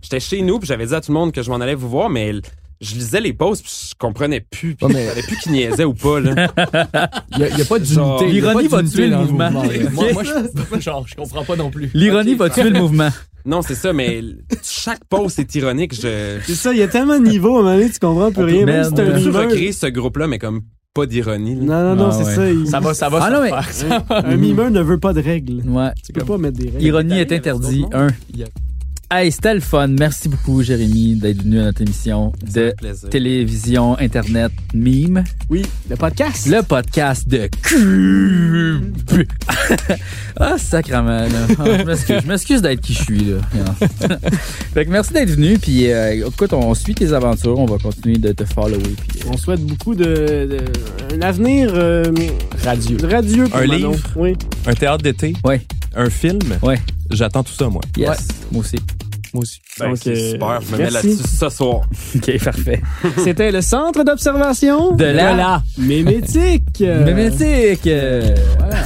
j'étais, 0.01 0.19
chez 0.21 0.41
nous, 0.43 0.59
puis 0.59 0.67
j'avais 0.67 0.85
dit 0.85 0.95
à 0.95 1.01
tout 1.01 1.11
le 1.11 1.17
monde 1.19 1.33
que 1.33 1.41
je 1.41 1.49
m'en 1.49 1.57
allais 1.59 1.75
vous 1.75 1.89
voir, 1.89 2.09
mais 2.09 2.31
je 2.81 2.95
lisais 2.95 3.21
les 3.21 3.33
posts, 3.33 3.63
puis 3.63 3.71
je 3.89 3.93
comprenais 3.97 4.39
plus, 4.41 4.75
puis 4.75 4.87
je 4.89 4.93
savais 4.93 5.21
plus 5.21 5.37
qui 5.37 5.49
niaisait 5.51 5.85
ou 5.85 5.93
pas. 5.93 6.19
Là. 6.19 6.47
Il 7.33 7.39
y 7.39 7.43
a, 7.43 7.47
a 7.47 7.65
pas 7.65 7.83
Genre, 7.83 8.19
d'unité. 8.19 8.33
l'ironie 8.33 8.67
va 8.67 8.83
tuer 8.83 9.07
le 9.07 9.17
mouvement? 9.17 9.51
Moi, 9.51 10.23
je, 10.23 10.79
genre, 10.81 11.05
je 11.07 11.15
comprends 11.15 11.43
pas 11.43 11.55
non 11.55 11.69
plus. 11.71 11.89
L'ironie 11.93 12.35
va 12.35 12.49
tuer 12.49 12.69
le 12.69 12.79
mouvement? 12.79 13.09
Non, 13.45 13.61
c'est 13.61 13.75
ça, 13.75 13.93
mais 13.93 14.21
chaque 14.63 15.05
post 15.05 15.37
est 15.39 15.53
ironique. 15.55 15.93
Je, 15.93 16.39
C'est 16.45 16.55
ça, 16.55 16.73
il 16.73 16.79
y 16.79 16.81
a 16.81 16.87
tellement 16.87 17.19
de 17.19 17.27
niveaux, 17.27 17.57
à 17.57 17.59
un 17.59 17.63
moment 17.63 17.75
donné, 17.77 17.89
tu 17.91 17.99
comprends 17.99 18.31
plus 18.31 18.43
rien. 18.43 18.65
Même 18.65 18.83
si 18.85 18.89
un 18.93 18.95
peux 18.95 19.13
mimeur. 19.13 19.43
recréer 19.43 19.71
ce 19.71 19.85
groupe-là, 19.85 20.27
mais 20.27 20.39
comme 20.39 20.61
pas 20.95 21.05
d'ironie. 21.05 21.55
Non, 21.55 21.83
non, 21.83 21.95
non, 21.95 22.09
Ah, 22.09 22.11
c'est 22.13 22.23
ouais. 22.25 22.35
ça. 22.35 22.49
il- 22.51 22.67
Ça 22.67 22.79
va, 22.79 22.93
ça 22.95 23.09
va 23.09 23.19
Ah 23.21 23.27
se 23.71 23.85
non, 23.85 23.99
mais-. 24.09 24.15
Un 24.33 24.37
mimeur 24.37 24.71
ne 24.71 24.81
veut 24.81 24.97
pas 24.97 25.13
de 25.13 25.21
règles. 25.21 25.61
Ouais. 25.67 25.89
Tu 26.03 26.11
peux 26.13 26.25
pas 26.25 26.37
mettre 26.39 26.57
des 26.57 26.69
règles. 26.71 26.81
Ironie 26.83 27.13
est 27.19 27.31
Avec 27.31 27.33
interdit. 27.33 27.81
d'autres 27.81 27.97
Un. 27.97 28.07
Hey, 29.11 29.31
c'était 29.31 29.53
le 29.53 29.59
fun. 29.59 29.87
Merci 29.87 30.27
beaucoup, 30.29 30.63
Jérémy, 30.63 31.15
d'être 31.15 31.43
venu 31.43 31.59
à 31.59 31.65
notre 31.65 31.81
émission 31.81 32.33
de 32.53 32.73
télévision, 33.11 33.97
internet, 33.99 34.51
mime. 34.73 35.23
Oui, 35.49 35.61
le 35.89 35.95
podcast. 35.95 36.47
Le 36.47 36.63
podcast 36.63 37.27
de 37.27 37.47
Cube. 37.61 38.95
ah, 40.39 40.57
sacrement, 40.57 41.21
là. 41.21 41.29
Ah, 41.59 41.63
je 41.77 41.83
m'excuse, 41.83 42.19
je 42.23 42.27
m'excuse 42.27 42.61
d'être 42.63 42.81
qui 42.81 42.93
je 42.93 43.03
suis, 43.03 43.19
là. 43.25 43.37
fait 44.73 44.85
que 44.85 44.89
merci 44.91 45.13
d'être 45.13 45.29
venu, 45.29 45.59
puis 45.59 45.91
euh, 45.91 46.27
écoute, 46.27 46.51
on 46.53 46.73
suit 46.73 46.95
tes 46.95 47.13
aventures, 47.13 47.59
on 47.59 47.65
va 47.65 47.77
continuer 47.77 48.17
de 48.17 48.31
te 48.31 48.43
follower, 48.43 48.79
puis 49.07 49.19
euh, 49.21 49.29
On 49.31 49.37
souhaite 49.37 49.61
beaucoup 49.61 49.93
de, 49.93 50.03
de- 50.03 51.15
un 51.15 51.21
avenir 51.21 51.69
euh, 51.75 52.11
Radieux. 52.63 52.97
radieux 53.03 53.43
pour 53.45 53.57
Un 53.59 53.67
Manon. 53.67 53.91
livre? 53.91 54.07
Oui. 54.15 54.33
Un 54.65 54.73
théâtre 54.73 55.03
d'été, 55.03 55.33
Ouais, 55.43 55.61
un 55.95 56.09
film. 56.09 56.39
ouais, 56.63 56.79
J'attends 57.11 57.43
tout 57.43 57.53
ça, 57.53 57.69
moi. 57.69 57.81
yes, 57.97 58.27
moi 58.51 58.61
aussi. 58.61 58.77
Moi 59.33 59.41
aussi. 59.43 59.59
Ben, 59.79 59.93
c'est 59.95 60.09
euh, 60.11 60.31
super, 60.31 60.61
je 60.61 60.71
me 60.71 60.77
mets 60.77 60.89
là-dessus 60.89 61.17
ce 61.39 61.49
soir. 61.49 61.81
OK, 62.15 62.43
parfait. 62.43 62.81
C'était 63.23 63.51
le 63.51 63.61
centre 63.61 64.03
d'observation 64.03 64.93
De 64.95 65.03
la- 65.05 65.61
mémétique. 65.77 66.79
Mémétique! 66.81 67.85
euh, 67.87 68.33
Voilà. 68.59 68.77